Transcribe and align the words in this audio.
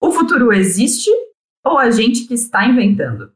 O 0.00 0.12
futuro 0.12 0.52
existe 0.52 1.10
ou 1.66 1.76
a 1.76 1.90
gente 1.90 2.28
que 2.28 2.34
está 2.34 2.64
inventando? 2.64 3.32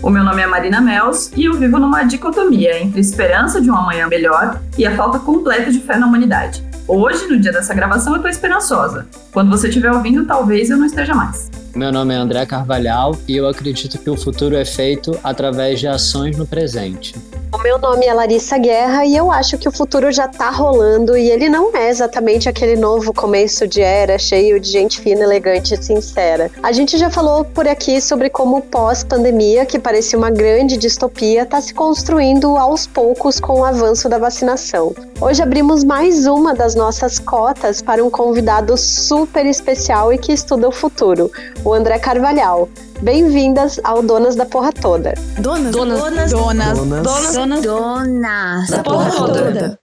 O 0.00 0.08
meu 0.08 0.22
nome 0.22 0.40
é 0.40 0.46
Marina 0.46 0.80
Mels 0.80 1.32
e 1.36 1.46
eu 1.46 1.54
vivo 1.54 1.80
numa 1.80 2.04
dicotomia 2.04 2.80
entre 2.80 3.00
esperança 3.00 3.60
de 3.60 3.68
um 3.68 3.74
amanhã 3.74 4.06
melhor 4.06 4.62
e 4.78 4.86
a 4.86 4.94
falta 4.94 5.18
completa 5.18 5.72
de 5.72 5.80
fé 5.80 5.98
na 5.98 6.06
humanidade. 6.06 6.62
Hoje, 6.86 7.26
no 7.26 7.40
dia 7.40 7.50
dessa 7.50 7.74
gravação, 7.74 8.14
eu 8.14 8.22
tô 8.22 8.28
esperançosa. 8.28 9.08
Quando 9.32 9.50
você 9.50 9.66
estiver 9.66 9.90
ouvindo, 9.90 10.24
talvez 10.24 10.70
eu 10.70 10.76
não 10.76 10.86
esteja 10.86 11.14
mais. 11.16 11.50
Meu 11.78 11.92
nome 11.92 12.12
é 12.12 12.16
André 12.16 12.44
Carvalhal 12.44 13.14
e 13.28 13.36
eu 13.36 13.46
acredito 13.46 13.98
que 13.98 14.10
o 14.10 14.16
futuro 14.16 14.56
é 14.56 14.64
feito 14.64 15.16
através 15.22 15.78
de 15.78 15.86
ações 15.86 16.36
no 16.36 16.44
presente. 16.44 17.14
O 17.50 17.56
meu 17.58 17.78
nome 17.78 18.04
é 18.04 18.12
Larissa 18.12 18.58
Guerra 18.58 19.06
e 19.06 19.16
eu 19.16 19.30
acho 19.32 19.56
que 19.56 19.68
o 19.68 19.72
futuro 19.72 20.12
já 20.12 20.28
tá 20.28 20.50
rolando 20.50 21.16
e 21.16 21.30
ele 21.30 21.48
não 21.48 21.74
é 21.74 21.88
exatamente 21.88 22.46
aquele 22.48 22.76
novo 22.76 23.14
começo 23.14 23.66
de 23.66 23.80
era 23.80 24.18
cheio 24.18 24.60
de 24.60 24.68
gente 24.70 25.00
fina, 25.00 25.22
elegante 25.22 25.72
e 25.72 25.82
sincera. 25.82 26.50
A 26.62 26.72
gente 26.72 26.98
já 26.98 27.08
falou 27.08 27.44
por 27.44 27.66
aqui 27.66 28.00
sobre 28.00 28.28
como 28.28 28.60
pós-pandemia, 28.60 29.64
que 29.64 29.78
parecia 29.78 30.18
uma 30.18 30.30
grande 30.30 30.76
distopia, 30.76 31.46
tá 31.46 31.60
se 31.60 31.72
construindo 31.72 32.56
aos 32.56 32.86
poucos 32.86 33.40
com 33.40 33.60
o 33.60 33.64
avanço 33.64 34.08
da 34.08 34.18
vacinação. 34.18 34.94
Hoje 35.20 35.42
abrimos 35.42 35.82
mais 35.82 36.26
uma 36.26 36.54
das 36.54 36.74
nossas 36.74 37.18
cotas 37.18 37.80
para 37.80 38.04
um 38.04 38.10
convidado 38.10 38.76
super 38.76 39.46
especial 39.46 40.12
e 40.12 40.18
que 40.18 40.32
estuda 40.32 40.68
o 40.68 40.72
futuro, 40.72 41.30
o 41.68 41.74
André 41.74 41.98
Carvalhal. 41.98 42.66
Bem-vindas 43.02 43.78
ao 43.84 44.02
Donas 44.02 44.34
da 44.34 44.46
Porra 44.46 44.72
Toda. 44.72 45.12
Donas, 45.38 45.70
donas, 45.70 46.00
donas, 46.00 46.32
donas, 46.32 46.78
donas, 46.78 47.32
donas, 47.34 47.62
donas 47.62 48.70
da 48.70 48.82
Porra 48.82 49.10
Toda. 49.10 49.80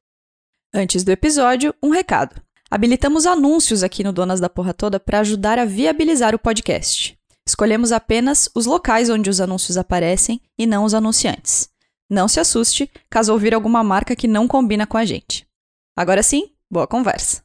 Antes 0.73 1.03
do 1.03 1.11
episódio, 1.11 1.75
um 1.83 1.91
recado. 1.91 2.41
Habilitamos 2.71 3.27
anúncios 3.27 3.83
aqui 3.83 4.03
no 4.03 4.11
Donas 4.11 4.39
da 4.39 4.49
Porra 4.49 4.73
Toda 4.73 4.99
para 4.99 5.19
ajudar 5.19 5.59
a 5.59 5.65
viabilizar 5.65 6.33
o 6.33 6.39
podcast. 6.39 7.15
Escolhemos 7.47 7.91
apenas 7.91 8.49
os 8.55 8.65
locais 8.65 9.07
onde 9.11 9.29
os 9.29 9.39
anúncios 9.39 9.77
aparecem 9.77 10.41
e 10.57 10.65
não 10.65 10.85
os 10.85 10.95
anunciantes. 10.95 11.69
Não 12.09 12.27
se 12.27 12.39
assuste 12.39 12.89
caso 13.11 13.31
ouvir 13.31 13.53
alguma 13.53 13.83
marca 13.83 14.15
que 14.15 14.27
não 14.27 14.47
combina 14.47 14.87
com 14.87 14.97
a 14.97 15.05
gente. 15.05 15.47
Agora 15.95 16.23
sim, 16.23 16.51
boa 16.67 16.87
conversa. 16.87 17.43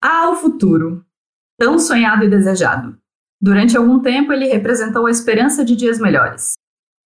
Ah, 0.00 0.30
o 0.30 0.36
futuro. 0.36 1.04
Tão 1.58 1.78
sonhado 1.78 2.24
e 2.24 2.28
desejado. 2.28 2.96
Durante 3.40 3.76
algum 3.76 4.00
tempo, 4.00 4.32
ele 4.32 4.46
representou 4.46 5.06
a 5.06 5.10
esperança 5.10 5.64
de 5.64 5.74
dias 5.74 5.98
melhores. 5.98 6.52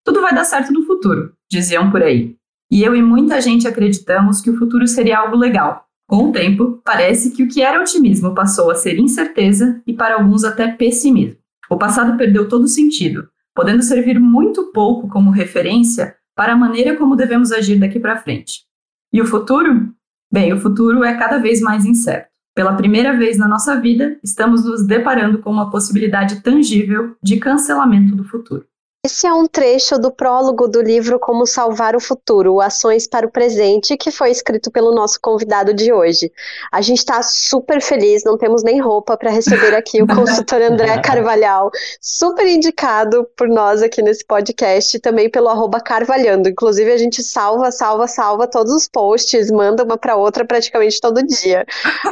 Tudo 0.05 0.21
vai 0.21 0.35
dar 0.35 0.45
certo 0.45 0.73
no 0.73 0.85
futuro, 0.85 1.35
diziam 1.51 1.91
por 1.91 2.03
aí. 2.03 2.37
E 2.71 2.83
eu 2.83 2.95
e 2.95 3.03
muita 3.03 3.41
gente 3.41 3.67
acreditamos 3.67 4.41
que 4.41 4.51
o 4.51 4.59
futuro 4.59 4.87
seria 4.87 5.19
algo 5.19 5.37
legal. 5.37 5.87
Com 6.09 6.29
o 6.29 6.33
tempo, 6.33 6.81
parece 6.85 7.31
que 7.31 7.43
o 7.43 7.49
que 7.49 7.63
era 7.63 7.81
otimismo 7.81 8.35
passou 8.35 8.71
a 8.71 8.75
ser 8.77 8.99
incerteza 8.99 9.83
e 9.87 9.93
para 9.93 10.15
alguns 10.15 10.45
até 10.45 10.69
pessimismo. 10.69 11.37
O 11.69 11.77
passado 11.77 12.17
perdeu 12.17 12.49
todo 12.49 12.69
sentido, 12.69 13.29
podendo 13.55 13.83
servir 13.83 14.21
muito 14.21 14.71
pouco 14.73 15.09
como 15.09 15.31
referência 15.31 16.17
para 16.37 16.53
a 16.53 16.57
maneira 16.57 16.97
como 16.97 17.17
devemos 17.17 17.51
agir 17.51 17.81
daqui 17.81 17.99
para 17.99 18.19
frente. 18.19 18.65
E 19.13 19.21
o 19.21 19.27
futuro? 19.27 19.93
Bem, 20.31 20.53
o 20.53 20.61
futuro 20.61 21.03
é 21.03 21.17
cada 21.17 21.39
vez 21.39 21.61
mais 21.61 21.85
incerto. 21.85 22.29
Pela 22.57 22.73
primeira 22.73 23.15
vez 23.15 23.37
na 23.37 23.47
nossa 23.47 23.79
vida, 23.79 24.19
estamos 24.25 24.65
nos 24.65 24.87
deparando 24.87 25.41
com 25.41 25.51
uma 25.51 25.71
possibilidade 25.71 26.41
tangível 26.41 27.15
de 27.23 27.37
cancelamento 27.37 28.17
do 28.17 28.25
futuro. 28.25 28.65
Esse 29.07 29.25
é 29.25 29.33
um 29.33 29.47
trecho 29.47 30.01
do 30.01 30.11
prólogo 30.11 30.67
do 30.67 30.83
livro 30.83 31.17
Como 31.21 31.47
Salvar 31.47 31.95
o 31.95 32.01
Futuro, 32.01 32.61
Ações 32.61 33.07
para 33.07 33.25
o 33.25 33.31
Presente, 33.31 33.97
que 33.97 34.11
foi 34.11 34.33
escrito 34.33 34.69
pelo 34.69 34.93
nosso 34.93 35.21
convidado 35.21 35.73
de 35.73 35.93
hoje. 35.93 36.33
A 36.73 36.81
gente 36.81 36.99
está 36.99 37.23
super 37.23 37.81
feliz, 37.81 38.25
não 38.25 38.37
temos 38.37 38.65
nem 38.65 38.81
roupa 38.81 39.17
para 39.17 39.31
receber 39.31 39.77
aqui 39.77 40.03
o 40.03 40.09
consultor 40.09 40.61
André 40.61 40.99
Carvalhal, 41.07 41.71
super 42.01 42.49
indicado 42.49 43.25
por 43.37 43.47
nós 43.49 43.81
aqui 43.81 44.03
nesse 44.03 44.25
podcast, 44.27 44.99
também 44.99 45.31
pelo 45.31 45.51
arroba 45.51 45.81
Carvalhando. 45.81 46.49
Inclusive, 46.49 46.91
a 46.91 46.99
gente 46.99 47.23
salva, 47.23 47.71
salva, 47.71 48.09
salva 48.09 48.49
todos 48.49 48.73
os 48.73 48.89
posts, 48.89 49.53
manda 49.53 49.85
uma 49.85 49.97
para 49.97 50.17
outra 50.17 50.45
praticamente 50.45 51.01
todo 51.01 51.25
dia. 51.25 51.65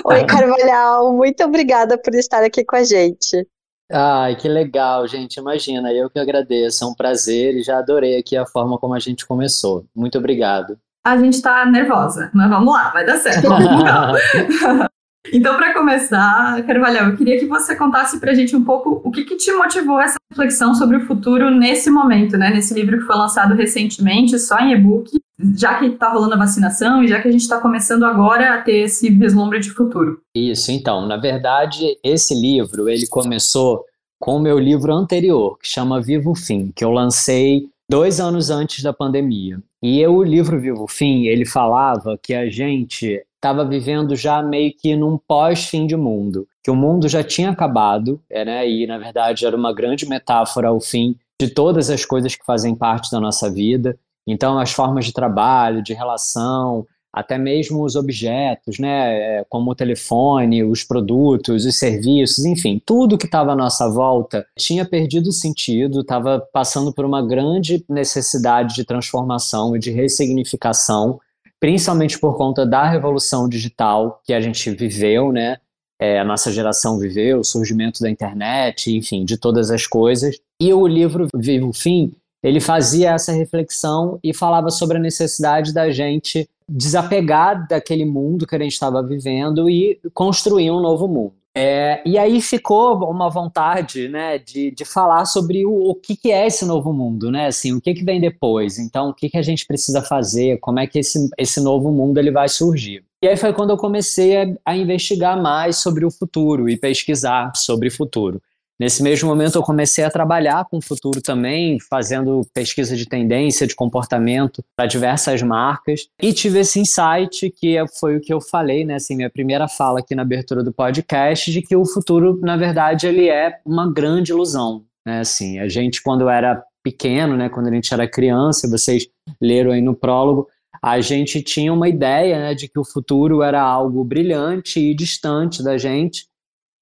Oi, 0.04 0.22
Carvalhal, 0.30 1.12
muito 1.12 1.42
obrigada 1.42 1.98
por 1.98 2.14
estar 2.14 2.44
aqui 2.44 2.64
com 2.64 2.76
a 2.76 2.84
gente. 2.84 3.44
Ai, 3.92 4.36
que 4.36 4.48
legal, 4.48 5.06
gente. 5.06 5.36
Imagina, 5.36 5.92
eu 5.92 6.08
que 6.08 6.18
agradeço. 6.18 6.84
É 6.84 6.86
um 6.86 6.94
prazer 6.94 7.54
e 7.54 7.62
já 7.62 7.78
adorei 7.78 8.18
aqui 8.18 8.36
a 8.36 8.46
forma 8.46 8.78
como 8.78 8.94
a 8.94 8.98
gente 8.98 9.26
começou. 9.26 9.84
Muito 9.94 10.18
obrigado. 10.18 10.78
A 11.04 11.18
gente 11.18 11.40
tá 11.42 11.66
nervosa, 11.66 12.30
mas 12.32 12.48
vamos 12.48 12.72
lá, 12.72 12.88
vai 12.90 13.04
dar 13.04 13.18
certo. 13.18 13.46
então, 15.32 15.56
para 15.56 15.72
começar, 15.72 16.62
Carvalhal, 16.66 17.08
eu 17.08 17.16
queria 17.16 17.38
que 17.38 17.46
você 17.46 17.74
contasse 17.74 18.20
para 18.20 18.32
a 18.32 18.34
gente 18.34 18.54
um 18.54 18.62
pouco 18.62 19.00
o 19.02 19.10
que, 19.10 19.24
que 19.24 19.36
te 19.36 19.52
motivou 19.52 19.98
essa 19.98 20.16
reflexão 20.30 20.74
sobre 20.74 20.98
o 20.98 21.06
futuro 21.06 21.50
nesse 21.50 21.90
momento, 21.90 22.36
né? 22.36 22.50
Nesse 22.50 22.74
livro 22.74 22.98
que 22.98 23.04
foi 23.04 23.16
lançado 23.16 23.54
recentemente, 23.54 24.38
só 24.38 24.58
em 24.58 24.72
e-book, 24.72 25.10
já 25.56 25.78
que 25.78 25.86
está 25.86 26.10
rolando 26.10 26.34
a 26.34 26.38
vacinação 26.38 27.02
e 27.02 27.08
já 27.08 27.20
que 27.20 27.28
a 27.28 27.32
gente 27.32 27.40
está 27.40 27.58
começando 27.58 28.04
agora 28.04 28.54
a 28.54 28.62
ter 28.62 28.80
esse 28.80 29.08
vislumbre 29.10 29.60
de 29.60 29.70
futuro. 29.70 30.20
Isso, 30.34 30.70
então, 30.70 31.06
na 31.06 31.16
verdade, 31.16 31.98
esse 32.04 32.34
livro, 32.34 32.88
ele 32.88 33.06
começou 33.06 33.84
com 34.20 34.36
o 34.36 34.40
meu 34.40 34.58
livro 34.58 34.92
anterior, 34.92 35.58
que 35.58 35.68
chama 35.68 36.00
Vivo 36.00 36.32
o 36.32 36.36
Fim, 36.36 36.70
que 36.74 36.84
eu 36.84 36.90
lancei 36.90 37.68
dois 37.90 38.20
anos 38.20 38.50
antes 38.50 38.82
da 38.82 38.92
pandemia. 38.92 39.58
E 39.82 40.00
eu, 40.00 40.14
o 40.14 40.22
livro 40.22 40.60
Vivo 40.60 40.84
o 40.84 40.88
Fim, 40.88 41.24
ele 41.24 41.44
falava 41.44 42.18
que 42.22 42.34
a 42.34 42.48
gente 42.48 43.22
estava 43.44 43.64
vivendo 43.64 44.16
já 44.16 44.42
meio 44.42 44.72
que 44.74 44.96
num 44.96 45.18
pós-fim 45.18 45.86
de 45.86 45.96
mundo, 45.96 46.48
que 46.62 46.70
o 46.70 46.74
mundo 46.74 47.08
já 47.08 47.22
tinha 47.22 47.50
acabado, 47.50 48.20
é, 48.30 48.44
né, 48.44 48.68
e 48.68 48.86
na 48.86 48.96
verdade 48.96 49.44
era 49.44 49.56
uma 49.56 49.72
grande 49.72 50.08
metáfora 50.08 50.68
ao 50.68 50.80
fim 50.80 51.14
de 51.38 51.48
todas 51.48 51.90
as 51.90 52.04
coisas 52.04 52.34
que 52.34 52.44
fazem 52.44 52.74
parte 52.74 53.10
da 53.10 53.20
nossa 53.20 53.50
vida, 53.50 53.98
então, 54.26 54.58
as 54.58 54.72
formas 54.72 55.04
de 55.04 55.12
trabalho, 55.12 55.82
de 55.82 55.92
relação, 55.92 56.86
até 57.12 57.38
mesmo 57.38 57.84
os 57.84 57.94
objetos, 57.94 58.78
né, 58.78 59.38
é, 59.38 59.44
como 59.48 59.70
o 59.70 59.74
telefone, 59.74 60.64
os 60.64 60.82
produtos, 60.82 61.64
os 61.64 61.78
serviços, 61.78 62.44
enfim, 62.44 62.80
tudo 62.84 63.18
que 63.18 63.26
estava 63.26 63.52
à 63.52 63.56
nossa 63.56 63.88
volta 63.88 64.44
tinha 64.58 64.84
perdido 64.84 65.30
sentido, 65.30 66.00
estava 66.00 66.40
passando 66.52 66.92
por 66.92 67.04
uma 67.04 67.24
grande 67.24 67.84
necessidade 67.88 68.74
de 68.74 68.84
transformação 68.84 69.76
e 69.76 69.78
de 69.78 69.92
ressignificação, 69.92 71.20
principalmente 71.64 72.18
por 72.18 72.36
conta 72.36 72.66
da 72.66 72.86
revolução 72.86 73.48
digital 73.48 74.20
que 74.22 74.34
a 74.34 74.40
gente 74.42 74.70
viveu, 74.72 75.32
né, 75.32 75.56
é, 75.98 76.20
a 76.20 76.24
nossa 76.24 76.52
geração 76.52 76.98
viveu, 76.98 77.38
o 77.38 77.44
surgimento 77.44 78.02
da 78.02 78.10
internet, 78.10 78.94
enfim, 78.94 79.24
de 79.24 79.38
todas 79.38 79.70
as 79.70 79.86
coisas. 79.86 80.38
E 80.60 80.74
o 80.74 80.86
livro 80.86 81.26
Vivo 81.34 81.72
Fim 81.72 82.12
ele 82.42 82.60
fazia 82.60 83.12
essa 83.12 83.32
reflexão 83.32 84.18
e 84.22 84.34
falava 84.34 84.68
sobre 84.68 84.98
a 84.98 85.00
necessidade 85.00 85.72
da 85.72 85.90
gente 85.90 86.46
desapegar 86.68 87.66
daquele 87.66 88.04
mundo 88.04 88.46
que 88.46 88.54
a 88.54 88.58
gente 88.58 88.74
estava 88.74 89.02
vivendo 89.02 89.70
e 89.70 89.98
construir 90.12 90.70
um 90.70 90.82
novo 90.82 91.08
mundo. 91.08 91.32
É, 91.56 92.02
e 92.04 92.18
aí 92.18 92.40
ficou 92.40 93.08
uma 93.08 93.30
vontade 93.30 94.08
né, 94.08 94.38
de, 94.38 94.72
de 94.72 94.84
falar 94.84 95.24
sobre 95.24 95.64
o, 95.64 95.90
o 95.90 95.94
que, 95.94 96.16
que 96.16 96.32
é 96.32 96.48
esse 96.48 96.64
novo 96.64 96.92
mundo, 96.92 97.30
né? 97.30 97.46
Assim, 97.46 97.72
o 97.72 97.80
que, 97.80 97.94
que 97.94 98.04
vem 98.04 98.20
depois, 98.20 98.76
então 98.76 99.10
o 99.10 99.14
que, 99.14 99.30
que 99.30 99.36
a 99.36 99.42
gente 99.42 99.64
precisa 99.64 100.02
fazer, 100.02 100.58
como 100.58 100.80
é 100.80 100.86
que 100.86 100.98
esse, 100.98 101.30
esse 101.38 101.60
novo 101.60 101.92
mundo 101.92 102.18
ele 102.18 102.32
vai 102.32 102.48
surgir. 102.48 103.04
E 103.22 103.28
aí 103.28 103.36
foi 103.36 103.52
quando 103.52 103.70
eu 103.70 103.76
comecei 103.76 104.36
a, 104.36 104.46
a 104.66 104.76
investigar 104.76 105.40
mais 105.40 105.76
sobre 105.76 106.04
o 106.04 106.10
futuro 106.10 106.68
e 106.68 106.76
pesquisar 106.76 107.52
sobre 107.54 107.86
o 107.86 107.92
futuro. 107.92 108.42
Nesse 108.78 109.02
mesmo 109.02 109.28
momento, 109.28 109.56
eu 109.56 109.62
comecei 109.62 110.02
a 110.02 110.10
trabalhar 110.10 110.64
com 110.64 110.78
o 110.78 110.82
futuro 110.82 111.22
também, 111.22 111.78
fazendo 111.78 112.40
pesquisa 112.52 112.96
de 112.96 113.06
tendência, 113.06 113.66
de 113.66 113.74
comportamento 113.74 114.64
para 114.76 114.86
diversas 114.86 115.42
marcas. 115.42 116.08
E 116.20 116.32
tive 116.32 116.58
esse 116.58 116.80
insight, 116.80 117.50
que 117.50 117.76
foi 118.00 118.16
o 118.16 118.20
que 118.20 118.34
eu 118.34 118.40
falei, 118.40 118.84
né? 118.84 118.96
Assim, 118.96 119.14
minha 119.14 119.30
primeira 119.30 119.68
fala 119.68 120.00
aqui 120.00 120.14
na 120.14 120.22
abertura 120.22 120.62
do 120.62 120.72
podcast, 120.72 121.52
de 121.52 121.62
que 121.62 121.76
o 121.76 121.86
futuro, 121.86 122.40
na 122.42 122.56
verdade, 122.56 123.06
ele 123.06 123.28
é 123.28 123.60
uma 123.64 123.90
grande 123.92 124.32
ilusão. 124.32 124.84
Né? 125.06 125.20
Assim, 125.20 125.58
a 125.60 125.68
gente, 125.68 126.02
quando 126.02 126.28
era 126.28 126.62
pequeno, 126.82 127.36
né, 127.36 127.48
quando 127.48 127.68
a 127.68 127.72
gente 127.72 127.94
era 127.94 128.06
criança, 128.06 128.68
vocês 128.68 129.08
leram 129.40 129.70
aí 129.70 129.80
no 129.80 129.94
prólogo, 129.94 130.48
a 130.82 131.00
gente 131.00 131.40
tinha 131.42 131.72
uma 131.72 131.88
ideia 131.88 132.38
né, 132.38 132.54
de 132.54 132.68
que 132.68 132.78
o 132.78 132.84
futuro 132.84 133.42
era 133.42 133.62
algo 133.62 134.04
brilhante 134.04 134.78
e 134.78 134.94
distante 134.94 135.62
da 135.62 135.78
gente, 135.78 136.26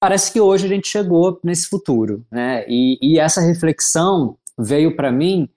parece 0.03 0.33
que 0.33 0.41
hoje 0.41 0.67
a 0.67 0.69
gente 0.69 0.89
chegou 0.89 1.39
nesse 1.45 1.69
futuro, 1.69 2.27
né? 2.29 2.65
E, 2.67 2.99
e 3.01 3.21
essa 3.21 3.41
reflexão 3.41 4.37
veio 4.59 4.97
para 4.97 5.13
mim 5.13 5.49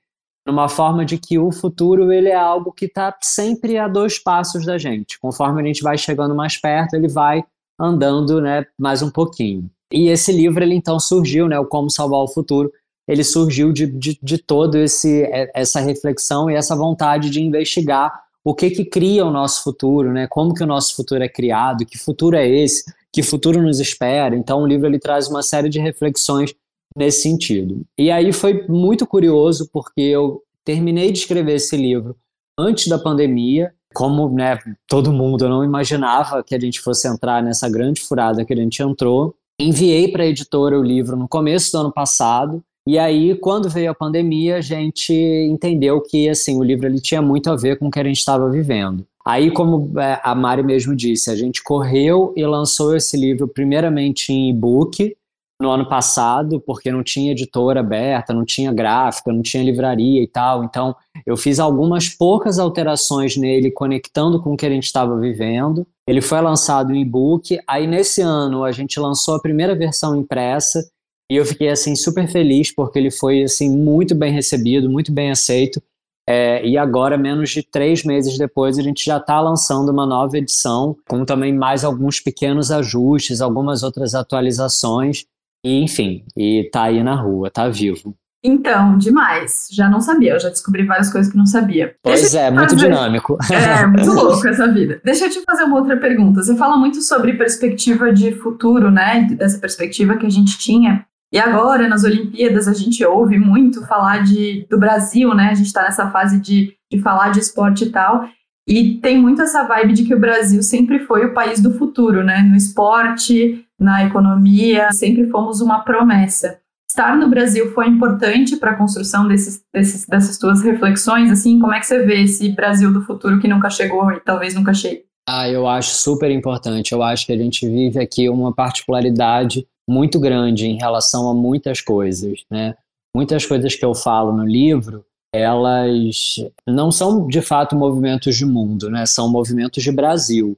numa 0.45 0.69
forma 0.69 1.03
de 1.03 1.17
que 1.17 1.39
o 1.39 1.51
futuro 1.51 2.13
ele 2.13 2.29
é 2.29 2.35
algo 2.35 2.71
que 2.71 2.85
está 2.85 3.17
sempre 3.23 3.79
a 3.79 3.87
dois 3.87 4.19
passos 4.19 4.63
da 4.63 4.77
gente. 4.77 5.19
Conforme 5.19 5.59
a 5.59 5.65
gente 5.65 5.81
vai 5.81 5.97
chegando 5.97 6.35
mais 6.35 6.57
perto, 6.57 6.93
ele 6.93 7.07
vai 7.07 7.43
andando, 7.79 8.39
né, 8.39 8.63
mais 8.79 9.01
um 9.01 9.09
pouquinho. 9.09 9.67
E 9.91 10.09
esse 10.09 10.31
livro 10.31 10.63
ele 10.63 10.75
então 10.75 10.99
surgiu, 10.99 11.47
né, 11.47 11.57
o 11.57 11.65
Como 11.65 11.89
Salvar 11.89 12.19
o 12.19 12.27
Futuro. 12.27 12.71
Ele 13.07 13.23
surgiu 13.23 13.73
de, 13.73 13.87
de, 13.87 14.19
de 14.21 14.37
todo 14.37 14.77
esse 14.77 15.27
essa 15.55 15.79
reflexão 15.79 16.51
e 16.51 16.53
essa 16.53 16.75
vontade 16.75 17.31
de 17.31 17.41
investigar 17.41 18.24
o 18.45 18.53
que 18.53 18.69
que 18.69 18.85
cria 18.85 19.25
o 19.25 19.31
nosso 19.31 19.63
futuro, 19.63 20.13
né? 20.13 20.27
Como 20.27 20.53
que 20.53 20.63
o 20.63 20.67
nosso 20.67 20.95
futuro 20.95 21.23
é 21.23 21.27
criado, 21.27 21.83
que 21.83 21.97
futuro 21.97 22.35
é 22.35 22.47
esse, 22.47 22.85
que 23.11 23.23
futuro 23.23 23.59
nos 23.59 23.79
espera. 23.79 24.35
Então 24.35 24.61
o 24.61 24.67
livro 24.67 24.85
ele 24.85 24.99
traz 24.99 25.27
uma 25.27 25.41
série 25.41 25.67
de 25.67 25.79
reflexões 25.79 26.53
nesse 26.95 27.23
sentido. 27.23 27.81
E 27.97 28.11
aí 28.11 28.31
foi 28.31 28.67
muito 28.67 29.07
curioso 29.07 29.67
porque 29.73 30.01
eu 30.01 30.43
terminei 30.63 31.11
de 31.11 31.17
escrever 31.17 31.55
esse 31.55 31.75
livro 31.75 32.15
antes 32.57 32.87
da 32.87 32.99
pandemia, 32.99 33.73
como 33.93 34.29
né, 34.29 34.59
todo 34.87 35.11
mundo, 35.11 35.49
não 35.49 35.63
imaginava 35.63 36.43
que 36.43 36.53
a 36.53 36.59
gente 36.59 36.79
fosse 36.81 37.07
entrar 37.07 37.41
nessa 37.41 37.67
grande 37.67 38.01
furada 38.01 38.45
que 38.45 38.53
a 38.53 38.57
gente 38.57 38.81
entrou. 38.81 39.35
Enviei 39.59 40.11
para 40.11 40.23
a 40.23 40.27
editora 40.27 40.77
o 40.77 40.83
livro 40.83 41.15
no 41.15 41.27
começo 41.27 41.71
do 41.71 41.79
ano 41.79 41.91
passado, 41.91 42.61
e 42.87 42.99
aí, 42.99 43.35
quando 43.35 43.69
veio 43.69 43.91
a 43.91 43.95
pandemia, 43.95 44.57
a 44.57 44.61
gente 44.61 45.13
entendeu 45.13 46.01
que 46.01 46.29
assim 46.29 46.57
o 46.57 46.63
livro 46.63 46.87
ele 46.87 47.01
tinha 47.01 47.21
muito 47.21 47.49
a 47.49 47.55
ver 47.55 47.79
com 47.79 47.87
o 47.87 47.91
que 47.91 47.99
a 47.99 48.03
gente 48.03 48.17
estava 48.17 48.49
vivendo. 48.49 49.05
Aí, 49.25 49.49
como 49.49 49.99
é, 49.99 50.21
a 50.23 50.35
Mari 50.35 50.61
mesmo 50.61 50.95
disse, 50.95 51.31
a 51.31 51.35
gente 51.35 51.63
correu 51.63 52.31
e 52.37 52.45
lançou 52.45 52.95
esse 52.95 53.17
livro 53.17 53.47
primeiramente 53.47 54.31
em 54.31 54.51
e-book, 54.51 55.15
no 55.59 55.71
ano 55.71 55.87
passado, 55.87 56.59
porque 56.59 56.91
não 56.91 57.01
tinha 57.01 57.31
editora 57.31 57.79
aberta, 57.79 58.33
não 58.33 58.43
tinha 58.43 58.73
gráfica, 58.73 59.31
não 59.31 59.41
tinha 59.41 59.63
livraria 59.63 60.21
e 60.21 60.27
tal. 60.27 60.63
Então, 60.63 60.95
eu 61.25 61.37
fiz 61.37 61.59
algumas 61.59 62.09
poucas 62.09 62.59
alterações 62.59 63.37
nele, 63.37 63.71
conectando 63.71 64.41
com 64.41 64.53
o 64.53 64.57
que 64.57 64.65
a 64.65 64.69
gente 64.69 64.83
estava 64.83 65.17
vivendo. 65.17 65.87
Ele 66.07 66.21
foi 66.21 66.41
lançado 66.41 66.93
em 66.93 67.01
e-book. 67.01 67.57
Aí, 67.67 67.87
nesse 67.87 68.21
ano, 68.21 68.63
a 68.63 68.71
gente 68.71 68.99
lançou 68.99 69.35
a 69.35 69.41
primeira 69.41 69.73
versão 69.73 70.15
impressa. 70.15 70.87
E 71.31 71.35
eu 71.35 71.45
fiquei, 71.45 71.69
assim, 71.69 71.95
super 71.95 72.27
feliz, 72.27 72.73
porque 72.73 72.99
ele 72.99 73.11
foi, 73.11 73.43
assim, 73.43 73.69
muito 73.69 74.13
bem 74.13 74.31
recebido, 74.31 74.89
muito 74.89 75.11
bem 75.11 75.31
aceito. 75.31 75.81
É, 76.27 76.65
e 76.65 76.77
agora, 76.77 77.17
menos 77.17 77.51
de 77.51 77.61
três 77.61 78.03
meses 78.03 78.37
depois, 78.37 78.79
a 78.79 78.81
gente 78.81 79.03
já 79.05 79.17
está 79.17 79.39
lançando 79.39 79.89
uma 79.89 80.05
nova 80.05 80.37
edição, 80.37 80.95
com 81.07 81.23
também 81.23 81.53
mais 81.53 81.83
alguns 81.83 82.19
pequenos 82.19 82.71
ajustes, 82.71 83.41
algumas 83.41 83.83
outras 83.83 84.15
atualizações. 84.15 85.25
E, 85.63 85.81
enfim, 85.81 86.25
e 86.35 86.69
tá 86.71 86.83
aí 86.83 87.03
na 87.03 87.15
rua, 87.15 87.49
tá 87.49 87.67
vivo. 87.69 88.15
Então, 88.43 88.95
demais. 88.99 89.67
Já 89.71 89.89
não 89.89 89.99
sabia, 89.99 90.33
eu 90.33 90.39
já 90.39 90.49
descobri 90.49 90.85
várias 90.85 91.11
coisas 91.11 91.31
que 91.31 91.37
não 91.37 91.47
sabia. 91.47 91.95
Pois 92.03 92.21
Deixa 92.21 92.39
é, 92.39 92.51
muito 92.51 92.75
dinâmico. 92.75 93.37
É, 93.51 93.87
muito 93.87 94.11
louco 94.13 94.47
essa 94.47 94.71
vida. 94.71 95.01
Deixa 95.03 95.25
eu 95.25 95.31
te 95.31 95.41
fazer 95.41 95.63
uma 95.63 95.79
outra 95.79 95.97
pergunta. 95.97 96.43
Você 96.43 96.55
fala 96.55 96.77
muito 96.77 97.01
sobre 97.01 97.33
perspectiva 97.33 98.13
de 98.13 98.31
futuro, 98.33 98.91
né? 98.91 99.27
Dessa 99.31 99.57
perspectiva 99.57 100.15
que 100.15 100.27
a 100.27 100.29
gente 100.29 100.59
tinha. 100.59 101.03
E 101.35 101.37
agora, 101.37 101.89
nas 101.89 102.05
Olimpíadas, 102.05 102.65
a 102.65 102.73
gente 102.73 103.03
ouve 103.03 103.37
muito 103.37 103.85
falar 103.85 104.23
de, 104.23 104.65
do 104.69 104.79
Brasil, 104.79 105.35
né? 105.35 105.49
A 105.49 105.53
gente 105.53 105.65
está 105.65 105.83
nessa 105.83 106.09
fase 106.09 106.39
de, 106.39 106.71
de 106.89 107.01
falar 107.01 107.31
de 107.31 107.41
esporte 107.41 107.83
e 107.83 107.89
tal. 107.89 108.25
E 108.65 108.99
tem 109.01 109.21
muito 109.21 109.41
essa 109.41 109.67
vibe 109.67 109.91
de 109.91 110.05
que 110.05 110.15
o 110.15 110.19
Brasil 110.19 110.63
sempre 110.63 110.99
foi 110.99 111.25
o 111.25 111.33
país 111.33 111.61
do 111.61 111.77
futuro, 111.77 112.23
né? 112.23 112.41
No 112.41 112.55
esporte, 112.55 113.65
na 113.77 114.05
economia, 114.05 114.93
sempre 114.93 115.29
fomos 115.29 115.59
uma 115.59 115.79
promessa. 115.79 116.57
Estar 116.89 117.17
no 117.17 117.27
Brasil 117.27 117.69
foi 117.73 117.89
importante 117.89 118.55
para 118.55 118.71
a 118.71 118.77
construção 118.77 119.27
desses, 119.27 119.61
desses, 119.73 120.05
dessas 120.05 120.37
tuas 120.37 120.63
reflexões, 120.63 121.29
assim, 121.29 121.59
como 121.59 121.73
é 121.73 121.81
que 121.81 121.85
você 121.85 122.01
vê 122.03 122.23
esse 122.23 122.47
Brasil 122.47 122.93
do 122.93 123.01
futuro 123.01 123.41
que 123.41 123.47
nunca 123.49 123.69
chegou 123.69 124.09
e 124.13 124.21
talvez 124.21 124.55
nunca 124.55 124.73
chegue? 124.73 125.03
Ah, 125.27 125.49
eu 125.49 125.67
acho 125.67 125.95
super 125.95 126.31
importante. 126.31 126.93
Eu 126.93 127.03
acho 127.03 127.25
que 127.25 127.33
a 127.33 127.37
gente 127.37 127.67
vive 127.67 127.99
aqui 127.99 128.29
uma 128.29 128.53
particularidade 128.53 129.67
muito 129.87 130.19
grande 130.19 130.67
em 130.67 130.77
relação 130.77 131.29
a 131.29 131.33
muitas 131.33 131.81
coisas, 131.81 132.43
né? 132.49 132.75
Muitas 133.15 133.45
coisas 133.45 133.75
que 133.75 133.85
eu 133.85 133.93
falo 133.93 134.35
no 134.35 134.45
livro, 134.45 135.05
elas 135.33 136.35
não 136.67 136.91
são 136.91 137.27
de 137.27 137.41
fato 137.41 137.75
movimentos 137.75 138.35
de 138.35 138.45
mundo, 138.45 138.89
né? 138.89 139.05
São 139.05 139.29
movimentos 139.29 139.83
de 139.83 139.91
Brasil. 139.91 140.57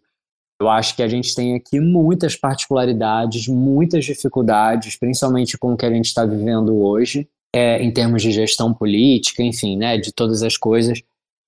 Eu 0.60 0.70
acho 0.70 0.96
que 0.96 1.04
a 1.04 1.08
gente 1.08 1.36
tem 1.36 1.56
aqui 1.56 1.80
muitas 1.80 2.36
particularidades, 2.36 3.48
muitas 3.48 4.06
dificuldades, 4.06 4.96
principalmente 4.96 5.58
com 5.58 5.74
o 5.74 5.78
que 5.78 5.86
a 5.86 5.92
gente 5.92 6.06
está 6.06 6.26
vivendo 6.26 6.76
hoje, 6.76 7.28
é, 7.54 7.82
em 7.82 7.92
termos 7.92 8.22
de 8.22 8.32
gestão 8.32 8.74
política, 8.74 9.44
enfim, 9.44 9.78
né, 9.78 9.98
de 9.98 10.12
todas 10.12 10.42
as 10.42 10.58
coisas 10.58 11.02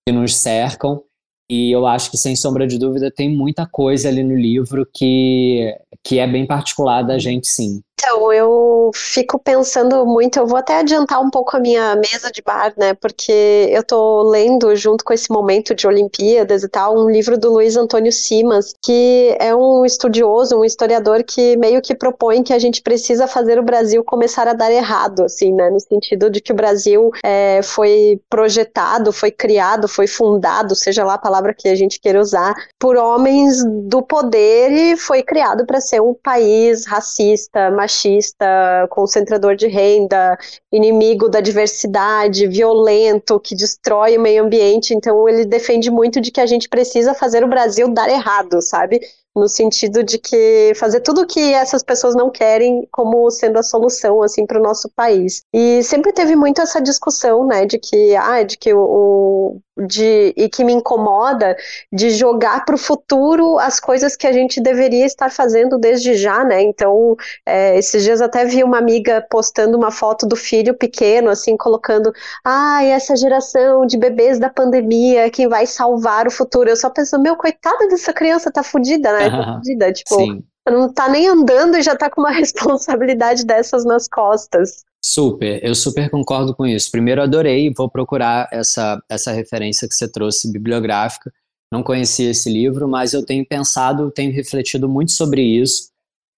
que 0.08 0.14
nos 0.14 0.36
cercam. 0.36 1.04
E 1.50 1.72
eu 1.72 1.88
acho 1.88 2.12
que, 2.12 2.18
sem 2.18 2.36
sombra 2.36 2.68
de 2.68 2.78
dúvida, 2.78 3.12
tem 3.12 3.36
muita 3.36 3.66
coisa 3.66 4.08
ali 4.08 4.24
no 4.24 4.36
livro 4.36 4.88
que, 4.94 5.76
que 6.04 6.20
é 6.20 6.28
bem 6.28 6.46
particular 6.46 7.02
da 7.02 7.18
gente, 7.18 7.48
sim. 7.48 7.82
Então, 8.02 8.32
eu 8.32 8.92
fico 8.96 9.38
pensando 9.38 10.06
muito, 10.06 10.40
eu 10.40 10.48
vou 10.48 10.58
até 10.58 10.80
adiantar 10.80 11.22
um 11.22 11.30
pouco 11.30 11.58
a 11.58 11.60
minha 11.60 11.98
mesa 11.98 12.32
de 12.32 12.42
bar, 12.42 12.74
né? 12.78 12.94
Porque 12.94 13.68
eu 13.70 13.84
tô 13.84 14.24
lendo, 14.24 14.74
junto 14.74 15.04
com 15.04 15.12
esse 15.12 15.30
momento 15.30 15.76
de 15.76 15.86
Olimpíadas 15.86 16.64
e 16.64 16.70
tal, 16.70 16.98
um 16.98 17.10
livro 17.10 17.38
do 17.38 17.52
Luiz 17.52 17.76
Antônio 17.76 18.10
Simas, 18.10 18.74
que 18.82 19.36
é 19.38 19.54
um 19.54 19.84
estudioso, 19.84 20.58
um 20.58 20.64
historiador 20.64 21.26
que 21.26 21.58
meio 21.58 21.82
que 21.82 21.94
propõe 21.94 22.42
que 22.42 22.54
a 22.54 22.58
gente 22.58 22.82
precisa 22.82 23.28
fazer 23.28 23.60
o 23.60 23.64
Brasil 23.64 24.02
começar 24.02 24.48
a 24.48 24.54
dar 24.54 24.72
errado, 24.72 25.26
assim, 25.26 25.54
né? 25.54 25.70
No 25.70 25.80
sentido 25.82 26.30
de 26.30 26.40
que 26.40 26.54
o 26.54 26.56
Brasil 26.56 27.12
é, 27.22 27.60
foi 27.62 28.22
projetado, 28.30 29.12
foi 29.12 29.30
criado, 29.30 29.90
foi 29.90 30.08
fundado, 30.08 30.74
seja 30.74 31.04
lá 31.04 31.16
a 31.16 31.18
palavra 31.18 31.54
que 31.54 31.68
a 31.68 31.76
gente 31.76 32.00
queira 32.00 32.22
usar, 32.22 32.56
por 32.80 32.96
homens 32.96 33.62
do 33.66 34.02
poder 34.02 34.72
e 34.72 34.96
foi 34.96 35.22
criado 35.22 35.66
para 35.66 35.82
ser 35.82 36.02
um 36.02 36.14
país 36.14 36.86
racista, 36.88 37.70
machista 37.70 37.89
machista, 37.90 38.88
concentrador 38.92 39.56
de 39.56 39.68
renda, 39.68 40.38
inimigo 40.72 41.28
da 41.28 41.42
diversidade, 41.42 42.48
violento, 42.48 43.40
que 43.40 43.56
destrói 43.56 44.18
o 44.18 44.22
meio 44.22 44.44
ambiente. 44.44 44.94
Então, 44.94 45.28
ele 45.28 45.44
defende 45.44 45.90
muito 45.90 46.22
de 46.22 46.32
que 46.32 46.40
a 46.40 46.46
gente 46.46 46.70
precisa 46.70 47.16
fazer 47.16 47.44
o 47.44 47.50
Brasil 47.50 47.92
dar 47.92 48.08
errado, 48.10 48.62
sabe? 48.62 49.02
No 49.40 49.48
sentido 49.48 50.04
de 50.04 50.18
que 50.18 50.74
fazer 50.76 51.00
tudo 51.02 51.22
o 51.22 51.28
que 51.28 51.54
essas 51.54 51.82
pessoas 51.84 52.16
não 52.16 52.30
querem 52.30 52.88
como 52.92 53.30
sendo 53.32 53.58
a 53.58 53.64
solução 53.64 54.22
assim 54.22 54.46
para 54.46 54.60
o 54.60 54.64
nosso 54.64 54.90
país. 54.96 55.44
E 55.54 55.82
sempre 55.84 56.14
teve 56.14 56.36
muito 56.36 56.62
essa 56.62 56.82
discussão, 56.82 57.46
né, 57.46 57.66
de 57.66 57.80
que 57.80 58.16
ah, 58.16 58.44
de 58.44 58.58
que 58.58 58.74
o 58.74 59.60
de 59.88 60.34
e 60.36 60.50
que 60.50 60.64
me 60.64 60.74
incomoda 60.74 61.56
de 61.92 62.10
jogar 62.10 62.66
para 62.66 62.76
o 62.76 62.78
futuro 62.78 63.58
as 63.60 63.80
coisas 63.80 64.16
que 64.16 64.28
a 64.28 64.32
gente 64.32 64.60
deveria 64.60 65.06
estar 65.06 65.32
fazendo 65.32 65.78
desde 65.78 66.16
já, 66.16 66.44
né? 66.44 66.62
Então, 66.62 67.16
é, 67.46 67.78
esses 67.78 68.04
dias 68.04 68.22
até 68.22 68.46
vi 68.46 68.64
uma 68.64 68.78
amiga 68.78 69.26
postando 69.30 69.78
uma 69.78 69.92
foto 69.92 70.28
do 70.28 70.36
filho 70.36 70.74
pequeno, 70.74 71.30
assim, 71.30 71.56
colocando, 71.56 72.12
ah, 72.44 72.84
essa 72.84 73.16
geração 73.16 73.86
de 73.86 73.98
bebês 73.98 74.40
da 74.40 74.50
pandemia, 74.50 75.30
quem 75.30 75.48
vai 75.48 75.66
salvar 75.66 76.28
o 76.28 76.32
futuro. 76.32 76.70
Eu 76.70 76.78
só 76.78 76.90
penso, 76.90 77.20
meu, 77.20 77.36
coitada 77.36 77.88
dessa 77.88 78.14
criança, 78.14 78.52
tá 78.52 78.64
fudida, 78.64 79.12
né? 79.14 79.29
Fudida, 79.60 79.92
tipo. 79.92 80.16
Sim 80.16 80.44
não 80.72 80.92
tá 80.92 81.10
nem 81.10 81.28
andando 81.28 81.78
e 81.78 81.82
já 81.82 81.96
tá 81.96 82.10
com 82.10 82.22
uma 82.22 82.32
responsabilidade 82.32 83.46
dessas 83.46 83.86
nas 83.86 84.08
costas. 84.08 84.84
Super, 85.04 85.64
eu 85.64 85.74
super 85.74 86.10
concordo 86.10 86.54
com 86.54 86.66
isso. 86.66 86.92
Primeiro, 86.92 87.22
adorei, 87.22 87.74
vou 87.76 87.90
procurar 87.90 88.50
essa, 88.52 89.02
essa 89.10 89.32
referência 89.32 89.88
que 89.88 89.96
você 89.96 90.12
trouxe 90.12 90.52
bibliográfica. 90.52 91.32
Não 91.72 91.84
conhecia 91.84 92.32
esse 92.32 92.52
livro, 92.52 92.88
mas 92.88 93.14
eu 93.14 93.26
tenho 93.26 93.46
pensado, 93.46 94.12
tenho 94.12 94.34
refletido 94.34 94.90
muito 94.90 95.12
sobre 95.12 95.42
isso. 95.42 95.90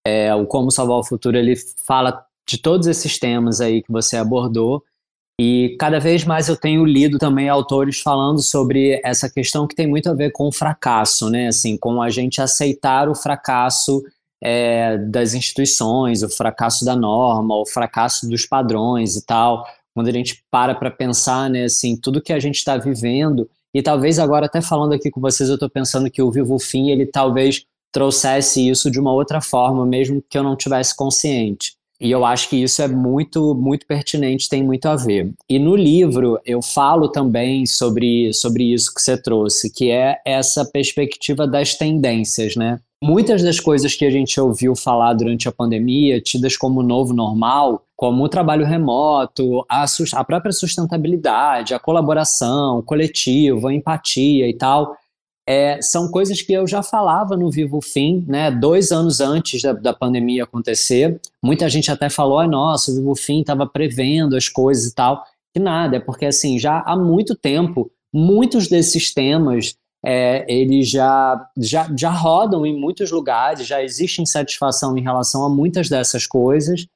É, 0.05 0.33
o 0.35 0.45
Como 0.45 0.71
Salvar 0.71 0.97
o 0.97 1.03
Futuro, 1.03 1.37
ele 1.37 1.55
fala 1.87 2.23
de 2.47 2.57
todos 2.57 2.87
esses 2.87 3.17
temas 3.17 3.61
aí 3.61 3.81
que 3.81 3.91
você 3.91 4.17
abordou. 4.17 4.83
E 5.43 5.75
cada 5.79 5.99
vez 5.99 6.23
mais 6.23 6.47
eu 6.49 6.55
tenho 6.55 6.85
lido 6.85 7.17
também 7.17 7.49
autores 7.49 7.99
falando 7.99 8.43
sobre 8.43 9.01
essa 9.03 9.27
questão 9.27 9.65
que 9.65 9.73
tem 9.73 9.87
muito 9.87 10.07
a 10.07 10.13
ver 10.13 10.31
com 10.31 10.47
o 10.47 10.51
fracasso, 10.51 11.31
né? 11.31 11.47
Assim, 11.47 11.75
com 11.75 11.99
a 11.99 12.11
gente 12.11 12.39
aceitar 12.39 13.09
o 13.09 13.15
fracasso 13.15 14.03
é, 14.39 14.99
das 14.99 15.33
instituições, 15.33 16.21
o 16.21 16.29
fracasso 16.29 16.85
da 16.85 16.95
norma, 16.95 17.55
o 17.55 17.65
fracasso 17.65 18.29
dos 18.29 18.45
padrões 18.45 19.15
e 19.15 19.25
tal. 19.25 19.65
Quando 19.95 20.09
a 20.09 20.11
gente 20.11 20.45
para 20.51 20.75
para 20.75 20.91
pensar, 20.91 21.49
né, 21.49 21.63
assim, 21.63 21.97
tudo 21.97 22.21
que 22.21 22.33
a 22.33 22.39
gente 22.39 22.57
está 22.57 22.77
vivendo, 22.77 23.49
e 23.73 23.81
talvez 23.81 24.19
agora 24.19 24.45
até 24.45 24.61
falando 24.61 24.93
aqui 24.93 25.09
com 25.09 25.19
vocês, 25.19 25.49
eu 25.49 25.55
estou 25.55 25.71
pensando 25.71 26.11
que 26.11 26.21
o 26.21 26.29
Vivo 26.29 26.59
Fim, 26.59 26.91
ele 26.91 27.07
talvez 27.07 27.65
trouxesse 27.91 28.69
isso 28.69 28.91
de 28.91 28.99
uma 28.99 29.11
outra 29.11 29.41
forma, 29.41 29.87
mesmo 29.87 30.23
que 30.29 30.37
eu 30.37 30.43
não 30.43 30.55
tivesse 30.55 30.95
consciente. 30.95 31.80
E 32.01 32.09
eu 32.09 32.25
acho 32.25 32.49
que 32.49 32.55
isso 32.55 32.81
é 32.81 32.87
muito, 32.87 33.53
muito 33.53 33.85
pertinente, 33.85 34.49
tem 34.49 34.63
muito 34.63 34.87
a 34.87 34.95
ver. 34.95 35.31
E 35.47 35.59
no 35.59 35.75
livro 35.75 36.39
eu 36.43 36.59
falo 36.59 37.07
também 37.07 37.67
sobre, 37.67 38.33
sobre 38.33 38.73
isso 38.73 38.91
que 38.91 38.99
você 38.99 39.15
trouxe, 39.15 39.71
que 39.71 39.91
é 39.91 40.19
essa 40.25 40.65
perspectiva 40.65 41.45
das 41.47 41.75
tendências, 41.75 42.55
né? 42.55 42.79
Muitas 43.03 43.41
das 43.41 43.59
coisas 43.59 43.95
que 43.95 44.05
a 44.05 44.11
gente 44.11 44.39
ouviu 44.39 44.75
falar 44.75 45.13
durante 45.13 45.47
a 45.47 45.51
pandemia, 45.51 46.21
tidas 46.21 46.55
como 46.55 46.83
novo 46.83 47.13
normal, 47.13 47.83
como 47.95 48.23
o 48.23 48.29
trabalho 48.29 48.65
remoto, 48.65 49.65
a, 49.69 49.85
a 50.13 50.23
própria 50.23 50.51
sustentabilidade, 50.51 51.73
a 51.73 51.79
colaboração, 51.79 52.79
o 52.79 52.83
coletivo, 52.83 53.67
a 53.67 53.73
empatia 53.73 54.47
e 54.47 54.53
tal, 54.55 54.95
é, 55.51 55.81
são 55.81 56.09
coisas 56.09 56.41
que 56.41 56.53
eu 56.53 56.65
já 56.65 56.81
falava 56.81 57.35
no 57.35 57.51
Vivo 57.51 57.81
Fim, 57.81 58.23
né, 58.25 58.49
dois 58.49 58.89
anos 58.89 59.19
antes 59.19 59.61
da, 59.61 59.73
da 59.73 59.93
pandemia 59.93 60.45
acontecer. 60.45 61.19
Muita 61.43 61.67
gente 61.67 61.91
até 61.91 62.09
falou, 62.09 62.47
nossa, 62.47 62.89
o 62.89 62.95
Vivo 62.95 63.15
Fim 63.15 63.41
estava 63.41 63.67
prevendo 63.67 64.37
as 64.37 64.47
coisas 64.47 64.85
e 64.85 64.95
tal. 64.95 65.25
Que 65.53 65.59
nada, 65.59 65.97
é 65.97 65.99
porque 65.99 66.25
assim, 66.25 66.57
já 66.57 66.79
há 66.79 66.95
muito 66.95 67.35
tempo, 67.35 67.91
muitos 68.13 68.69
desses 68.69 69.13
temas 69.13 69.75
é, 70.05 70.45
eles 70.47 70.89
já, 70.89 71.45
já, 71.57 71.93
já 71.99 72.11
rodam 72.11 72.65
em 72.65 72.79
muitos 72.79 73.11
lugares, 73.11 73.67
já 73.67 73.83
existe 73.83 74.21
insatisfação 74.21 74.97
em 74.97 75.01
relação 75.01 75.43
a 75.43 75.49
muitas 75.49 75.89
dessas 75.89 76.25
coisas, 76.25 76.87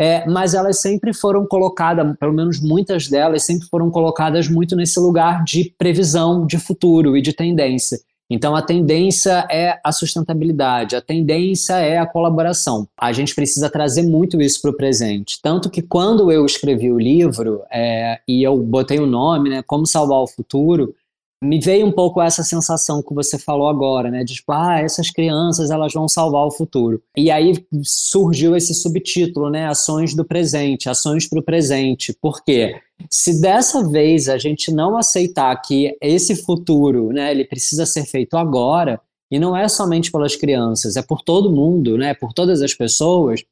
é, 0.00 0.26
mas 0.26 0.54
elas 0.54 0.80
sempre 0.80 1.12
foram 1.12 1.44
colocadas, 1.44 2.16
pelo 2.18 2.32
menos 2.32 2.58
muitas 2.58 3.06
delas, 3.06 3.42
sempre 3.42 3.68
foram 3.68 3.90
colocadas 3.90 4.48
muito 4.48 4.74
nesse 4.74 4.98
lugar 4.98 5.44
de 5.44 5.74
previsão 5.76 6.46
de 6.46 6.56
futuro 6.56 7.18
e 7.18 7.20
de 7.20 7.34
tendência. 7.34 8.00
Então, 8.30 8.56
a 8.56 8.62
tendência 8.62 9.46
é 9.50 9.78
a 9.84 9.92
sustentabilidade, 9.92 10.96
a 10.96 11.02
tendência 11.02 11.74
é 11.74 11.98
a 11.98 12.06
colaboração. 12.06 12.88
A 12.96 13.12
gente 13.12 13.34
precisa 13.34 13.68
trazer 13.68 14.04
muito 14.04 14.40
isso 14.40 14.62
para 14.62 14.70
o 14.70 14.76
presente. 14.76 15.38
Tanto 15.42 15.68
que, 15.68 15.82
quando 15.82 16.32
eu 16.32 16.46
escrevi 16.46 16.90
o 16.90 16.98
livro, 16.98 17.60
é, 17.70 18.20
e 18.26 18.42
eu 18.42 18.56
botei 18.56 19.00
o 19.00 19.06
nome, 19.06 19.50
né, 19.50 19.62
Como 19.66 19.84
Salvar 19.84 20.20
o 20.20 20.26
Futuro, 20.26 20.94
me 21.42 21.58
veio 21.58 21.86
um 21.86 21.92
pouco 21.92 22.20
essa 22.20 22.42
sensação 22.42 23.02
que 23.02 23.14
você 23.14 23.38
falou 23.38 23.68
agora, 23.68 24.10
né? 24.10 24.22
De 24.22 24.34
tipo, 24.34 24.52
ah, 24.52 24.78
essas 24.78 25.10
crianças 25.10 25.70
elas 25.70 25.92
vão 25.92 26.06
salvar 26.06 26.46
o 26.46 26.50
futuro. 26.50 27.02
E 27.16 27.30
aí 27.30 27.64
surgiu 27.82 28.54
esse 28.54 28.74
subtítulo, 28.74 29.48
né? 29.48 29.66
Ações 29.66 30.14
do 30.14 30.24
presente, 30.24 30.88
ações 30.88 31.26
para 31.26 31.40
o 31.40 31.42
presente. 31.42 32.12
Por 32.12 32.44
quê? 32.44 32.78
Se 33.10 33.40
dessa 33.40 33.88
vez 33.88 34.28
a 34.28 34.36
gente 34.36 34.70
não 34.70 34.98
aceitar 34.98 35.56
que 35.62 35.96
esse 36.02 36.36
futuro, 36.36 37.10
né, 37.10 37.30
ele 37.30 37.46
precisa 37.46 37.86
ser 37.86 38.04
feito 38.04 38.36
agora, 38.36 39.00
e 39.30 39.38
não 39.38 39.56
é 39.56 39.66
somente 39.68 40.10
pelas 40.12 40.36
crianças, 40.36 40.96
é 40.96 41.02
por 41.02 41.22
todo 41.22 41.50
mundo, 41.50 41.96
né? 41.96 42.12
Por 42.12 42.34
todas 42.34 42.60
as 42.60 42.74
pessoas, 42.74 43.42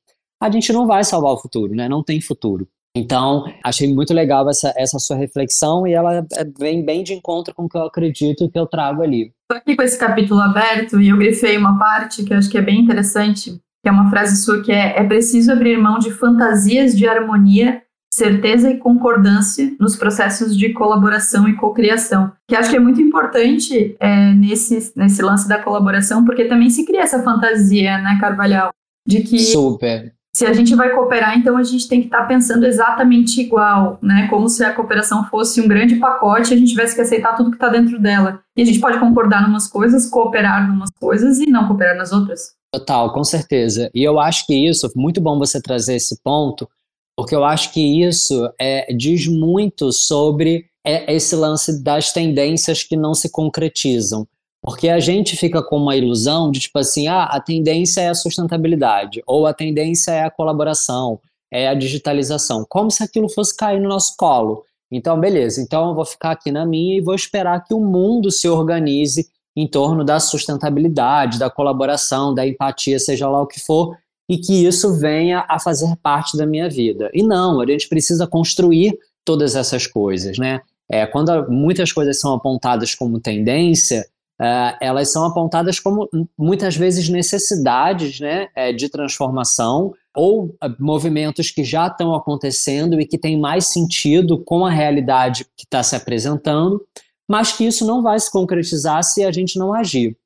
a 0.40 0.50
gente 0.50 0.72
não 0.72 0.86
vai 0.86 1.04
salvar 1.04 1.32
o 1.32 1.38
futuro, 1.38 1.74
né? 1.74 1.88
Não 1.88 2.02
tem 2.02 2.20
futuro. 2.20 2.68
Então, 2.96 3.44
achei 3.64 3.92
muito 3.92 4.12
legal 4.12 4.48
essa, 4.48 4.72
essa 4.76 4.98
sua 4.98 5.16
reflexão 5.16 5.86
e 5.86 5.92
ela 5.92 6.18
é, 6.18 6.44
vem 6.58 6.84
bem 6.84 7.02
de 7.04 7.14
encontro 7.14 7.54
com 7.54 7.64
o 7.64 7.68
que 7.68 7.76
eu 7.76 7.82
acredito 7.82 8.50
que 8.50 8.58
eu 8.58 8.66
trago 8.66 9.02
ali. 9.02 9.32
Estou 9.42 9.56
aqui 9.56 9.76
com 9.76 9.82
esse 9.82 9.98
capítulo 9.98 10.40
aberto 10.40 11.00
e 11.00 11.08
eu 11.08 11.16
grifei 11.16 11.56
uma 11.56 11.78
parte 11.78 12.24
que 12.24 12.32
eu 12.32 12.38
acho 12.38 12.50
que 12.50 12.58
é 12.58 12.62
bem 12.62 12.80
interessante, 12.80 13.52
que 13.82 13.88
é 13.88 13.90
uma 13.90 14.10
frase 14.10 14.42
sua 14.42 14.62
que 14.62 14.72
é: 14.72 14.98
é 14.98 15.04
preciso 15.04 15.52
abrir 15.52 15.78
mão 15.78 15.98
de 15.98 16.10
fantasias 16.10 16.96
de 16.96 17.06
harmonia, 17.06 17.82
certeza 18.12 18.70
e 18.70 18.78
concordância 18.78 19.74
nos 19.78 19.96
processos 19.96 20.56
de 20.56 20.72
colaboração 20.72 21.48
e 21.48 21.54
cocriação. 21.54 22.32
Que 22.48 22.56
acho 22.56 22.70
que 22.70 22.76
é 22.76 22.80
muito 22.80 23.00
importante 23.00 23.96
é, 24.00 24.34
nesse, 24.34 24.92
nesse 24.96 25.22
lance 25.22 25.48
da 25.48 25.62
colaboração, 25.62 26.24
porque 26.24 26.46
também 26.46 26.68
se 26.68 26.84
cria 26.84 27.02
essa 27.02 27.22
fantasia, 27.22 27.98
né, 27.98 28.18
Carvalhal? 28.20 28.70
De 29.06 29.22
que 29.22 29.38
Super 29.38 30.17
se 30.38 30.46
a 30.46 30.52
gente 30.52 30.72
vai 30.76 30.94
cooperar, 30.94 31.36
então 31.36 31.56
a 31.56 31.64
gente 31.64 31.88
tem 31.88 31.98
que 31.98 32.06
estar 32.06 32.20
tá 32.20 32.26
pensando 32.26 32.64
exatamente 32.64 33.40
igual, 33.40 33.98
né? 34.00 34.28
Como 34.30 34.48
se 34.48 34.62
a 34.62 34.72
cooperação 34.72 35.24
fosse 35.28 35.60
um 35.60 35.66
grande 35.66 35.96
pacote 35.96 36.52
e 36.52 36.54
a 36.54 36.56
gente 36.56 36.68
tivesse 36.68 36.94
que 36.94 37.00
aceitar 37.00 37.34
tudo 37.34 37.50
que 37.50 37.56
está 37.56 37.68
dentro 37.68 38.00
dela. 38.00 38.40
E 38.56 38.62
a 38.62 38.64
gente 38.64 38.78
pode 38.78 39.00
concordar 39.00 39.42
em 39.42 39.46
umas 39.46 39.66
coisas, 39.66 40.08
cooperar 40.08 40.64
em 40.64 40.70
umas 40.70 40.90
coisas 40.92 41.40
e 41.40 41.46
não 41.46 41.66
cooperar 41.66 41.96
nas 41.96 42.12
outras. 42.12 42.52
Total, 42.72 43.12
com 43.12 43.24
certeza. 43.24 43.90
E 43.92 44.04
eu 44.04 44.20
acho 44.20 44.46
que 44.46 44.54
isso, 44.54 44.88
muito 44.94 45.20
bom 45.20 45.40
você 45.40 45.60
trazer 45.60 45.96
esse 45.96 46.22
ponto, 46.22 46.68
porque 47.16 47.34
eu 47.34 47.42
acho 47.42 47.72
que 47.72 48.04
isso 48.06 48.48
é, 48.60 48.94
diz 48.94 49.26
muito 49.26 49.90
sobre 49.90 50.66
é, 50.86 51.12
esse 51.12 51.34
lance 51.34 51.82
das 51.82 52.12
tendências 52.12 52.84
que 52.84 52.96
não 52.96 53.12
se 53.12 53.28
concretizam. 53.28 54.24
Porque 54.62 54.88
a 54.88 54.98
gente 54.98 55.36
fica 55.36 55.62
com 55.62 55.76
uma 55.76 55.96
ilusão 55.96 56.50
de 56.50 56.60
tipo 56.60 56.78
assim, 56.78 57.06
ah, 57.08 57.24
a 57.24 57.40
tendência 57.40 58.00
é 58.00 58.08
a 58.08 58.14
sustentabilidade, 58.14 59.22
ou 59.26 59.46
a 59.46 59.54
tendência 59.54 60.10
é 60.10 60.24
a 60.24 60.30
colaboração, 60.30 61.20
é 61.50 61.68
a 61.68 61.74
digitalização, 61.74 62.66
como 62.68 62.90
se 62.90 63.02
aquilo 63.02 63.28
fosse 63.28 63.56
cair 63.56 63.80
no 63.80 63.88
nosso 63.88 64.16
colo. 64.16 64.64
Então, 64.90 65.18
beleza, 65.20 65.60
então 65.60 65.88
eu 65.88 65.94
vou 65.94 66.04
ficar 66.04 66.32
aqui 66.32 66.50
na 66.50 66.64
minha 66.66 66.96
e 66.96 67.00
vou 67.00 67.14
esperar 67.14 67.62
que 67.64 67.74
o 67.74 67.80
mundo 67.80 68.30
se 68.30 68.48
organize 68.48 69.28
em 69.56 69.66
torno 69.66 70.04
da 70.04 70.20
sustentabilidade, 70.20 71.38
da 71.38 71.50
colaboração, 71.50 72.32
da 72.32 72.46
empatia, 72.46 72.98
seja 72.98 73.28
lá 73.28 73.42
o 73.42 73.46
que 73.46 73.60
for, 73.60 73.96
e 74.28 74.38
que 74.38 74.66
isso 74.66 74.94
venha 74.94 75.44
a 75.48 75.58
fazer 75.58 75.96
parte 76.02 76.36
da 76.36 76.46
minha 76.46 76.68
vida. 76.68 77.10
E 77.12 77.22
não, 77.22 77.60
a 77.60 77.66
gente 77.66 77.88
precisa 77.88 78.26
construir 78.26 78.96
todas 79.24 79.56
essas 79.56 79.86
coisas, 79.86 80.38
né? 80.38 80.60
É, 80.90 81.06
quando 81.06 81.50
muitas 81.50 81.92
coisas 81.92 82.20
são 82.20 82.32
apontadas 82.34 82.94
como 82.94 83.20
tendência, 83.20 84.06
Uh, 84.40 84.70
elas 84.80 85.10
são 85.10 85.24
apontadas 85.24 85.80
como 85.80 86.08
muitas 86.38 86.76
vezes 86.76 87.08
necessidades 87.08 88.20
né, 88.20 88.46
é, 88.54 88.72
de 88.72 88.88
transformação 88.88 89.92
ou 90.14 90.44
uh, 90.44 90.56
movimentos 90.78 91.50
que 91.50 91.64
já 91.64 91.88
estão 91.88 92.14
acontecendo 92.14 93.00
e 93.00 93.06
que 93.06 93.18
têm 93.18 93.36
mais 93.36 93.66
sentido 93.66 94.38
com 94.38 94.64
a 94.64 94.70
realidade 94.70 95.44
que 95.56 95.64
está 95.64 95.82
se 95.82 95.96
apresentando, 95.96 96.80
mas 97.28 97.50
que 97.52 97.66
isso 97.66 97.84
não 97.84 98.00
vai 98.00 98.18
se 98.20 98.30
concretizar 98.30 99.02
se 99.02 99.24
a 99.24 99.32
gente 99.32 99.58
não 99.58 99.74
agir. 99.74 100.16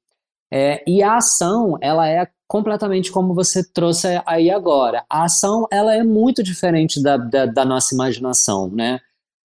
É, 0.53 0.85
e 0.87 1.03
a 1.03 1.17
ação, 1.17 1.79
ela 1.81 2.07
é 2.07 2.29
completamente 2.47 3.11
como 3.11 3.33
você 3.33 3.65
trouxe 3.65 4.09
aí 4.27 4.51
agora. 4.51 5.03
A 5.09 5.25
ação, 5.25 5.67
ela 5.73 5.95
é 5.95 6.05
muito 6.05 6.43
diferente 6.43 7.03
da, 7.03 7.17
da, 7.17 7.47
da 7.47 7.65
nossa 7.65 7.95
imaginação, 7.95 8.69
né? 8.69 9.01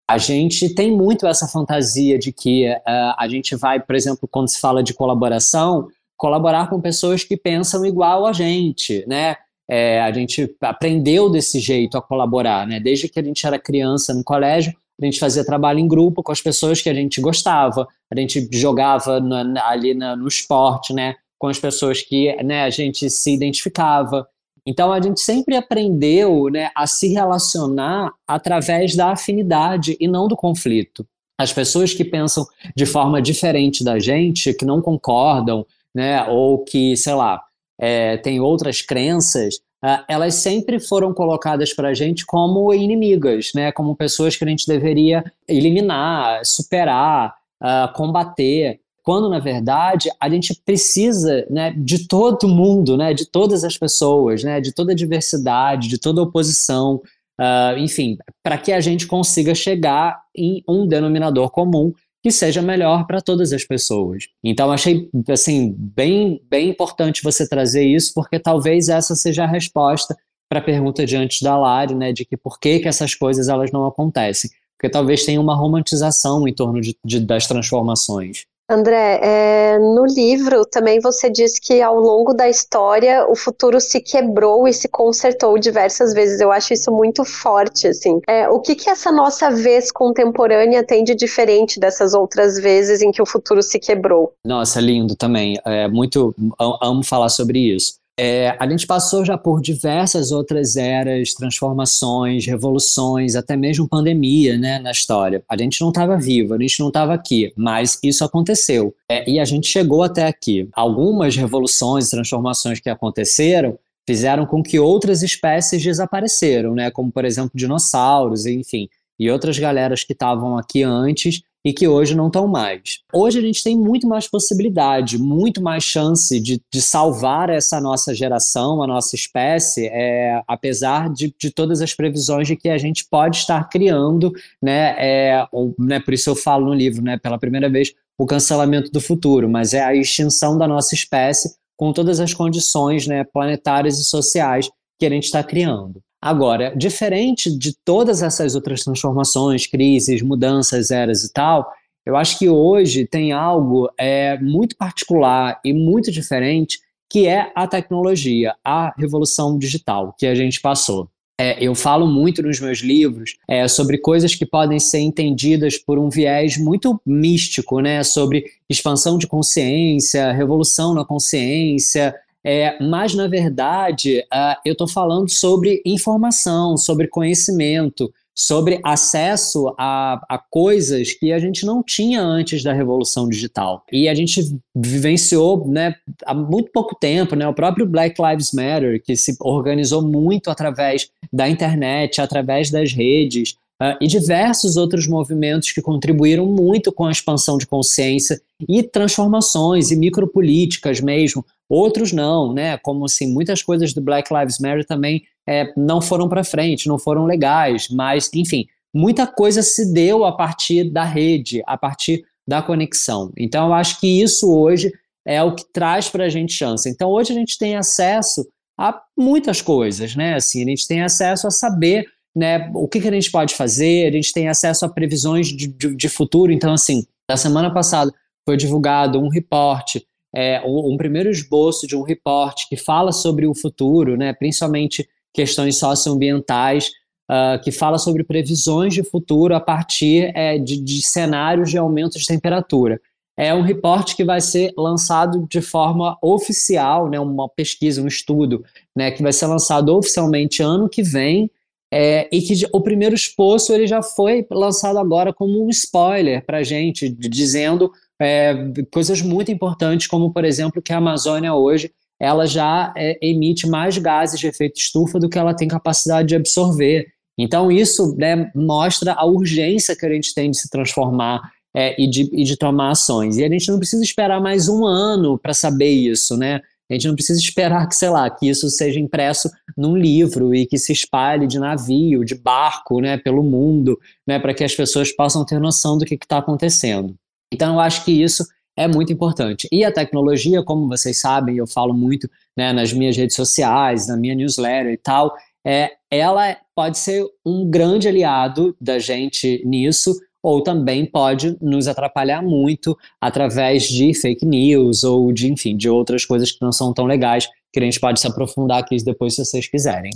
A 0.09 0.19
gente 0.19 0.73
tem 0.73 0.91
muito 0.91 1.27
essa 1.27 1.49
fantasia 1.49 2.19
de 2.19 2.33
que 2.33 2.71
uh, 2.71 3.15
a 3.19 3.27
gente 3.29 3.57
vai, 3.57 3.81
por 3.81 3.95
exemplo, 3.97 4.29
quando 4.31 4.49
se 4.49 4.61
fala 4.61 4.83
de 4.83 4.95
colaboração, 4.95 5.89
colaborar 6.17 6.71
com 6.71 6.81
pessoas 6.81 7.25
que 7.25 7.37
pensam 7.37 7.85
igual 7.85 8.25
a 8.25 8.33
gente, 8.33 9.05
né? 9.07 9.37
É, 9.69 10.01
a 10.01 10.13
gente 10.13 10.55
aprendeu 10.61 11.29
desse 11.29 11.59
jeito 11.59 11.99
a 11.99 12.03
colaborar, 12.03 12.67
né? 12.69 12.79
Desde 12.79 13.09
que 13.09 13.19
a 13.19 13.23
gente 13.23 13.45
era 13.45 13.59
criança 13.59 14.15
no 14.15 14.23
colégio, 14.23 14.73
a 15.01 15.05
gente 15.05 15.19
fazia 15.19 15.45
trabalho 15.45 15.81
em 15.81 15.89
grupo 15.89 16.23
com 16.23 16.31
as 16.31 16.41
pessoas 16.41 16.81
que 16.81 16.89
a 16.89 16.95
gente 16.95 17.21
gostava, 17.21 17.87
a 18.11 18.19
gente 18.19 18.49
jogava 18.53 19.21
na, 19.21 19.69
ali 19.69 19.93
na, 19.93 20.15
no 20.15 20.29
esporte, 20.29 20.93
né? 20.93 21.17
Com 21.37 21.49
as 21.49 21.59
pessoas 21.59 22.01
que 22.01 22.33
né, 22.45 22.63
a 22.63 22.71
gente 22.71 23.11
se 23.11 23.35
identificava. 23.35 24.27
Então 24.67 24.93
a 24.93 25.01
gente 25.01 25.21
sempre 25.21 25.57
aprendeu 25.57 26.49
né, 26.51 26.71
a 26.75 26.87
se 26.87 27.09
relacionar 27.09 28.13
através 28.27 28.97
da 28.97 29.13
afinidade 29.13 29.97
e 30.01 30.09
não 30.09 30.27
do 30.27 30.37
conflito. 30.37 31.07
As 31.39 31.53
pessoas 31.53 31.95
que 31.95 32.05
pensam 32.05 32.47
de 32.75 32.85
forma 32.85 33.23
diferente 33.23 33.85
da 33.85 33.99
gente, 33.99 34.55
que 34.55 34.65
não 34.65 34.83
concordam, 34.83 35.65
né, 35.95 36.25
ou 36.25 36.65
que, 36.65 36.97
sei 36.97 37.15
lá, 37.15 37.43
é, 37.79 38.17
têm 38.17 38.41
outras 38.41 38.81
crenças, 38.83 39.57
uh, 39.85 40.03
elas 40.09 40.35
sempre 40.35 40.81
foram 40.81 41.13
colocadas 41.13 41.73
para 41.75 41.89
a 41.89 41.95
gente 41.95 42.25
como 42.25 42.73
inimigas, 42.73 43.53
né, 43.55 43.71
como 43.71 43.95
pessoas 43.95 44.35
que 44.35 44.45
a 44.45 44.49
gente 44.49 44.67
deveria 44.67 45.25
eliminar, 45.47 46.45
superar, 46.45 47.35
uh, 47.63 47.93
combater 47.95 48.81
quando 49.07 49.31
na 49.31 49.39
verdade 49.39 50.11
a 50.19 50.29
gente 50.29 50.53
precisa 50.65 51.47
né, 51.49 51.73
de 51.79 52.09
todo 52.09 52.49
mundo, 52.49 52.97
né, 52.97 53.15
de 53.15 53.25
todas 53.25 53.63
as 53.63 53.79
pessoas, 53.79 54.43
né, 54.43 54.61
de 54.61 54.73
toda 54.73 54.91
a 54.91 54.97
diversidade, 54.97 55.87
de 55.87 55.97
toda 55.97 56.21
a 56.21 56.25
oposição, 56.25 57.01
uh, 57.41 57.79
enfim, 57.79 58.19
para 58.43 58.59
que 58.59 58.73
a 58.73 58.81
gente 58.81 59.07
consiga 59.07 59.55
chegar 59.55 60.21
em 60.37 60.61
um 60.69 60.89
denominador 60.89 61.51
comum 61.51 61.93
que 62.21 62.33
seja 62.33 62.61
melhor 62.61 63.07
para 63.07 63.21
todas 63.21 63.53
as 63.53 63.65
pessoas. 63.65 64.25
Então 64.43 64.73
achei 64.73 65.09
assim 65.29 65.73
bem 65.79 66.43
bem 66.51 66.71
importante 66.71 67.23
você 67.23 67.49
trazer 67.49 67.85
isso 67.85 68.13
porque 68.13 68.41
talvez 68.41 68.89
essa 68.89 69.15
seja 69.15 69.45
a 69.45 69.47
resposta 69.47 70.17
para 70.49 70.59
a 70.59 70.63
pergunta 70.63 71.07
de 71.07 71.17
antes 71.17 71.43
da 71.43 71.57
Lari, 71.57 71.95
né, 71.95 72.13
de 72.13 72.25
que 72.25 72.37
por 72.37 72.59
que, 72.59 72.81
que 72.81 72.89
essas 72.89 73.15
coisas 73.15 73.49
elas 73.49 73.71
não 73.71 73.87
acontecem, 73.87 74.51
porque 74.77 74.91
talvez 74.91 75.25
tenha 75.25 75.41
uma 75.41 75.55
romantização 75.55 76.49
em 76.49 76.53
torno 76.53 76.81
de, 76.81 76.97
de 77.05 77.21
das 77.21 77.47
transformações. 77.47 78.47
André, 78.69 79.21
é, 79.23 79.79
no 79.79 80.05
livro 80.05 80.65
também 80.67 80.99
você 80.99 81.31
diz 81.31 81.57
que 81.57 81.81
ao 81.81 82.01
longo 82.01 82.35
da 82.35 82.49
história 82.49 83.25
o 83.31 83.37
futuro 83.37 83.81
se 83.81 84.01
quebrou 84.01 84.67
e 84.67 84.73
se 84.73 84.89
consertou 84.89 85.57
diversas 85.57 86.13
vezes. 86.13 86.41
Eu 86.41 86.51
acho 86.51 86.73
isso 86.73 86.91
muito 86.91 87.25
forte, 87.25 87.87
assim. 87.87 88.21
É, 88.27 88.49
o 88.49 88.61
que 88.61 88.75
que 88.75 88.91
essa 88.91 89.13
nossa 89.13 89.51
vez 89.51 89.93
contemporânea 89.93 90.85
tem 90.85 91.05
de 91.05 91.15
diferente 91.15 91.79
dessas 91.79 92.13
outras 92.13 92.59
vezes 92.59 93.03
em 93.03 93.13
que 93.13 93.23
o 93.23 93.27
futuro 93.27 93.63
se 93.63 93.79
quebrou? 93.79 94.33
Nossa, 94.45 94.81
lindo 94.81 95.15
também. 95.15 95.57
É 95.65 95.87
muito 95.87 96.35
amo 96.59 97.05
falar 97.05 97.29
sobre 97.29 97.73
isso. 97.73 97.95
É, 98.19 98.57
a 98.59 98.67
gente 98.67 98.87
passou 98.87 99.27
já 99.27 99.37
por 99.37 99.61
diversas 99.61 100.33
outras 100.33 100.77
eras, 100.77 101.35
transformações, 101.35 102.47
revoluções, 102.47 103.37
até 103.37 103.57
mesmo 103.57 103.87
pandemia 103.87 104.57
né, 104.57 104.79
na 104.79 104.91
história. 104.91 105.45
A 105.47 105.57
gente 105.57 105.81
não 105.83 105.91
estava 105.91 106.17
vivo, 106.17 106.55
a 106.55 106.59
gente 106.59 106.81
não 106.81 106.89
estava 106.89 107.13
aqui, 107.13 107.53
mas 107.55 107.99
isso 108.03 108.25
aconteceu. 108.25 108.95
É, 109.07 109.29
e 109.31 109.39
a 109.39 109.45
gente 109.45 109.69
chegou 109.69 110.03
até 110.03 110.27
aqui. 110.27 110.67
Algumas 110.73 111.37
revoluções 111.37 112.07
e 112.07 112.11
transformações 112.11 112.81
que 112.81 112.89
aconteceram 112.89 113.79
fizeram 114.07 114.47
com 114.47 114.63
que 114.63 114.79
outras 114.79 115.23
espécies 115.23 115.83
desapareceram, 115.83 116.75
né, 116.75 116.91
como 116.91 117.13
por 117.13 117.25
exemplo 117.25 117.51
dinossauros, 117.55 118.47
enfim, 118.47 118.89
e 119.19 119.31
outras 119.31 119.59
galeras 119.59 120.05
que 120.05 120.13
estavam 120.13 120.57
aqui 120.57 120.83
antes 120.83 121.43
e 121.65 121.73
que 121.73 121.89
hoje 121.89 122.15
não 122.15 122.29
estão 122.29 122.47
mais. 122.47 123.01
Hoje 123.13 123.39
a 123.39 123.43
gente 123.43 123.63
tem 123.63 123.77
muito 123.77 124.07
mais 124.07 124.29
possibilidade, 124.29 125.19
muito 125.19 125.61
mais 125.61 125.83
chance 125.83 126.39
de, 126.41 126.61
de 126.73 126.81
salvar 126.81 127.51
essa 127.51 127.81
nossa 127.81 128.15
geração, 128.15 128.83
a 128.83 128.87
nossa 128.87 129.17
espécie, 129.17 129.89
é, 129.89 130.41
apesar 130.47 131.13
de, 131.13 131.35
de 131.39 131.51
todas 131.51 131.81
as 131.81 131.93
previsões 131.93 132.47
de 132.47 132.57
que 132.57 132.69
a 132.69 132.79
gente 132.79 133.05
pode 133.11 133.39
estar 133.39 133.69
criando, 133.69 134.33
né, 134.63 134.95
é, 134.99 135.47
ou, 135.51 135.75
né, 135.79 135.99
por 135.99 136.15
isso 136.15 136.31
eu 136.31 136.37
falo 136.37 136.67
no 136.67 136.75
livro, 136.75 137.03
né, 137.03 137.19
pela 137.19 137.39
primeira 137.39 137.69
vez, 137.69 137.93
o 138.17 138.27
cancelamento 138.27 138.91
do 138.91 139.01
futuro, 139.01 139.49
mas 139.49 139.75
é 139.75 139.83
a 139.83 139.95
extinção 139.95 140.57
da 140.57 140.69
nossa 140.69 140.95
espécie 140.95 141.57
com 141.77 141.93
todas 141.93 142.21
as 142.21 142.33
condições 142.33 143.07
né, 143.07 143.25
planetárias 143.25 143.99
e 143.99 144.05
sociais 144.05 144.71
que 144.99 145.05
a 145.05 145.11
gente 145.11 145.25
está 145.25 145.43
criando. 145.43 146.01
Agora, 146.27 146.75
diferente 146.77 147.57
de 147.57 147.73
todas 147.85 148.21
essas 148.21 148.57
outras 148.57 148.83
transformações, 148.83 149.65
crises, 149.65 150.23
mudanças, 150.23 150.91
eras 150.91 151.23
e 151.23 151.33
tal, 151.33 151.73
eu 152.05 152.17
acho 152.17 152.37
que 152.37 152.49
hoje 152.49 153.07
tem 153.07 153.31
algo 153.31 153.89
é, 153.97 154.37
muito 154.41 154.77
particular 154.77 155.61
e 155.65 155.73
muito 155.73 156.11
diferente 156.11 156.81
que 157.09 157.29
é 157.29 157.53
a 157.55 157.69
tecnologia, 157.69 158.57
a 158.65 158.93
revolução 158.99 159.57
digital 159.57 160.17
que 160.19 160.27
a 160.27 160.35
gente 160.35 160.61
passou. 160.61 161.09
É, 161.41 161.65
eu 161.65 161.77
falo 161.77 162.09
muito 162.09 162.43
nos 162.43 162.59
meus 162.59 162.79
livros 162.79 163.37
é, 163.47 163.69
sobre 163.69 163.97
coisas 163.97 164.35
que 164.35 164.45
podem 164.45 164.81
ser 164.81 164.99
entendidas 164.99 165.79
por 165.79 165.97
um 165.97 166.09
viés 166.09 166.59
muito 166.59 167.01
místico, 167.07 167.79
né? 167.79 168.03
Sobre 168.03 168.47
expansão 168.69 169.17
de 169.17 169.29
consciência, 169.29 170.33
revolução 170.33 170.93
na 170.93 171.05
consciência. 171.05 172.13
É, 172.49 172.81
mas, 172.81 173.13
na 173.13 173.27
verdade, 173.27 174.21
uh, 174.33 174.57
eu 174.65 174.71
estou 174.71 174.87
falando 174.87 175.29
sobre 175.29 175.83
informação, 175.85 176.77
sobre 176.77 177.09
conhecimento, 177.09 178.09
sobre 178.33 178.79
acesso 178.85 179.75
a, 179.77 180.21
a, 180.29 180.39
coisas 180.39 181.13
que 181.13 181.33
a 181.33 181.41
gente 181.41 181.67
não 181.67 181.83
tinha 181.83 182.23
antes 182.23 182.63
da 182.63 182.73
revolução 182.73 183.29
digital. 183.29 183.83
E 183.91 184.09
a 184.09 184.15
gente 184.15 184.57
vivenciou 184.77 185.67
né, 185.67 185.97
há 186.25 186.33
muito 186.33 186.71
pouco 186.71 186.95
tempo, 186.95 187.35
né, 187.35 187.49
o 187.49 187.55
próprio 187.55 187.85
Black 187.85 188.23
Lives 188.23 188.53
Matter, 188.53 189.03
que 189.03 189.17
se 189.17 189.35
organizou 189.41 190.01
muito 190.01 190.49
através 190.49 191.11
da 191.33 191.49
internet, 191.49 192.21
através 192.21 192.71
das 192.71 192.93
redes, 192.93 193.57
uh, 193.83 193.97
e 194.01 194.07
diversos 194.07 194.77
outros 194.77 195.09
movimentos 195.09 195.73
que 195.73 195.83
contribuíram 195.83 196.47
muito 196.47 196.93
com 196.93 197.07
a 197.07 197.11
expansão 197.11 197.59
de 197.59 197.67
consciência 197.67 198.41
e 198.69 198.83
transformações 198.83 199.91
e 199.91 199.97
micropolíticas 199.97 201.01
mesmo. 201.01 201.45
Outros 201.69 202.13
não, 202.13 202.53
né? 202.53 202.79
Como 202.79 203.05
assim, 203.05 203.33
muitas 203.33 203.63
coisas 203.63 203.93
do 203.93 204.01
Black 204.01 204.33
Lives 204.33 204.59
Matter 204.59 204.87
também 204.87 205.25
é, 205.47 205.73
não 205.77 206.01
foram 206.01 206.29
para 206.29 206.45
frente, 206.45 206.89
não 206.89 206.99
foram 206.99 207.25
legais, 207.25 207.89
mas, 207.89 208.31
enfim, 208.35 208.67
muita 208.95 209.27
coisa 209.27 209.63
se 209.63 209.93
deu 209.93 210.25
a 210.25 210.33
partir 210.33 210.91
da 210.91 211.05
rede, 211.05 211.63
a 211.67 211.77
partir 211.77 212.25
da 212.47 212.63
conexão. 212.63 213.33
Então, 213.37 213.67
eu 213.69 213.75
acho 213.75 214.01
que 214.01 214.23
isso 214.23 214.53
hoje 214.53 214.93
é 215.27 215.43
o 215.43 215.55
que 215.55 215.65
traz 215.73 216.09
para 216.09 216.25
a 216.25 216.29
gente 216.29 216.53
chance. 216.53 216.89
Então, 216.89 217.11
hoje 217.11 217.33
a 217.33 217.35
gente 217.35 217.59
tem 217.59 217.77
acesso 217.77 218.47
a 218.79 219.01
muitas 219.17 219.61
coisas, 219.61 220.15
né? 220.15 220.35
Assim, 220.35 220.63
a 220.63 220.67
gente 220.67 220.87
tem 220.87 221.03
acesso 221.03 221.47
a 221.47 221.51
saber 221.51 222.07
né, 222.35 222.71
o 222.75 222.87
que, 222.87 223.01
que 223.01 223.09
a 223.09 223.13
gente 223.13 223.31
pode 223.31 223.55
fazer, 223.55 224.07
a 224.07 224.13
gente 224.13 224.33
tem 224.33 224.49
acesso 224.49 224.85
a 224.85 224.89
previsões 224.89 225.49
de, 225.49 225.67
de, 225.67 225.97
de 225.97 226.09
futuro. 226.09 226.53
Então, 226.53 226.73
assim, 226.73 227.07
na 227.29 227.37
semana 227.37 227.73
passada 227.73 228.13
foi 228.45 228.57
divulgado 228.57 229.19
um 229.19 229.29
reporte 229.29 230.07
é, 230.37 230.61
um, 230.67 230.93
um, 230.93 230.97
primeiro 230.99 231.31
esboço 231.31 231.87
de 231.87 231.97
um 231.97 232.03
reporte 232.03 232.69
que 232.69 232.77
fala 232.77 233.11
sobre 233.11 233.47
o 233.47 233.55
futuro, 233.55 234.19
né, 234.19 234.35
principalmente 234.35 235.09
questões 235.33 235.79
socioambientais, 235.79 236.91
uh, 237.31 237.59
que 237.65 237.73
fala 237.73 237.97
sobre 237.97 238.23
previsões 238.23 238.93
de 238.93 239.03
futuro 239.03 239.55
a 239.55 239.61
partir 239.61 240.31
é, 240.37 240.59
de, 240.59 240.79
de, 240.79 241.01
cenários 241.01 241.71
de 241.71 241.79
aumento 241.79 242.19
de 242.19 242.27
temperatura. 242.27 243.01
É 243.35 243.55
um 243.55 243.63
reporte 243.63 244.15
que 244.15 244.25
vai 244.25 244.43
ser 244.43 244.75
lançado 244.77 245.47
de 245.49 245.63
forma 245.63 246.19
oficial, 246.21 247.09
né, 247.09 247.19
uma 247.19 247.49
pesquisa, 247.49 248.03
um 248.03 248.07
estudo, 248.07 248.63
né, 248.95 249.11
que 249.11 249.23
vai 249.23 249.33
ser 249.33 249.47
lançado 249.47 249.97
oficialmente 249.97 250.63
ano 250.63 250.87
que 250.87 251.03
vem, 251.03 251.51
é, 251.91 252.29
e 252.31 252.43
que 252.43 252.67
o 252.75 252.81
primeiro 252.83 253.15
esboço 253.15 253.73
ele 253.73 253.87
já 253.87 254.03
foi 254.03 254.47
lançado 254.51 254.99
agora 254.99 255.33
como 255.33 255.65
um 255.65 255.71
spoiler 255.71 256.45
para 256.45 256.59
a 256.59 256.63
gente, 256.63 257.09
dizendo 257.09 257.91
é, 258.21 258.55
coisas 258.91 259.21
muito 259.23 259.51
importantes, 259.51 260.07
como 260.07 260.33
por 260.33 260.45
exemplo 260.45 260.83
que 260.83 260.93
a 260.93 260.99
Amazônia 260.99 261.55
hoje 261.55 261.91
ela 262.19 262.47
já 262.47 262.93
é, 262.97 263.19
emite 263.21 263.67
mais 263.69 263.99
gases 263.99 264.41
de 264.41 264.47
efeito 264.47 264.79
estufa 264.79 265.19
do 265.19 265.29
que 265.29 265.39
ela 265.39 265.55
tem 265.55 265.69
capacidade 265.69 266.29
de 266.29 266.37
absorver. 266.37 267.07
Então, 267.39 267.71
isso 267.71 268.17
né, 268.17 268.51
mostra 268.55 269.13
a 269.13 269.27
urgência 269.27 269.95
que 269.95 270.07
a 270.07 270.11
gente 270.11 270.35
tem 270.35 270.51
de 270.51 270.59
se 270.59 270.71
transformar 270.71 271.43
é, 271.75 272.01
e, 272.01 272.09
de, 272.09 272.23
e 272.33 272.43
de 272.45 272.57
tomar 272.57 272.93
ações. 272.93 273.37
E 273.37 273.45
a 273.45 273.49
gente 273.49 273.71
não 273.71 273.79
precisa 273.79 274.03
esperar 274.03 274.41
mais 274.41 274.69
um 274.69 274.87
ano 274.87 275.39
para 275.39 275.53
saber 275.53 275.91
isso, 275.91 276.37
né? 276.37 276.63
A 276.89 276.95
gente 276.95 277.09
não 277.09 277.15
precisa 277.15 277.41
esperar 277.41 277.87
que, 277.89 277.97
sei 277.97 278.09
lá, 278.09 278.31
que 278.31 278.49
isso 278.49 278.71
seja 278.71 278.99
impresso 278.99 279.51
num 279.77 279.97
livro 279.97 280.55
e 280.55 280.67
que 280.67 280.79
se 280.79 280.93
espalhe 280.93 281.47
de 281.47 281.59
navio, 281.59 282.25
de 282.25 282.35
barco, 282.35 283.01
né, 283.01 283.19
pelo 283.19 283.43
mundo, 283.43 283.99
né, 284.27 284.39
para 284.39 284.55
que 284.55 284.63
as 284.63 284.75
pessoas 284.75 285.11
possam 285.11 285.45
ter 285.45 285.59
noção 285.59 285.99
do 285.99 286.05
que 286.05 286.15
está 286.15 286.39
acontecendo. 286.39 287.15
Então, 287.53 287.75
eu 287.75 287.81
acho 287.81 288.05
que 288.05 288.13
isso 288.13 288.45
é 288.77 288.87
muito 288.87 289.13
importante. 289.13 289.67
E 289.73 289.85
a 289.85 289.93
tecnologia, 289.93 290.63
como 290.63 290.89
vocês 290.89 291.21
sabem, 291.21 291.57
eu 291.57 291.67
falo 291.67 291.95
muito 291.95 292.29
né, 292.57 292.73
nas 292.73 292.93
minhas 292.93 293.17
redes 293.17 293.35
sociais, 293.35 294.07
na 294.07 294.17
minha 294.17 294.35
newsletter 294.35 294.93
e 294.93 294.99
tal, 294.99 295.35
é, 295.67 295.93
ela 296.11 296.57
pode 296.75 296.99
ser 296.99 297.25
um 297.45 297.69
grande 297.69 298.07
aliado 298.07 298.77
da 298.81 298.99
gente 298.99 299.63
nisso, 299.65 300.15
ou 300.43 300.63
também 300.63 301.05
pode 301.05 301.57
nos 301.61 301.89
atrapalhar 301.89 302.41
muito 302.41 302.97
através 303.21 303.85
de 303.85 304.15
fake 304.15 304.47
news 304.47 305.03
ou 305.03 305.33
de, 305.33 305.51
enfim, 305.51 305.77
de 305.77 305.89
outras 305.89 306.25
coisas 306.25 306.53
que 306.53 306.63
não 306.63 306.71
são 306.71 306.95
tão 306.95 307.05
legais, 307.05 307.49
que 307.73 307.81
a 307.81 307.83
gente 307.83 307.99
pode 307.99 308.21
se 308.21 308.29
aprofundar 308.29 308.79
aqui 308.79 308.97
depois 309.03 309.35
se 309.35 309.45
vocês 309.45 309.67
quiserem. 309.67 310.13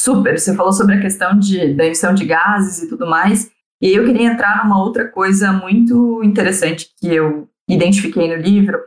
Super, 0.00 0.38
você 0.38 0.54
falou 0.54 0.72
sobre 0.72 0.94
a 0.94 1.00
questão 1.00 1.38
de, 1.38 1.74
da 1.74 1.84
emissão 1.84 2.14
de 2.14 2.24
gases 2.24 2.82
e 2.82 2.88
tudo 2.88 3.06
mais, 3.06 3.50
e 3.84 3.92
eu 3.92 4.06
queria 4.06 4.32
entrar 4.32 4.64
numa 4.64 4.82
outra 4.82 5.06
coisa 5.06 5.52
muito 5.52 6.24
interessante 6.24 6.88
que 6.98 7.06
eu 7.06 7.46
identifiquei 7.68 8.34
no 8.34 8.42
livro, 8.42 8.78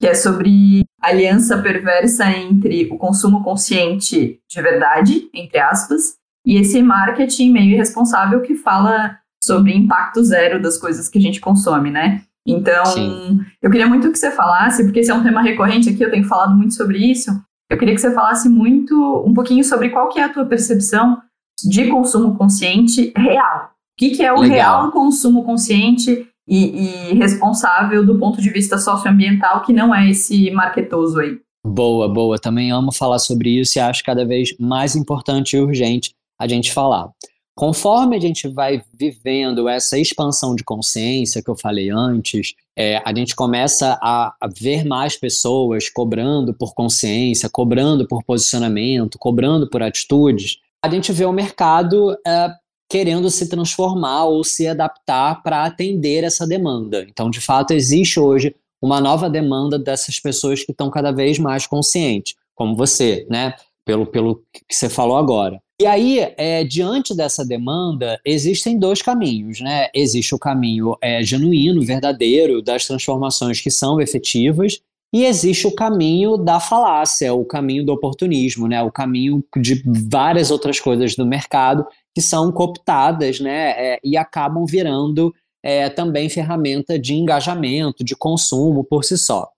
que 0.00 0.06
é 0.06 0.14
sobre 0.14 0.84
a 1.02 1.08
aliança 1.08 1.58
perversa 1.58 2.30
entre 2.30 2.88
o 2.88 2.96
consumo 2.96 3.42
consciente 3.42 4.38
de 4.48 4.62
verdade, 4.62 5.28
entre 5.34 5.58
aspas, 5.58 6.14
e 6.46 6.56
esse 6.56 6.80
marketing 6.80 7.50
meio 7.50 7.72
irresponsável 7.72 8.42
que 8.42 8.54
fala 8.54 9.18
sobre 9.42 9.74
impacto 9.74 10.22
zero 10.22 10.62
das 10.62 10.78
coisas 10.78 11.08
que 11.08 11.18
a 11.18 11.22
gente 11.22 11.40
consome, 11.40 11.90
né? 11.90 12.22
Então, 12.46 12.86
Sim. 12.86 13.40
eu 13.60 13.68
queria 13.68 13.88
muito 13.88 14.12
que 14.12 14.18
você 14.18 14.30
falasse, 14.30 14.84
porque 14.84 15.00
esse 15.00 15.10
é 15.10 15.14
um 15.14 15.24
tema 15.24 15.42
recorrente 15.42 15.88
aqui, 15.88 16.04
eu 16.04 16.12
tenho 16.12 16.28
falado 16.28 16.54
muito 16.54 16.74
sobre 16.74 16.98
isso. 16.98 17.32
Eu 17.68 17.76
queria 17.76 17.94
que 17.94 18.00
você 18.00 18.14
falasse 18.14 18.48
muito, 18.48 19.24
um 19.26 19.34
pouquinho 19.34 19.64
sobre 19.64 19.90
qual 19.90 20.08
que 20.10 20.20
é 20.20 20.22
a 20.22 20.32
tua 20.32 20.44
percepção 20.44 21.20
de 21.64 21.88
consumo 21.88 22.36
consciente 22.36 23.12
real. 23.16 23.73
O 23.94 23.96
que, 23.96 24.10
que 24.10 24.22
é 24.22 24.32
o 24.32 24.40
Legal. 24.40 24.56
real 24.56 24.92
consumo 24.92 25.44
consciente 25.44 26.26
e, 26.48 27.10
e 27.10 27.14
responsável 27.14 28.04
do 28.04 28.18
ponto 28.18 28.42
de 28.42 28.50
vista 28.50 28.76
socioambiental, 28.76 29.62
que 29.62 29.72
não 29.72 29.94
é 29.94 30.10
esse 30.10 30.50
marketoso 30.50 31.20
aí? 31.20 31.38
Boa, 31.64 32.08
boa. 32.08 32.38
Também 32.38 32.72
amo 32.72 32.92
falar 32.92 33.18
sobre 33.20 33.50
isso 33.60 33.78
e 33.78 33.80
acho 33.80 34.02
cada 34.04 34.26
vez 34.26 34.54
mais 34.58 34.96
importante 34.96 35.56
e 35.56 35.60
urgente 35.60 36.14
a 36.38 36.46
gente 36.46 36.72
falar. 36.72 37.08
Conforme 37.56 38.16
a 38.16 38.20
gente 38.20 38.48
vai 38.48 38.82
vivendo 38.92 39.68
essa 39.68 39.96
expansão 39.96 40.56
de 40.56 40.64
consciência 40.64 41.40
que 41.40 41.48
eu 41.48 41.56
falei 41.56 41.88
antes, 41.88 42.52
é, 42.76 43.00
a 43.04 43.14
gente 43.14 43.36
começa 43.36 43.96
a, 44.02 44.34
a, 44.40 44.48
ver 44.48 44.84
mais 44.84 45.16
pessoas 45.16 45.88
cobrando 45.88 46.52
por 46.52 46.74
consciência, 46.74 47.48
cobrando 47.48 48.08
por 48.08 48.24
posicionamento, 48.24 49.16
cobrando 49.20 49.70
por 49.70 49.84
atitudes. 49.84 50.58
A 50.84 50.90
gente 50.90 51.12
vê 51.12 51.24
o 51.24 51.32
mercado 51.32 52.16
é, 52.26 52.50
querendo 52.88 53.30
se 53.30 53.48
transformar 53.48 54.24
ou 54.24 54.44
se 54.44 54.66
adaptar 54.66 55.42
para 55.42 55.64
atender 55.64 56.24
essa 56.24 56.46
demanda. 56.46 57.04
Então, 57.08 57.30
de 57.30 57.40
fato, 57.40 57.72
existe 57.72 58.20
hoje 58.20 58.54
uma 58.80 59.00
nova 59.00 59.30
demanda 59.30 59.78
dessas 59.78 60.20
pessoas 60.20 60.62
que 60.62 60.72
estão 60.72 60.90
cada 60.90 61.10
vez 61.10 61.38
mais 61.38 61.66
conscientes, 61.66 62.34
como 62.54 62.76
você, 62.76 63.26
né? 63.30 63.54
Pelo, 63.84 64.06
pelo 64.06 64.42
que 64.52 64.74
você 64.74 64.88
falou 64.88 65.16
agora. 65.16 65.60
E 65.80 65.86
aí, 65.86 66.20
é, 66.36 66.62
diante 66.64 67.14
dessa 67.14 67.44
demanda, 67.44 68.20
existem 68.24 68.78
dois 68.78 69.02
caminhos, 69.02 69.60
né? 69.60 69.88
Existe 69.94 70.34
o 70.34 70.38
caminho 70.38 70.96
é, 71.02 71.22
genuíno, 71.22 71.82
verdadeiro, 71.82 72.62
das 72.62 72.86
transformações 72.86 73.60
que 73.60 73.70
são 73.70 74.00
efetivas, 74.00 74.80
e 75.12 75.24
existe 75.24 75.66
o 75.66 75.74
caminho 75.74 76.36
da 76.36 76.60
falácia, 76.60 77.32
o 77.32 77.44
caminho 77.44 77.84
do 77.84 77.92
oportunismo, 77.92 78.68
né? 78.68 78.82
O 78.82 78.90
caminho 78.90 79.44
de 79.56 79.82
várias 80.10 80.50
outras 80.50 80.78
coisas 80.78 81.14
do 81.14 81.26
mercado 81.26 81.86
que 82.14 82.22
são 82.22 82.52
cooptadas, 82.52 83.40
né? 83.40 83.70
É, 83.70 84.00
e 84.04 84.16
acabam 84.16 84.64
virando 84.64 85.34
é, 85.62 85.88
também 85.88 86.28
ferramenta 86.28 86.98
de 86.98 87.14
engajamento, 87.14 88.04
de 88.04 88.14
consumo 88.14 88.84
por 88.84 89.04
si 89.04 89.18
só. 89.18 89.48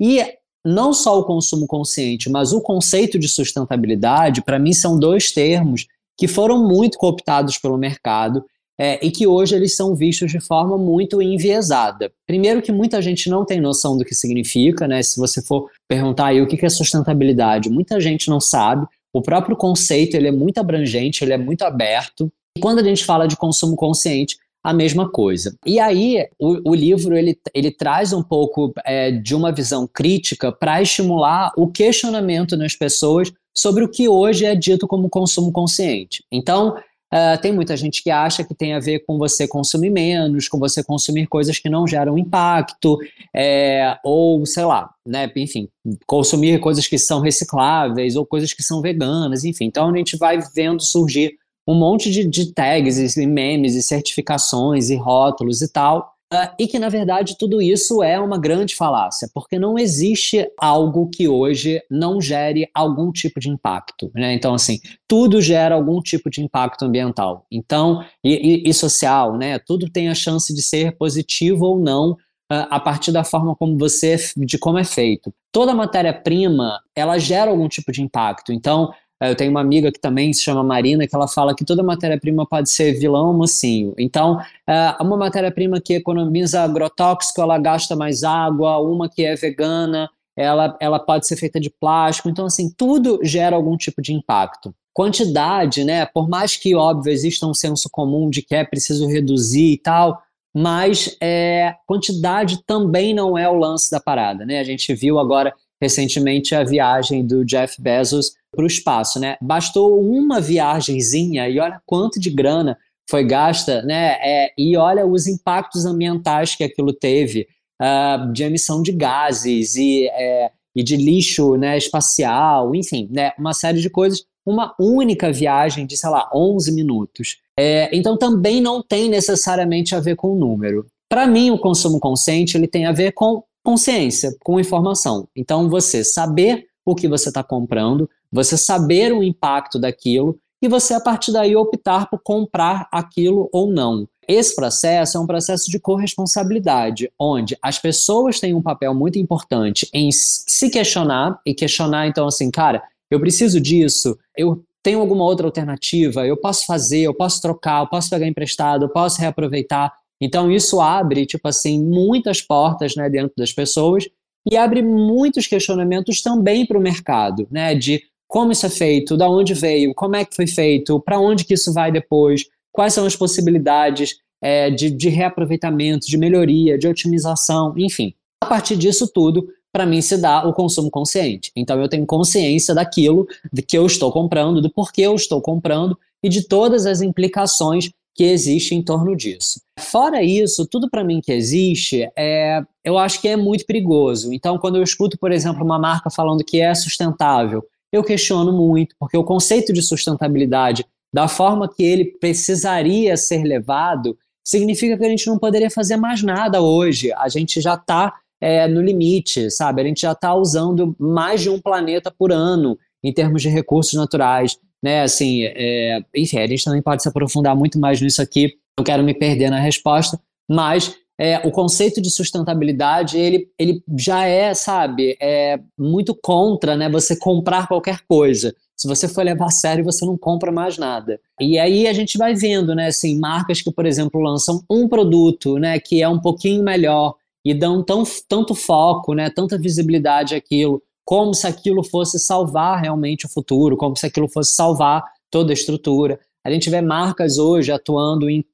E 0.00 0.24
não 0.64 0.92
só 0.92 1.18
o 1.18 1.24
consumo 1.24 1.66
consciente, 1.66 2.28
mas 2.28 2.52
o 2.52 2.60
conceito 2.60 3.18
de 3.18 3.28
sustentabilidade, 3.28 4.42
para 4.42 4.58
mim, 4.58 4.72
são 4.72 4.98
dois 4.98 5.30
termos 5.30 5.86
que 6.18 6.26
foram 6.26 6.66
muito 6.66 6.98
cooptados 6.98 7.58
pelo 7.58 7.76
mercado 7.76 8.44
é, 8.78 9.04
e 9.04 9.10
que 9.10 9.26
hoje 9.26 9.54
eles 9.54 9.74
são 9.74 9.94
vistos 9.94 10.30
de 10.30 10.40
forma 10.40 10.76
muito 10.76 11.22
enviesada. 11.22 12.12
Primeiro 12.26 12.60
que 12.60 12.72
muita 12.72 13.00
gente 13.00 13.30
não 13.30 13.44
tem 13.44 13.60
noção 13.60 13.96
do 13.96 14.04
que 14.04 14.14
significa, 14.14 14.86
né? 14.86 15.02
Se 15.02 15.18
você 15.18 15.40
for 15.40 15.70
perguntar 15.88 16.26
aí 16.26 16.42
o 16.42 16.46
que 16.46 16.64
é 16.64 16.68
sustentabilidade, 16.68 17.70
muita 17.70 18.00
gente 18.00 18.28
não 18.28 18.40
sabe. 18.40 18.86
O 19.16 19.22
próprio 19.22 19.56
conceito 19.56 20.14
ele 20.14 20.28
é 20.28 20.30
muito 20.30 20.58
abrangente, 20.58 21.24
ele 21.24 21.32
é 21.32 21.38
muito 21.38 21.62
aberto. 21.62 22.30
E 22.54 22.60
quando 22.60 22.80
a 22.80 22.82
gente 22.82 23.02
fala 23.02 23.26
de 23.26 23.34
consumo 23.34 23.74
consciente, 23.74 24.36
a 24.62 24.74
mesma 24.74 25.08
coisa. 25.08 25.56
E 25.64 25.80
aí, 25.80 26.28
o, 26.38 26.72
o 26.72 26.74
livro 26.74 27.16
ele, 27.16 27.38
ele 27.54 27.70
traz 27.70 28.12
um 28.12 28.22
pouco 28.22 28.74
é, 28.84 29.10
de 29.10 29.34
uma 29.34 29.50
visão 29.50 29.86
crítica 29.86 30.52
para 30.52 30.82
estimular 30.82 31.50
o 31.56 31.66
questionamento 31.66 32.58
nas 32.58 32.74
pessoas 32.74 33.32
sobre 33.54 33.84
o 33.84 33.88
que 33.88 34.06
hoje 34.06 34.44
é 34.44 34.54
dito 34.54 34.86
como 34.86 35.08
consumo 35.08 35.50
consciente. 35.50 36.22
Então, 36.30 36.76
uh, 37.16 37.40
tem 37.40 37.52
muita 37.52 37.76
gente 37.76 38.02
que 38.02 38.10
acha 38.10 38.44
que 38.44 38.54
tem 38.54 38.74
a 38.74 38.80
ver 38.80 39.00
com 39.06 39.16
você 39.16 39.48
consumir 39.48 39.90
menos, 39.90 40.48
com 40.48 40.58
você 40.58 40.84
consumir 40.84 41.26
coisas 41.26 41.58
que 41.58 41.68
não 41.68 41.86
geram 41.86 42.18
impacto, 42.18 42.98
é, 43.34 43.96
ou 44.04 44.44
sei 44.44 44.64
lá, 44.64 44.90
né, 45.06 45.30
enfim, 45.36 45.68
consumir 46.06 46.60
coisas 46.60 46.86
que 46.86 46.98
são 46.98 47.20
recicláveis 47.20 48.16
ou 48.16 48.26
coisas 48.26 48.52
que 48.52 48.62
são 48.62 48.80
veganas, 48.80 49.44
enfim. 49.44 49.64
Então, 49.64 49.88
a 49.88 49.96
gente 49.96 50.16
vai 50.16 50.38
vendo 50.54 50.82
surgir 50.82 51.34
um 51.66 51.74
monte 51.74 52.10
de, 52.10 52.24
de 52.24 52.52
tags 52.52 53.16
e 53.16 53.26
memes 53.26 53.74
e 53.74 53.82
certificações 53.82 54.88
e 54.90 54.94
rótulos 54.94 55.62
e 55.62 55.72
tal. 55.72 56.15
Uh, 56.32 56.50
e 56.58 56.66
que, 56.66 56.78
na 56.78 56.88
verdade, 56.88 57.36
tudo 57.38 57.62
isso 57.62 58.02
é 58.02 58.18
uma 58.18 58.36
grande 58.36 58.74
falácia, 58.74 59.30
porque 59.32 59.60
não 59.60 59.78
existe 59.78 60.50
algo 60.58 61.08
que 61.08 61.28
hoje 61.28 61.80
não 61.88 62.20
gere 62.20 62.68
algum 62.74 63.12
tipo 63.12 63.38
de 63.38 63.48
impacto. 63.48 64.10
Né? 64.12 64.34
Então, 64.34 64.52
assim, 64.52 64.80
tudo 65.06 65.40
gera 65.40 65.76
algum 65.76 66.00
tipo 66.00 66.28
de 66.28 66.42
impacto 66.42 66.84
ambiental. 66.84 67.46
Então, 67.50 68.04
e, 68.24 68.64
e, 68.66 68.70
e 68.70 68.74
social, 68.74 69.36
né? 69.36 69.58
Tudo 69.60 69.88
tem 69.88 70.08
a 70.08 70.14
chance 70.14 70.52
de 70.52 70.62
ser 70.62 70.96
positivo 70.96 71.64
ou 71.64 71.78
não 71.78 72.10
uh, 72.10 72.66
a 72.70 72.80
partir 72.80 73.12
da 73.12 73.22
forma 73.22 73.54
como 73.54 73.78
você, 73.78 74.16
de 74.36 74.58
como 74.58 74.78
é 74.78 74.84
feito. 74.84 75.32
Toda 75.52 75.74
matéria-prima, 75.74 76.80
ela 76.94 77.18
gera 77.18 77.52
algum 77.52 77.68
tipo 77.68 77.92
de 77.92 78.02
impacto. 78.02 78.52
Então, 78.52 78.92
eu 79.20 79.34
tenho 79.34 79.50
uma 79.50 79.60
amiga 79.60 79.90
que 79.90 79.98
também 79.98 80.32
se 80.32 80.42
chama 80.42 80.62
Marina, 80.62 81.06
que 81.06 81.14
ela 81.14 81.26
fala 81.26 81.54
que 81.54 81.64
toda 81.64 81.82
matéria-prima 81.82 82.46
pode 82.46 82.70
ser 82.70 82.92
vilão 82.98 83.28
ou 83.28 83.34
mocinho. 83.34 83.94
Então, 83.96 84.38
é, 84.66 84.94
uma 85.00 85.16
matéria-prima 85.16 85.80
que 85.80 85.94
economiza 85.94 86.62
agrotóxico, 86.62 87.40
ela 87.40 87.58
gasta 87.58 87.96
mais 87.96 88.22
água, 88.22 88.78
uma 88.78 89.08
que 89.08 89.24
é 89.24 89.34
vegana, 89.34 90.10
ela, 90.36 90.76
ela 90.80 90.98
pode 90.98 91.26
ser 91.26 91.36
feita 91.36 91.58
de 91.58 91.70
plástico. 91.70 92.28
Então, 92.28 92.44
assim, 92.44 92.70
tudo 92.76 93.18
gera 93.22 93.56
algum 93.56 93.76
tipo 93.76 94.02
de 94.02 94.12
impacto. 94.12 94.74
Quantidade, 94.92 95.82
né? 95.82 96.04
Por 96.06 96.28
mais 96.28 96.56
que, 96.56 96.74
óbvio, 96.74 97.10
exista 97.10 97.46
um 97.46 97.54
senso 97.54 97.88
comum 97.90 98.28
de 98.28 98.42
que 98.42 98.54
é 98.54 98.64
preciso 98.64 99.06
reduzir 99.06 99.72
e 99.72 99.78
tal, 99.78 100.22
mas 100.54 101.16
é, 101.22 101.74
quantidade 101.86 102.62
também 102.66 103.14
não 103.14 103.36
é 103.36 103.48
o 103.48 103.58
lance 103.58 103.90
da 103.90 104.00
parada, 104.00 104.44
né? 104.44 104.58
A 104.58 104.64
gente 104.64 104.94
viu 104.94 105.18
agora 105.18 105.54
recentemente 105.80 106.54
a 106.54 106.64
viagem 106.64 107.26
do 107.26 107.44
Jeff 107.44 107.80
Bezos 107.80 108.32
para 108.54 108.64
o 108.64 108.66
espaço, 108.66 109.20
né? 109.20 109.36
Bastou 109.40 110.00
uma 110.00 110.40
viagemzinha 110.40 111.48
e 111.48 111.58
olha 111.58 111.80
quanto 111.84 112.18
de 112.18 112.30
grana 112.30 112.76
foi 113.08 113.24
gasta, 113.24 113.82
né? 113.82 114.16
É, 114.20 114.52
e 114.58 114.76
olha 114.76 115.06
os 115.06 115.26
impactos 115.26 115.84
ambientais 115.84 116.54
que 116.54 116.64
aquilo 116.64 116.92
teve 116.92 117.46
uh, 117.80 118.32
de 118.32 118.42
emissão 118.42 118.82
de 118.82 118.92
gases 118.92 119.76
e, 119.76 120.08
é, 120.08 120.50
e 120.74 120.82
de 120.82 120.96
lixo 120.96 121.56
né, 121.56 121.76
espacial, 121.78 122.74
enfim, 122.74 123.08
né? 123.10 123.32
Uma 123.38 123.54
série 123.54 123.80
de 123.80 123.90
coisas. 123.90 124.24
Uma 124.44 124.74
única 124.78 125.32
viagem 125.32 125.86
de, 125.86 125.96
sei 125.96 126.08
lá, 126.08 126.30
11 126.34 126.72
minutos. 126.72 127.38
É, 127.58 127.88
então 127.96 128.16
também 128.16 128.60
não 128.60 128.82
tem 128.82 129.08
necessariamente 129.08 129.94
a 129.94 130.00
ver 130.00 130.14
com 130.14 130.32
o 130.32 130.36
número. 130.36 130.86
Para 131.08 131.26
mim, 131.26 131.50
o 131.50 131.58
consumo 131.58 131.98
consciente 131.98 132.56
ele 132.56 132.66
tem 132.66 132.86
a 132.86 132.92
ver 132.92 133.12
com 133.12 133.42
consciência, 133.66 134.32
com 134.44 134.60
informação. 134.60 135.26
Então, 135.34 135.68
você 135.68 136.04
saber 136.04 136.66
o 136.84 136.94
que 136.94 137.08
você 137.08 137.30
está 137.30 137.42
comprando, 137.42 138.08
você 138.30 138.56
saber 138.56 139.12
o 139.12 139.24
impacto 139.24 139.76
daquilo 139.76 140.38
e 140.62 140.68
você, 140.68 140.94
a 140.94 141.00
partir 141.00 141.32
daí, 141.32 141.56
optar 141.56 142.08
por 142.08 142.20
comprar 142.22 142.88
aquilo 142.92 143.48
ou 143.52 143.68
não. 143.68 144.08
Esse 144.28 144.54
processo 144.54 145.16
é 145.16 145.20
um 145.20 145.26
processo 145.26 145.68
de 145.68 145.80
corresponsabilidade, 145.80 147.10
onde 147.18 147.56
as 147.60 147.76
pessoas 147.80 148.38
têm 148.38 148.54
um 148.54 148.62
papel 148.62 148.94
muito 148.94 149.18
importante 149.18 149.88
em 149.92 150.10
se 150.12 150.70
questionar 150.70 151.40
e 151.44 151.52
questionar, 151.52 152.06
então, 152.06 152.28
assim, 152.28 152.52
cara, 152.52 152.80
eu 153.10 153.18
preciso 153.18 153.60
disso, 153.60 154.16
eu 154.36 154.62
tenho 154.80 155.00
alguma 155.00 155.24
outra 155.24 155.46
alternativa, 155.46 156.24
eu 156.24 156.36
posso 156.36 156.66
fazer, 156.66 157.00
eu 157.00 157.14
posso 157.14 157.42
trocar, 157.42 157.82
eu 157.82 157.88
posso 157.88 158.08
pegar 158.08 158.28
emprestado, 158.28 158.84
eu 158.84 158.88
posso 158.88 159.20
reaproveitar. 159.20 159.92
Então 160.20 160.50
isso 160.50 160.80
abre, 160.80 161.26
tipo 161.26 161.46
assim, 161.48 161.82
muitas 161.82 162.40
portas 162.40 162.94
né, 162.96 163.08
dentro 163.08 163.32
das 163.36 163.52
pessoas 163.52 164.04
e 164.50 164.56
abre 164.56 164.82
muitos 164.82 165.46
questionamentos 165.46 166.22
também 166.22 166.64
para 166.64 166.78
o 166.78 166.82
mercado, 166.82 167.46
né? 167.50 167.74
De 167.74 168.02
como 168.28 168.52
isso 168.52 168.66
é 168.66 168.70
feito, 168.70 169.16
da 169.16 169.28
onde 169.28 169.54
veio, 169.54 169.94
como 169.94 170.16
é 170.16 170.24
que 170.24 170.34
foi 170.34 170.46
feito, 170.46 171.00
para 171.00 171.18
onde 171.18 171.44
que 171.44 171.54
isso 171.54 171.72
vai 171.72 171.92
depois, 171.92 172.44
quais 172.72 172.92
são 172.92 173.06
as 173.06 173.16
possibilidades 173.16 174.16
é, 174.42 174.70
de, 174.70 174.90
de 174.90 175.08
reaproveitamento, 175.08 176.06
de 176.06 176.16
melhoria, 176.16 176.78
de 176.78 176.86
otimização, 176.86 177.74
enfim. 177.76 178.14
A 178.42 178.46
partir 178.46 178.76
disso 178.76 179.10
tudo, 179.12 179.48
para 179.72 179.86
mim 179.86 180.00
se 180.00 180.16
dá 180.16 180.46
o 180.46 180.52
consumo 180.52 180.90
consciente. 180.90 181.50
Então 181.56 181.80
eu 181.80 181.88
tenho 181.88 182.06
consciência 182.06 182.74
daquilo 182.74 183.26
de 183.52 183.62
que 183.62 183.76
eu 183.76 183.86
estou 183.86 184.12
comprando, 184.12 184.60
do 184.60 184.70
porquê 184.70 185.02
eu 185.02 185.14
estou 185.14 185.40
comprando 185.40 185.98
e 186.22 186.28
de 186.28 186.46
todas 186.46 186.86
as 186.86 187.02
implicações 187.02 187.90
que 188.16 188.24
existe 188.24 188.74
em 188.74 188.82
torno 188.82 189.14
disso. 189.14 189.60
Fora 189.78 190.22
isso, 190.22 190.66
tudo 190.66 190.88
para 190.88 191.04
mim 191.04 191.20
que 191.20 191.30
existe, 191.30 192.08
é, 192.16 192.62
eu 192.82 192.96
acho 192.96 193.20
que 193.20 193.28
é 193.28 193.36
muito 193.36 193.66
perigoso. 193.66 194.32
Então, 194.32 194.58
quando 194.58 194.76
eu 194.76 194.82
escuto, 194.82 195.18
por 195.18 195.30
exemplo, 195.30 195.62
uma 195.62 195.78
marca 195.78 196.08
falando 196.08 196.42
que 196.42 196.60
é 196.60 196.74
sustentável, 196.74 197.62
eu 197.92 198.02
questiono 198.02 198.52
muito, 198.52 198.94
porque 198.98 199.16
o 199.16 199.24
conceito 199.24 199.72
de 199.72 199.82
sustentabilidade, 199.82 200.86
da 201.12 201.28
forma 201.28 201.68
que 201.68 201.84
ele 201.84 202.04
precisaria 202.04 203.16
ser 203.16 203.42
levado, 203.42 204.16
significa 204.42 204.96
que 204.96 205.04
a 205.04 205.08
gente 205.08 205.26
não 205.26 205.38
poderia 205.38 205.70
fazer 205.70 205.96
mais 205.96 206.22
nada 206.22 206.62
hoje. 206.62 207.12
A 207.12 207.28
gente 207.28 207.60
já 207.60 207.74
está 207.74 208.14
é, 208.40 208.66
no 208.66 208.80
limite, 208.80 209.50
sabe? 209.50 209.82
A 209.82 209.84
gente 209.84 210.00
já 210.00 210.12
está 210.12 210.34
usando 210.34 210.96
mais 210.98 211.42
de 211.42 211.50
um 211.50 211.60
planeta 211.60 212.10
por 212.10 212.32
ano 212.32 212.78
em 213.04 213.12
termos 213.12 213.42
de 213.42 213.48
recursos 213.48 213.94
naturais 213.94 214.58
né? 214.86 215.02
Assim, 215.02 215.42
é, 215.42 215.98
enfim, 216.14 216.38
a 216.38 216.46
gente 216.46 216.62
também 216.62 216.80
pode 216.80 217.02
se 217.02 217.08
aprofundar 217.08 217.56
muito 217.56 217.76
mais 217.76 218.00
nisso 218.00 218.22
aqui. 218.22 218.54
Não 218.78 218.84
quero 218.84 219.02
me 219.02 219.12
perder 219.12 219.50
na 219.50 219.58
resposta, 219.58 220.16
mas 220.48 220.94
é, 221.18 221.38
o 221.38 221.50
conceito 221.50 222.00
de 222.00 222.08
sustentabilidade 222.08 223.18
ele, 223.18 223.48
ele 223.58 223.82
já 223.98 224.26
é, 224.26 224.54
sabe, 224.54 225.16
é 225.20 225.58
muito 225.76 226.14
contra, 226.14 226.76
né? 226.76 226.88
Você 226.88 227.18
comprar 227.18 227.66
qualquer 227.66 227.98
coisa. 228.06 228.54
Se 228.76 228.86
você 228.86 229.08
for 229.08 229.24
levar 229.24 229.46
a 229.46 229.50
sério, 229.50 229.82
você 229.82 230.06
não 230.06 230.16
compra 230.16 230.52
mais 230.52 230.78
nada. 230.78 231.18
E 231.40 231.58
aí 231.58 231.88
a 231.88 231.92
gente 231.92 232.16
vai 232.16 232.34
vendo, 232.34 232.72
né, 232.72 232.86
assim, 232.88 233.18
marcas 233.18 233.62
que, 233.62 233.72
por 233.72 233.86
exemplo, 233.86 234.20
lançam 234.20 234.62
um 234.70 234.86
produto, 234.86 235.58
né, 235.58 235.80
que 235.80 236.00
é 236.00 236.08
um 236.08 236.20
pouquinho 236.20 236.62
melhor 236.62 237.14
e 237.44 237.54
dão 237.54 237.82
tão, 237.82 238.04
tanto 238.28 238.54
foco, 238.54 239.14
né, 239.14 239.30
tanta 239.30 239.58
visibilidade 239.58 240.34
àquilo, 240.34 240.82
como 241.06 241.32
se 241.32 241.46
aquilo 241.46 241.84
fosse 241.84 242.18
salvar 242.18 242.82
realmente 242.82 243.26
o 243.26 243.28
futuro, 243.28 243.76
como 243.76 243.96
se 243.96 244.04
aquilo 244.04 244.28
fosse 244.28 244.54
salvar 244.54 245.04
toda 245.30 245.52
a 245.52 245.54
estrutura. 245.54 246.18
A 246.44 246.50
gente 246.50 246.68
vê 246.68 246.80
marcas 246.80 247.38
hoje 247.38 247.70
atuando 247.70 248.28
em 248.28 248.44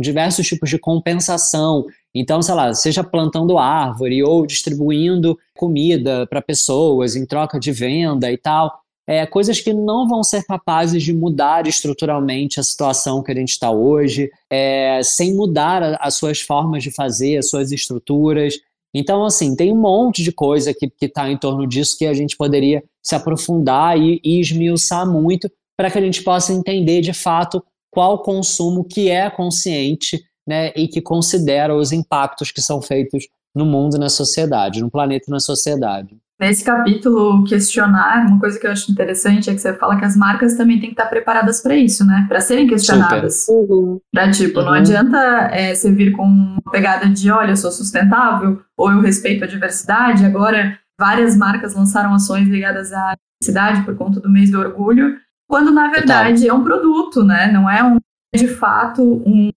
diversos 0.00 0.46
tipos 0.46 0.70
de 0.70 0.78
compensação. 0.78 1.84
Então, 2.14 2.40
sei 2.40 2.54
lá, 2.54 2.72
seja 2.72 3.04
plantando 3.04 3.58
árvore 3.58 4.22
ou 4.22 4.46
distribuindo 4.46 5.38
comida 5.54 6.26
para 6.26 6.40
pessoas 6.40 7.14
em 7.14 7.26
troca 7.26 7.60
de 7.60 7.70
venda 7.70 8.32
e 8.32 8.38
tal. 8.38 8.80
É, 9.06 9.26
coisas 9.26 9.60
que 9.60 9.74
não 9.74 10.08
vão 10.08 10.22
ser 10.22 10.44
capazes 10.44 11.02
de 11.02 11.12
mudar 11.12 11.66
estruturalmente 11.66 12.60
a 12.60 12.62
situação 12.62 13.22
que 13.22 13.32
a 13.32 13.34
gente 13.34 13.50
está 13.50 13.70
hoje, 13.70 14.30
é, 14.48 15.02
sem 15.02 15.34
mudar 15.34 15.98
as 16.00 16.14
suas 16.14 16.40
formas 16.40 16.82
de 16.82 16.90
fazer, 16.90 17.36
as 17.36 17.50
suas 17.50 17.72
estruturas. 17.72 18.54
Então, 18.94 19.24
assim, 19.24 19.54
tem 19.54 19.72
um 19.72 19.80
monte 19.80 20.22
de 20.22 20.32
coisa 20.32 20.74
que 20.74 20.90
está 21.00 21.30
em 21.30 21.36
torno 21.36 21.66
disso 21.66 21.96
que 21.96 22.06
a 22.06 22.14
gente 22.14 22.36
poderia 22.36 22.82
se 23.02 23.14
aprofundar 23.14 23.98
e, 23.98 24.20
e 24.24 24.40
esmiuçar 24.40 25.08
muito 25.08 25.50
para 25.76 25.90
que 25.90 25.98
a 25.98 26.02
gente 26.02 26.22
possa 26.22 26.52
entender 26.52 27.00
de 27.00 27.12
fato 27.12 27.64
qual 27.90 28.22
consumo 28.22 28.84
que 28.84 29.08
é 29.08 29.30
consciente 29.30 30.22
né, 30.46 30.72
e 30.76 30.88
que 30.88 31.00
considera 31.00 31.74
os 31.74 31.92
impactos 31.92 32.50
que 32.50 32.60
são 32.60 32.82
feitos 32.82 33.26
no 33.54 33.64
mundo, 33.64 33.98
na 33.98 34.08
sociedade, 34.08 34.80
no 34.80 34.90
planeta 34.90 35.26
e 35.28 35.30
na 35.30 35.40
sociedade. 35.40 36.16
Nesse 36.40 36.64
capítulo, 36.64 37.44
questionar, 37.44 38.26
uma 38.26 38.40
coisa 38.40 38.58
que 38.58 38.66
eu 38.66 38.72
acho 38.72 38.90
interessante 38.90 39.50
é 39.50 39.52
que 39.52 39.60
você 39.60 39.74
fala 39.74 39.98
que 39.98 40.06
as 40.06 40.16
marcas 40.16 40.54
também 40.54 40.80
têm 40.80 40.88
que 40.88 40.94
estar 40.94 41.04
preparadas 41.04 41.60
para 41.60 41.76
isso, 41.76 42.02
né? 42.06 42.24
Para 42.30 42.40
serem 42.40 42.66
questionadas. 42.66 43.46
Uhum. 43.46 44.00
Pra, 44.10 44.30
tipo, 44.30 44.58
uhum. 44.58 44.64
não 44.64 44.72
adianta 44.72 45.18
é, 45.52 45.74
você 45.74 45.92
vir 45.92 46.12
com 46.12 46.22
uma 46.22 46.62
pegada 46.72 47.06
de, 47.10 47.30
olha, 47.30 47.50
eu 47.50 47.56
sou 47.58 47.70
sustentável, 47.70 48.62
ou 48.74 48.90
eu 48.90 49.00
respeito 49.00 49.44
a 49.44 49.46
diversidade. 49.46 50.24
Agora, 50.24 50.78
várias 50.98 51.36
marcas 51.36 51.74
lançaram 51.74 52.14
ações 52.14 52.48
ligadas 52.48 52.90
à 52.90 53.14
diversidade 53.42 53.84
por 53.84 53.94
conta 53.94 54.18
do 54.18 54.30
mês 54.30 54.50
do 54.50 54.58
orgulho, 54.58 55.18
quando, 55.46 55.70
na 55.70 55.90
verdade, 55.90 56.48
é 56.48 56.54
um 56.54 56.64
produto, 56.64 57.22
né? 57.22 57.52
Não 57.52 57.68
é, 57.68 57.84
um, 57.84 57.98
de 58.34 58.48
fato 58.48 59.02
uma 59.02 59.52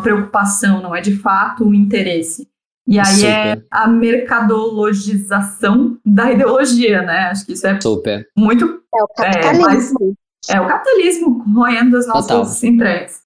preocupação, 0.00 0.80
não 0.80 0.94
é 0.94 1.00
de 1.00 1.16
fato 1.16 1.66
um 1.66 1.74
interesse. 1.74 2.46
E 2.88 2.98
aí 2.98 3.04
é 3.04 3.12
Super. 3.12 3.58
é 3.58 3.62
a 3.70 3.86
mercadologização 3.86 5.98
da 6.06 6.32
ideologia, 6.32 7.02
né? 7.02 7.28
Acho 7.30 7.44
que 7.44 7.52
isso 7.52 7.66
é 7.66 7.78
Super. 7.78 8.26
muito. 8.34 8.64
É 8.64 9.02
o 9.02 9.08
capitalismo. 9.08 10.16
É, 10.48 10.54
é 10.54 10.60
o 10.62 10.66
capitalismo 10.66 11.44
roendo 11.54 11.98
as 11.98 12.06
nossas 12.06 12.26
Total. 12.26 12.70
entregas. 12.70 13.20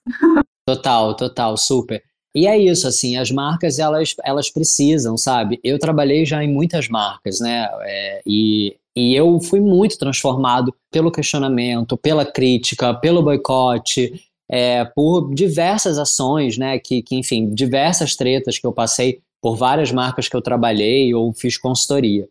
Total, 0.67 1.15
total, 1.15 1.57
super. 1.57 2.03
E 2.35 2.47
é 2.47 2.59
isso, 2.59 2.89
assim, 2.89 3.17
as 3.17 3.31
marcas, 3.31 3.79
elas, 3.79 4.17
elas 4.25 4.51
precisam, 4.51 5.17
sabe? 5.17 5.61
Eu 5.63 5.79
trabalhei 5.79 6.25
já 6.25 6.43
em 6.43 6.53
muitas 6.53 6.89
marcas, 6.89 7.39
né? 7.39 7.69
É, 7.83 8.21
e, 8.27 8.77
e 8.97 9.15
eu 9.15 9.39
fui 9.41 9.61
muito 9.61 9.97
transformado 9.97 10.75
pelo 10.91 11.13
questionamento, 11.13 11.97
pela 11.97 12.25
crítica, 12.25 12.93
pelo 12.95 13.23
boicote, 13.23 14.25
é, 14.51 14.85
por 14.85 15.33
diversas 15.33 15.99
ações, 15.99 16.59
né? 16.59 16.81
Que, 16.81 17.01
que, 17.01 17.15
enfim, 17.15 17.55
diversas 17.55 18.17
tretas 18.17 18.59
que 18.59 18.67
eu 18.67 18.73
passei 18.73 19.21
por 19.43 19.57
várias 19.57 19.91
marcas 19.91 20.29
que 20.29 20.37
eu 20.37 20.41
trabalhei 20.41 21.13
ou 21.13 21.33
fiz 21.33 21.59
consultoria. 21.59 22.29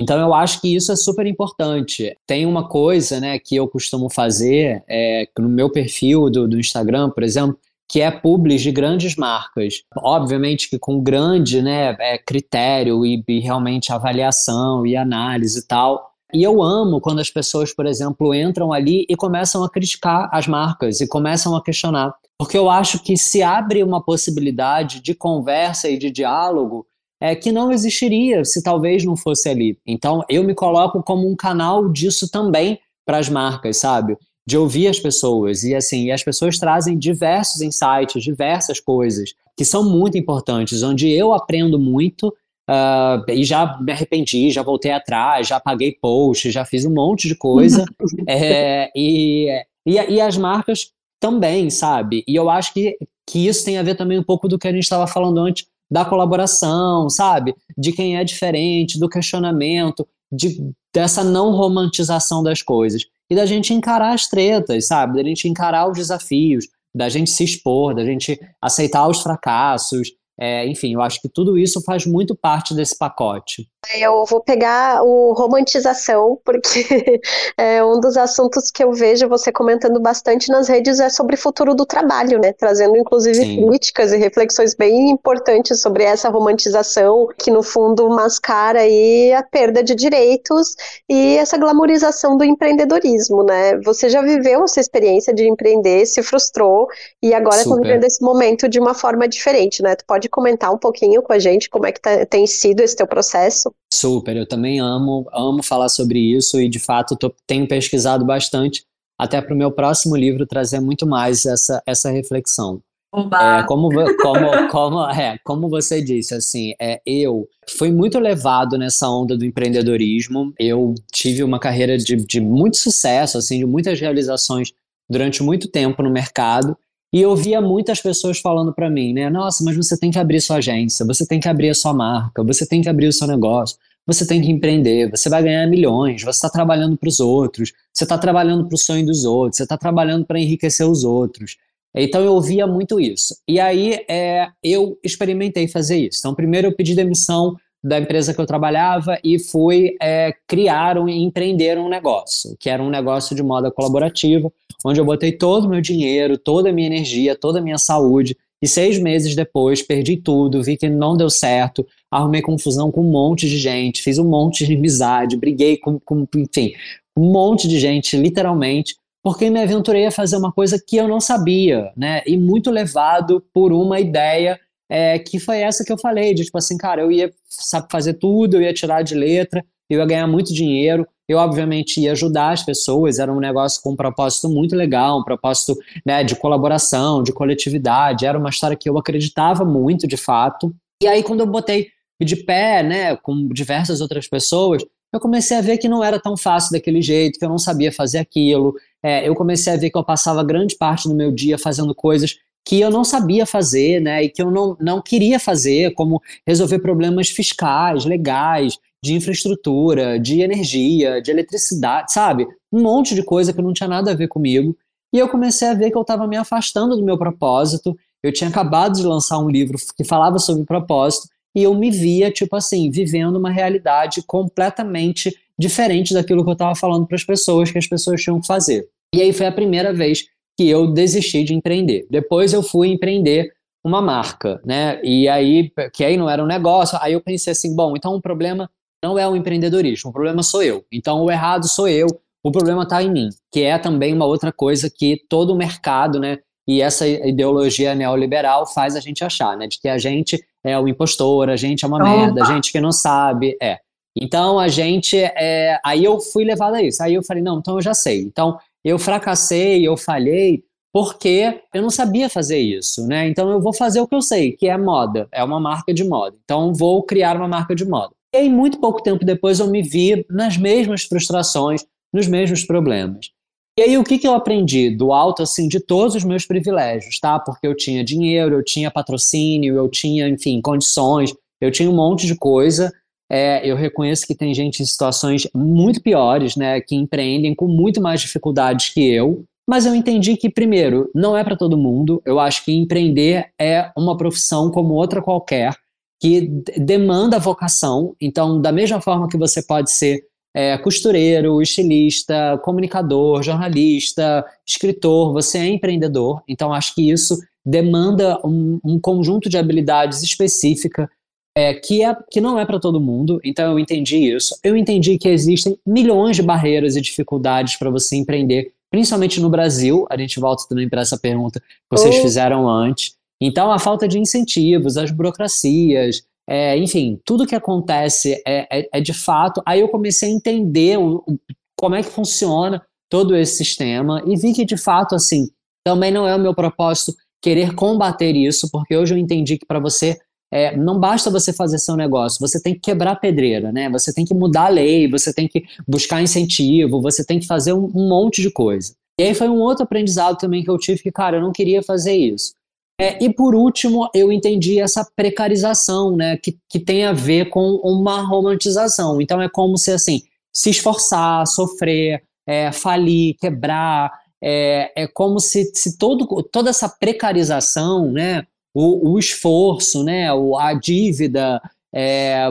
Então 0.00 0.18
eu 0.18 0.34
acho 0.34 0.60
que 0.60 0.74
isso 0.74 0.90
é 0.90 0.96
super 0.96 1.26
importante. 1.26 2.16
Tem 2.26 2.44
uma 2.44 2.66
coisa, 2.68 3.20
né, 3.20 3.38
que 3.38 3.54
eu 3.54 3.68
costumo 3.68 4.10
fazer 4.10 4.82
é, 4.88 5.28
no 5.38 5.48
meu 5.48 5.70
perfil 5.70 6.28
do, 6.28 6.48
do 6.48 6.58
Instagram, 6.58 7.10
por 7.10 7.22
exemplo, 7.22 7.56
que 7.86 8.00
é 8.00 8.10
publis 8.10 8.62
de 8.62 8.72
grandes 8.72 9.14
marcas. 9.14 9.82
Obviamente 9.96 10.70
que 10.70 10.78
com 10.78 11.00
grande 11.00 11.60
né, 11.60 11.96
é, 12.00 12.18
critério 12.18 13.04
e, 13.04 13.22
e 13.28 13.40
realmente 13.40 13.92
avaliação 13.92 14.86
e 14.86 14.96
análise 14.96 15.60
e 15.60 15.66
tal. 15.66 16.10
E 16.32 16.42
eu 16.42 16.62
amo 16.62 17.00
quando 17.00 17.20
as 17.20 17.28
pessoas, 17.28 17.74
por 17.74 17.86
exemplo, 17.86 18.34
entram 18.34 18.72
ali 18.72 19.04
e 19.08 19.16
começam 19.16 19.62
a 19.62 19.70
criticar 19.70 20.30
as 20.32 20.46
marcas 20.46 21.00
e 21.00 21.08
começam 21.08 21.54
a 21.54 21.62
questionar. 21.62 22.14
Porque 22.40 22.56
eu 22.56 22.70
acho 22.70 23.02
que 23.02 23.18
se 23.18 23.42
abre 23.42 23.82
uma 23.82 24.02
possibilidade 24.02 25.02
de 25.02 25.14
conversa 25.14 25.90
e 25.90 25.98
de 25.98 26.10
diálogo 26.10 26.86
é, 27.20 27.36
que 27.36 27.52
não 27.52 27.70
existiria 27.70 28.46
se 28.46 28.62
talvez 28.62 29.04
não 29.04 29.14
fosse 29.14 29.46
ali. 29.46 29.78
Então, 29.86 30.24
eu 30.26 30.42
me 30.42 30.54
coloco 30.54 31.02
como 31.02 31.30
um 31.30 31.36
canal 31.36 31.86
disso 31.92 32.30
também 32.30 32.80
para 33.04 33.18
as 33.18 33.28
marcas, 33.28 33.76
sabe? 33.76 34.16
De 34.46 34.56
ouvir 34.56 34.88
as 34.88 34.98
pessoas. 34.98 35.64
E 35.64 35.74
assim, 35.74 36.06
e 36.06 36.12
as 36.12 36.24
pessoas 36.24 36.56
trazem 36.58 36.98
diversos 36.98 37.60
insights, 37.60 38.22
diversas 38.22 38.80
coisas 38.80 39.34
que 39.54 39.64
são 39.66 39.84
muito 39.84 40.16
importantes, 40.16 40.82
onde 40.82 41.10
eu 41.10 41.34
aprendo 41.34 41.78
muito 41.78 42.28
uh, 42.28 43.22
e 43.30 43.44
já 43.44 43.78
me 43.82 43.92
arrependi, 43.92 44.50
já 44.50 44.62
voltei 44.62 44.92
atrás, 44.92 45.46
já 45.46 45.60
paguei 45.60 45.92
post, 45.92 46.50
já 46.50 46.64
fiz 46.64 46.86
um 46.86 46.94
monte 46.94 47.28
de 47.28 47.34
coisa. 47.34 47.84
é, 48.26 48.90
e, 48.96 49.46
e, 49.84 49.92
e 49.92 50.20
as 50.22 50.38
marcas 50.38 50.90
também, 51.20 51.70
sabe? 51.70 52.24
E 52.26 52.34
eu 52.34 52.48
acho 52.48 52.72
que, 52.72 52.96
que 53.26 53.46
isso 53.46 53.64
tem 53.64 53.78
a 53.78 53.82
ver 53.82 53.94
também 53.94 54.18
um 54.18 54.24
pouco 54.24 54.48
do 54.48 54.58
que 54.58 54.66
a 54.66 54.72
gente 54.72 54.82
estava 54.82 55.06
falando 55.06 55.38
antes 55.38 55.66
da 55.90 56.04
colaboração, 56.04 57.10
sabe? 57.10 57.54
De 57.76 57.92
quem 57.92 58.16
é 58.16 58.24
diferente, 58.24 58.98
do 58.98 59.08
questionamento, 59.08 60.06
de, 60.32 60.72
dessa 60.94 61.22
não 61.22 61.52
romantização 61.52 62.42
das 62.42 62.62
coisas. 62.62 63.04
E 63.28 63.34
da 63.34 63.44
gente 63.44 63.74
encarar 63.74 64.14
as 64.14 64.26
tretas, 64.26 64.86
sabe? 64.86 65.22
Da 65.22 65.28
gente 65.28 65.48
encarar 65.48 65.88
os 65.88 65.98
desafios, 65.98 66.66
da 66.94 67.08
gente 67.08 67.30
se 67.30 67.44
expor, 67.44 67.94
da 67.94 68.04
gente 68.04 68.40
aceitar 68.60 69.06
os 69.06 69.20
fracassos, 69.20 70.12
é, 70.42 70.66
enfim, 70.66 70.94
eu 70.94 71.02
acho 71.02 71.20
que 71.20 71.28
tudo 71.28 71.58
isso 71.58 71.82
faz 71.82 72.06
muito 72.06 72.34
parte 72.34 72.74
desse 72.74 72.96
pacote. 72.96 73.68
Eu 73.98 74.24
vou 74.24 74.40
pegar 74.40 75.02
o 75.02 75.34
romantização, 75.34 76.38
porque 76.42 77.20
é 77.58 77.84
um 77.84 78.00
dos 78.00 78.16
assuntos 78.16 78.70
que 78.70 78.82
eu 78.82 78.90
vejo 78.92 79.28
você 79.28 79.52
comentando 79.52 80.00
bastante 80.00 80.50
nas 80.50 80.66
redes 80.66 80.98
é 80.98 81.10
sobre 81.10 81.34
o 81.34 81.38
futuro 81.38 81.74
do 81.74 81.84
trabalho, 81.84 82.38
né? 82.38 82.54
Trazendo 82.54 82.96
inclusive 82.96 83.36
Sim. 83.36 83.68
críticas 83.68 84.12
e 84.12 84.16
reflexões 84.16 84.74
bem 84.74 85.10
importantes 85.10 85.82
sobre 85.82 86.04
essa 86.04 86.30
romantização, 86.30 87.28
que 87.38 87.50
no 87.50 87.62
fundo 87.62 88.08
mascara 88.08 88.80
aí 88.80 89.34
a 89.34 89.42
perda 89.42 89.82
de 89.82 89.94
direitos 89.94 90.74
e 91.06 91.36
essa 91.36 91.58
glamorização 91.58 92.38
do 92.38 92.44
empreendedorismo, 92.44 93.42
né? 93.42 93.76
Você 93.84 94.08
já 94.08 94.22
viveu 94.22 94.64
essa 94.64 94.80
experiência 94.80 95.34
de 95.34 95.46
empreender, 95.46 96.06
se 96.06 96.22
frustrou 96.22 96.86
e 97.22 97.34
agora 97.34 97.60
está 97.60 97.74
vivendo 97.74 98.04
esse 98.04 98.22
momento 98.22 98.68
de 98.68 98.80
uma 98.80 98.94
forma 98.94 99.28
diferente, 99.28 99.82
né? 99.82 99.96
Tu 99.96 100.04
pode 100.06 100.29
comentar 100.30 100.72
um 100.72 100.78
pouquinho 100.78 101.22
com 101.22 101.32
a 101.32 101.38
gente 101.38 101.68
como 101.68 101.86
é 101.86 101.92
que 101.92 102.00
tá, 102.00 102.24
tem 102.24 102.46
sido 102.46 102.80
esse 102.80 102.96
teu 102.96 103.06
processo? 103.06 103.72
Super, 103.92 104.36
eu 104.36 104.48
também 104.48 104.80
amo, 104.80 105.26
amo 105.32 105.62
falar 105.62 105.88
sobre 105.88 106.18
isso 106.18 106.60
e 106.60 106.68
de 106.68 106.78
fato 106.78 107.16
tô, 107.16 107.34
tenho 107.46 107.66
pesquisado 107.68 108.24
bastante 108.24 108.84
até 109.18 109.40
para 109.40 109.54
o 109.54 109.58
meu 109.58 109.70
próximo 109.70 110.16
livro 110.16 110.46
trazer 110.46 110.80
muito 110.80 111.06
mais 111.06 111.44
essa, 111.44 111.82
essa 111.86 112.10
reflexão. 112.10 112.80
É, 113.12 113.64
como, 113.64 113.88
como, 114.22 114.68
como, 114.70 115.10
é, 115.10 115.36
como 115.44 115.68
você 115.68 116.00
disse, 116.00 116.32
assim, 116.32 116.74
é, 116.80 117.00
eu 117.04 117.48
fui 117.68 117.90
muito 117.90 118.20
levado 118.20 118.78
nessa 118.78 119.10
onda 119.10 119.36
do 119.36 119.44
empreendedorismo. 119.44 120.54
Eu 120.58 120.94
tive 121.12 121.42
uma 121.42 121.58
carreira 121.58 121.98
de, 121.98 122.14
de 122.14 122.40
muito 122.40 122.76
sucesso, 122.76 123.36
assim, 123.36 123.58
de 123.58 123.66
muitas 123.66 124.00
realizações 124.00 124.72
durante 125.08 125.42
muito 125.42 125.68
tempo 125.68 126.02
no 126.02 126.10
mercado. 126.10 126.76
E 127.12 127.20
eu 127.20 127.34
via 127.34 127.60
muitas 127.60 128.00
pessoas 128.00 128.38
falando 128.38 128.72
para 128.72 128.88
mim, 128.88 129.12
né? 129.12 129.28
Nossa, 129.28 129.64
mas 129.64 129.76
você 129.76 129.98
tem 129.98 130.10
que 130.10 130.18
abrir 130.18 130.40
sua 130.40 130.56
agência, 130.56 131.04
você 131.04 131.26
tem 131.26 131.40
que 131.40 131.48
abrir 131.48 131.70
a 131.70 131.74
sua 131.74 131.92
marca, 131.92 132.44
você 132.44 132.64
tem 132.64 132.80
que 132.80 132.88
abrir 132.88 133.08
o 133.08 133.12
seu 133.12 133.26
negócio, 133.26 133.76
você 134.06 134.26
tem 134.26 134.40
que 134.40 134.50
empreender, 134.50 135.10
você 135.10 135.28
vai 135.28 135.42
ganhar 135.42 135.66
milhões, 135.66 136.22
você 136.22 136.38
está 136.38 136.48
trabalhando 136.48 136.96
para 136.96 137.08
os 137.08 137.18
outros, 137.18 137.72
você 137.92 138.04
está 138.04 138.16
trabalhando 138.16 138.66
para 138.66 138.74
o 138.74 138.78
sonho 138.78 139.04
dos 139.04 139.24
outros, 139.24 139.56
você 139.56 139.64
está 139.64 139.76
trabalhando 139.76 140.24
para 140.24 140.38
enriquecer 140.38 140.88
os 140.88 141.04
outros. 141.04 141.56
Então 141.94 142.22
eu 142.22 142.34
ouvia 142.34 142.66
muito 142.66 143.00
isso. 143.00 143.34
E 143.46 143.58
aí 143.58 144.04
é, 144.08 144.48
eu 144.62 144.96
experimentei 145.02 145.66
fazer 145.66 145.98
isso. 145.98 146.20
Então, 146.20 146.34
primeiro 146.34 146.68
eu 146.68 146.76
pedi 146.76 146.94
demissão 146.94 147.56
da 147.82 147.98
empresa 147.98 148.34
que 148.34 148.40
eu 148.40 148.46
trabalhava 148.46 149.18
e 149.24 149.38
fui 149.38 149.96
é, 150.00 150.32
criar 150.46 150.96
e 150.96 151.00
um, 151.00 151.08
empreender 151.08 151.78
um 151.78 151.88
negócio, 151.88 152.54
que 152.60 152.68
era 152.68 152.82
um 152.82 152.90
negócio 152.90 153.34
de 153.34 153.42
moda 153.42 153.70
colaborativa, 153.70 154.52
onde 154.84 155.00
eu 155.00 155.04
botei 155.04 155.32
todo 155.32 155.64
o 155.64 155.68
meu 155.68 155.80
dinheiro, 155.80 156.38
toda 156.38 156.70
a 156.70 156.72
minha 156.72 156.86
energia, 156.86 157.36
toda 157.36 157.58
a 157.58 157.62
minha 157.62 157.78
saúde, 157.78 158.36
e 158.62 158.68
seis 158.68 158.98
meses 158.98 159.34
depois 159.34 159.82
perdi 159.82 160.16
tudo, 160.16 160.62
vi 160.62 160.76
que 160.76 160.88
não 160.88 161.16
deu 161.16 161.30
certo, 161.30 161.86
arrumei 162.10 162.42
confusão 162.42 162.90
com 162.90 163.00
um 163.00 163.10
monte 163.10 163.48
de 163.48 163.56
gente, 163.56 164.02
fiz 164.02 164.18
um 164.18 164.28
monte 164.28 164.66
de 164.66 164.74
amizade, 164.74 165.36
briguei 165.36 165.78
com, 165.78 165.98
com 165.98 166.26
enfim, 166.36 166.74
um 167.16 167.32
monte 167.32 167.66
de 167.66 167.78
gente, 167.78 168.16
literalmente, 168.16 168.94
porque 169.22 169.50
me 169.50 169.60
aventurei 169.60 170.06
a 170.06 170.10
fazer 170.10 170.36
uma 170.36 170.52
coisa 170.52 170.82
que 170.84 170.96
eu 170.96 171.08
não 171.08 171.20
sabia, 171.20 171.92
né? 171.96 172.22
E 172.26 172.36
muito 172.36 172.70
levado 172.70 173.42
por 173.52 173.72
uma 173.72 174.00
ideia 174.00 174.58
é, 174.90 175.18
que 175.18 175.38
foi 175.38 175.58
essa 175.58 175.84
que 175.84 175.92
eu 175.92 175.98
falei, 175.98 176.34
de 176.34 176.44
tipo 176.44 176.58
assim, 176.58 176.76
cara, 176.76 177.02
eu 177.02 177.12
ia 177.12 177.32
sabe, 177.48 177.86
fazer 177.90 178.14
tudo, 178.14 178.56
eu 178.56 178.62
ia 178.62 178.74
tirar 178.74 179.02
de 179.02 179.14
letra, 179.14 179.64
eu 179.88 180.00
ia 180.00 180.06
ganhar 180.06 180.26
muito 180.26 180.52
dinheiro, 180.52 181.06
eu 181.30 181.38
obviamente 181.38 182.00
ia 182.00 182.10
ajudar 182.10 182.50
as 182.50 182.64
pessoas, 182.64 183.20
era 183.20 183.32
um 183.32 183.38
negócio 183.38 183.80
com 183.80 183.92
um 183.92 183.96
propósito 183.96 184.48
muito 184.48 184.74
legal, 184.74 185.20
um 185.20 185.22
propósito 185.22 185.78
né, 186.04 186.24
de 186.24 186.34
colaboração, 186.34 187.22
de 187.22 187.32
coletividade, 187.32 188.26
era 188.26 188.36
uma 188.36 188.50
história 188.50 188.76
que 188.76 188.90
eu 188.90 188.98
acreditava 188.98 189.64
muito 189.64 190.08
de 190.08 190.16
fato. 190.16 190.74
E 191.00 191.06
aí 191.06 191.22
quando 191.22 191.38
eu 191.38 191.46
botei 191.46 191.86
de 192.20 192.34
pé, 192.34 192.82
né, 192.82 193.14
com 193.14 193.46
diversas 193.46 194.00
outras 194.00 194.26
pessoas, 194.26 194.84
eu 195.12 195.20
comecei 195.20 195.56
a 195.56 195.60
ver 195.60 195.78
que 195.78 195.88
não 195.88 196.02
era 196.02 196.18
tão 196.18 196.36
fácil 196.36 196.72
daquele 196.72 197.00
jeito, 197.00 197.38
que 197.38 197.44
eu 197.44 197.48
não 197.48 197.58
sabia 197.58 197.92
fazer 197.92 198.18
aquilo. 198.18 198.74
É, 199.00 199.28
eu 199.28 199.36
comecei 199.36 199.72
a 199.72 199.76
ver 199.76 199.88
que 199.88 199.96
eu 199.96 200.04
passava 200.04 200.42
grande 200.42 200.76
parte 200.76 201.08
do 201.08 201.14
meu 201.14 201.30
dia 201.30 201.56
fazendo 201.56 201.94
coisas 201.94 202.38
que 202.66 202.80
eu 202.80 202.90
não 202.90 203.04
sabia 203.04 203.46
fazer, 203.46 204.00
né, 204.00 204.24
e 204.24 204.28
que 204.28 204.42
eu 204.42 204.50
não, 204.50 204.76
não 204.80 205.00
queria 205.00 205.38
fazer, 205.38 205.94
como 205.94 206.20
resolver 206.44 206.80
problemas 206.80 207.28
fiscais, 207.28 208.04
legais, 208.04 208.78
de 209.02 209.14
infraestrutura, 209.14 210.18
de 210.18 210.40
energia, 210.40 211.20
de 211.20 211.30
eletricidade, 211.30 212.12
sabe? 212.12 212.46
Um 212.72 212.82
monte 212.82 213.14
de 213.14 213.22
coisa 213.22 213.52
que 213.52 213.62
não 213.62 213.72
tinha 213.72 213.88
nada 213.88 214.10
a 214.10 214.14
ver 214.14 214.28
comigo. 214.28 214.76
E 215.12 215.18
eu 215.18 215.28
comecei 215.28 215.68
a 215.68 215.74
ver 215.74 215.90
que 215.90 215.96
eu 215.96 216.02
estava 216.02 216.26
me 216.26 216.36
afastando 216.36 216.96
do 216.96 217.04
meu 217.04 217.18
propósito. 217.18 217.96
Eu 218.22 218.32
tinha 218.32 218.50
acabado 218.50 218.96
de 218.96 219.02
lançar 219.02 219.38
um 219.38 219.48
livro 219.48 219.78
que 219.96 220.04
falava 220.04 220.38
sobre 220.38 220.64
propósito 220.64 221.28
e 221.54 221.62
eu 221.62 221.74
me 221.74 221.90
via, 221.90 222.30
tipo 222.30 222.54
assim, 222.54 222.90
vivendo 222.90 223.36
uma 223.36 223.50
realidade 223.50 224.22
completamente 224.22 225.34
diferente 225.58 226.14
daquilo 226.14 226.44
que 226.44 226.50
eu 226.50 226.54
estava 226.54 226.74
falando 226.74 227.06
para 227.06 227.16
as 227.16 227.24
pessoas, 227.24 227.70
que 227.70 227.78
as 227.78 227.86
pessoas 227.86 228.22
tinham 228.22 228.40
que 228.40 228.46
fazer. 228.46 228.88
E 229.14 229.20
aí 229.20 229.32
foi 229.32 229.46
a 229.46 229.52
primeira 229.52 229.92
vez 229.92 230.26
que 230.56 230.68
eu 230.68 230.86
desisti 230.92 231.42
de 231.42 231.54
empreender. 231.54 232.06
Depois 232.10 232.52
eu 232.52 232.62
fui 232.62 232.88
empreender 232.88 233.52
uma 233.84 234.00
marca, 234.00 234.60
né? 234.64 235.00
E 235.02 235.26
aí, 235.28 235.72
que 235.92 236.04
aí 236.04 236.16
não 236.16 236.28
era 236.28 236.42
um 236.42 236.46
negócio, 236.46 236.98
aí 237.00 237.14
eu 237.14 237.20
pensei 237.20 237.52
assim, 237.52 237.74
bom, 237.74 237.96
então 237.96 238.14
o 238.14 238.20
problema 238.20 238.70
não 239.02 239.18
é 239.18 239.26
o 239.28 239.36
empreendedorismo, 239.36 240.10
o 240.10 240.12
problema 240.12 240.42
sou 240.42 240.62
eu. 240.62 240.84
Então 240.92 241.22
o 241.22 241.30
errado 241.30 241.66
sou 241.68 241.88
eu, 241.88 242.06
o 242.42 242.50
problema 242.50 242.82
está 242.84 243.02
em 243.02 243.10
mim, 243.10 243.28
que 243.52 243.62
é 243.62 243.78
também 243.78 244.14
uma 244.14 244.24
outra 244.24 244.52
coisa 244.52 244.90
que 244.90 245.22
todo 245.28 245.52
o 245.52 245.56
mercado, 245.56 246.18
né? 246.18 246.38
E 246.66 246.80
essa 246.80 247.06
ideologia 247.06 247.94
neoliberal 247.94 248.66
faz 248.66 248.94
a 248.94 249.00
gente 249.00 249.24
achar, 249.24 249.56
né? 249.56 249.66
De 249.66 249.80
que 249.80 249.88
a 249.88 249.98
gente 249.98 250.42
é 250.64 250.78
o 250.78 250.88
impostor, 250.88 251.50
a 251.50 251.56
gente 251.56 251.84
é 251.84 251.88
uma 251.88 251.98
Opa. 251.98 252.08
merda, 252.08 252.42
a 252.42 252.46
gente 252.46 252.70
que 252.70 252.80
não 252.80 252.92
sabe, 252.92 253.56
é. 253.60 253.78
Então 254.16 254.58
a 254.58 254.68
gente, 254.68 255.16
é... 255.16 255.78
aí 255.84 256.04
eu 256.04 256.20
fui 256.20 256.44
levado 256.44 256.74
a 256.74 256.82
isso. 256.82 257.02
Aí 257.02 257.14
eu 257.14 257.22
falei, 257.22 257.42
não, 257.42 257.58
então 257.58 257.76
eu 257.76 257.82
já 257.82 257.94
sei. 257.94 258.22
Então 258.22 258.58
eu 258.84 258.98
fracassei, 258.98 259.86
eu 259.86 259.96
falhei, 259.96 260.62
porque 260.92 261.62
eu 261.72 261.82
não 261.82 261.90
sabia 261.90 262.28
fazer 262.28 262.58
isso, 262.58 263.06
né? 263.06 263.28
Então 263.28 263.50
eu 263.50 263.60
vou 263.60 263.72
fazer 263.72 264.00
o 264.00 264.06
que 264.06 264.14
eu 264.14 264.22
sei, 264.22 264.52
que 264.52 264.68
é 264.68 264.76
moda, 264.76 265.28
é 265.32 265.42
uma 265.42 265.60
marca 265.60 265.92
de 265.94 266.04
moda. 266.04 266.36
Então 266.44 266.72
vou 266.74 267.02
criar 267.02 267.36
uma 267.36 267.48
marca 267.48 267.74
de 267.74 267.84
moda. 267.84 268.12
E 268.32 268.38
aí, 268.38 268.48
muito 268.48 268.78
pouco 268.78 269.02
tempo 269.02 269.24
depois, 269.24 269.58
eu 269.58 269.68
me 269.68 269.82
vi 269.82 270.24
nas 270.30 270.56
mesmas 270.56 271.02
frustrações, 271.02 271.84
nos 272.12 272.28
mesmos 272.28 272.64
problemas. 272.64 273.30
E 273.78 273.82
aí, 273.82 273.98
o 273.98 274.04
que, 274.04 274.18
que 274.18 274.26
eu 274.26 274.34
aprendi? 274.34 274.90
Do 274.90 275.12
alto, 275.12 275.42
assim, 275.42 275.66
de 275.66 275.80
todos 275.80 276.14
os 276.14 276.22
meus 276.22 276.46
privilégios, 276.46 277.18
tá? 277.18 277.40
Porque 277.40 277.66
eu 277.66 277.74
tinha 277.74 278.04
dinheiro, 278.04 278.54
eu 278.54 278.64
tinha 278.64 278.90
patrocínio, 278.90 279.76
eu 279.76 279.88
tinha, 279.88 280.28
enfim, 280.28 280.60
condições, 280.60 281.34
eu 281.60 281.70
tinha 281.70 281.90
um 281.90 281.94
monte 281.94 282.26
de 282.26 282.36
coisa. 282.36 282.92
É, 283.32 283.68
eu 283.68 283.76
reconheço 283.76 284.26
que 284.26 284.34
tem 284.34 284.52
gente 284.52 284.82
em 284.82 284.86
situações 284.86 285.48
muito 285.54 286.02
piores, 286.02 286.56
né? 286.56 286.80
Que 286.80 286.94
empreendem 286.94 287.54
com 287.54 287.66
muito 287.66 288.00
mais 288.00 288.20
dificuldades 288.20 288.90
que 288.90 289.08
eu. 289.12 289.44
Mas 289.68 289.86
eu 289.86 289.94
entendi 289.94 290.36
que, 290.36 290.50
primeiro, 290.50 291.10
não 291.14 291.36
é 291.36 291.42
para 291.42 291.56
todo 291.56 291.78
mundo. 291.78 292.20
Eu 292.24 292.38
acho 292.38 292.64
que 292.64 292.72
empreender 292.72 293.50
é 293.60 293.90
uma 293.96 294.16
profissão 294.16 294.70
como 294.70 294.94
outra 294.94 295.22
qualquer, 295.22 295.74
que 296.20 296.48
demanda 296.76 297.38
vocação. 297.38 298.14
Então, 298.20 298.60
da 298.60 298.70
mesma 298.70 299.00
forma 299.00 299.28
que 299.28 299.38
você 299.38 299.62
pode 299.62 299.90
ser 299.90 300.22
é, 300.54 300.76
costureiro, 300.78 301.62
estilista, 301.62 302.58
comunicador, 302.62 303.42
jornalista, 303.42 304.44
escritor, 304.66 305.32
você 305.32 305.58
é 305.58 305.66
empreendedor. 305.66 306.42
Então, 306.46 306.72
acho 306.72 306.94
que 306.94 307.10
isso 307.10 307.38
demanda 307.64 308.38
um, 308.44 308.78
um 308.84 309.00
conjunto 309.00 309.48
de 309.48 309.56
habilidades 309.56 310.22
específica 310.22 311.10
é, 311.56 311.74
que, 311.74 312.04
é, 312.04 312.16
que 312.30 312.40
não 312.40 312.58
é 312.58 312.66
para 312.66 312.80
todo 312.80 313.00
mundo. 313.00 313.40
Então, 313.44 313.72
eu 313.72 313.78
entendi 313.78 314.34
isso. 314.34 314.54
Eu 314.62 314.76
entendi 314.76 315.18
que 315.18 315.28
existem 315.28 315.78
milhões 315.86 316.36
de 316.36 316.42
barreiras 316.42 316.96
e 316.96 317.00
dificuldades 317.00 317.76
para 317.76 317.90
você 317.90 318.16
empreender, 318.16 318.72
principalmente 318.90 319.40
no 319.40 319.48
Brasil. 319.48 320.06
A 320.10 320.16
gente 320.16 320.38
volta 320.38 320.64
também 320.68 320.88
para 320.88 321.00
essa 321.00 321.18
pergunta 321.18 321.60
que 321.60 321.66
vocês 321.90 322.16
oh. 322.18 322.22
fizeram 322.22 322.68
antes. 322.68 323.14
Então, 323.40 323.72
a 323.72 323.78
falta 323.78 324.06
de 324.06 324.18
incentivos, 324.18 324.96
as 324.96 325.10
burocracias, 325.10 326.22
é, 326.48 326.76
enfim, 326.76 327.18
tudo 327.24 327.46
que 327.46 327.54
acontece 327.54 328.42
é, 328.46 328.80
é, 328.80 328.88
é, 328.92 329.00
de 329.00 329.14
fato. 329.14 329.62
Aí 329.64 329.80
eu 329.80 329.88
comecei 329.88 330.30
a 330.30 330.34
entender 330.34 330.98
o, 330.98 331.22
o, 331.26 331.38
como 331.76 331.94
é 331.94 332.02
que 332.02 332.10
funciona 332.10 332.82
todo 333.08 333.36
esse 333.36 333.56
sistema 333.56 334.22
e 334.26 334.36
vi 334.36 334.52
que 334.52 334.64
de 334.64 334.76
fato, 334.76 335.14
assim, 335.14 335.48
também 335.84 336.10
não 336.10 336.26
é 336.26 336.34
o 336.34 336.40
meu 336.40 336.54
propósito 336.54 337.14
querer 337.42 337.74
combater 337.74 338.36
isso, 338.36 338.68
porque 338.70 338.96
hoje 338.96 339.14
eu 339.14 339.18
entendi 339.18 339.56
que 339.58 339.66
para 339.66 339.78
você 339.78 340.18
é, 340.52 340.76
não 340.76 340.98
basta 340.98 341.30
você 341.30 341.52
fazer 341.52 341.78
seu 341.78 341.96
negócio, 341.96 342.40
você 342.40 342.60
tem 342.60 342.74
que 342.74 342.80
quebrar 342.80 343.16
pedreira, 343.16 343.70
né? 343.70 343.88
Você 343.90 344.12
tem 344.12 344.24
que 344.24 344.34
mudar 344.34 344.66
a 344.66 344.68
lei, 344.68 345.08
você 345.08 345.32
tem 345.32 345.46
que 345.46 345.64
buscar 345.86 346.20
incentivo, 346.20 347.00
você 347.00 347.24
tem 347.24 347.38
que 347.38 347.46
fazer 347.46 347.72
um, 347.72 347.84
um 347.94 348.08
monte 348.08 348.42
de 348.42 348.50
coisa. 348.50 348.92
E 349.18 349.22
aí 349.22 349.34
foi 349.34 349.48
um 349.48 349.60
outro 349.60 349.84
aprendizado 349.84 350.36
também 350.36 350.64
que 350.64 350.70
eu 350.70 350.78
tive 350.78 351.02
que, 351.02 351.12
cara, 351.12 351.36
eu 351.36 351.40
não 351.40 351.52
queria 351.52 351.82
fazer 351.82 352.14
isso. 352.14 352.54
É, 353.00 353.16
e 353.24 353.32
por 353.32 353.54
último, 353.54 354.10
eu 354.14 354.30
entendi 354.30 354.78
essa 354.78 355.02
precarização, 355.16 356.14
né, 356.14 356.36
que, 356.36 356.58
que 356.68 356.78
tem 356.78 357.06
a 357.06 357.14
ver 357.14 357.48
com 357.48 357.80
uma 357.82 358.20
romantização. 358.20 359.22
Então 359.22 359.40
é 359.40 359.48
como 359.48 359.78
se 359.78 359.90
assim, 359.90 360.20
se 360.52 360.68
esforçar, 360.68 361.46
sofrer, 361.46 362.22
é, 362.46 362.70
falir, 362.70 363.36
quebrar, 363.40 364.12
é, 364.42 364.92
é 364.94 365.06
como 365.06 365.40
se, 365.40 365.72
se 365.74 365.96
todo, 365.96 366.26
toda 366.42 366.68
essa 366.68 366.90
precarização, 366.90 368.12
né, 368.12 368.46
o, 368.74 369.12
o 369.12 369.18
esforço, 369.18 370.04
né, 370.04 370.28
a 370.58 370.74
dívida, 370.74 371.58
é, 371.94 372.48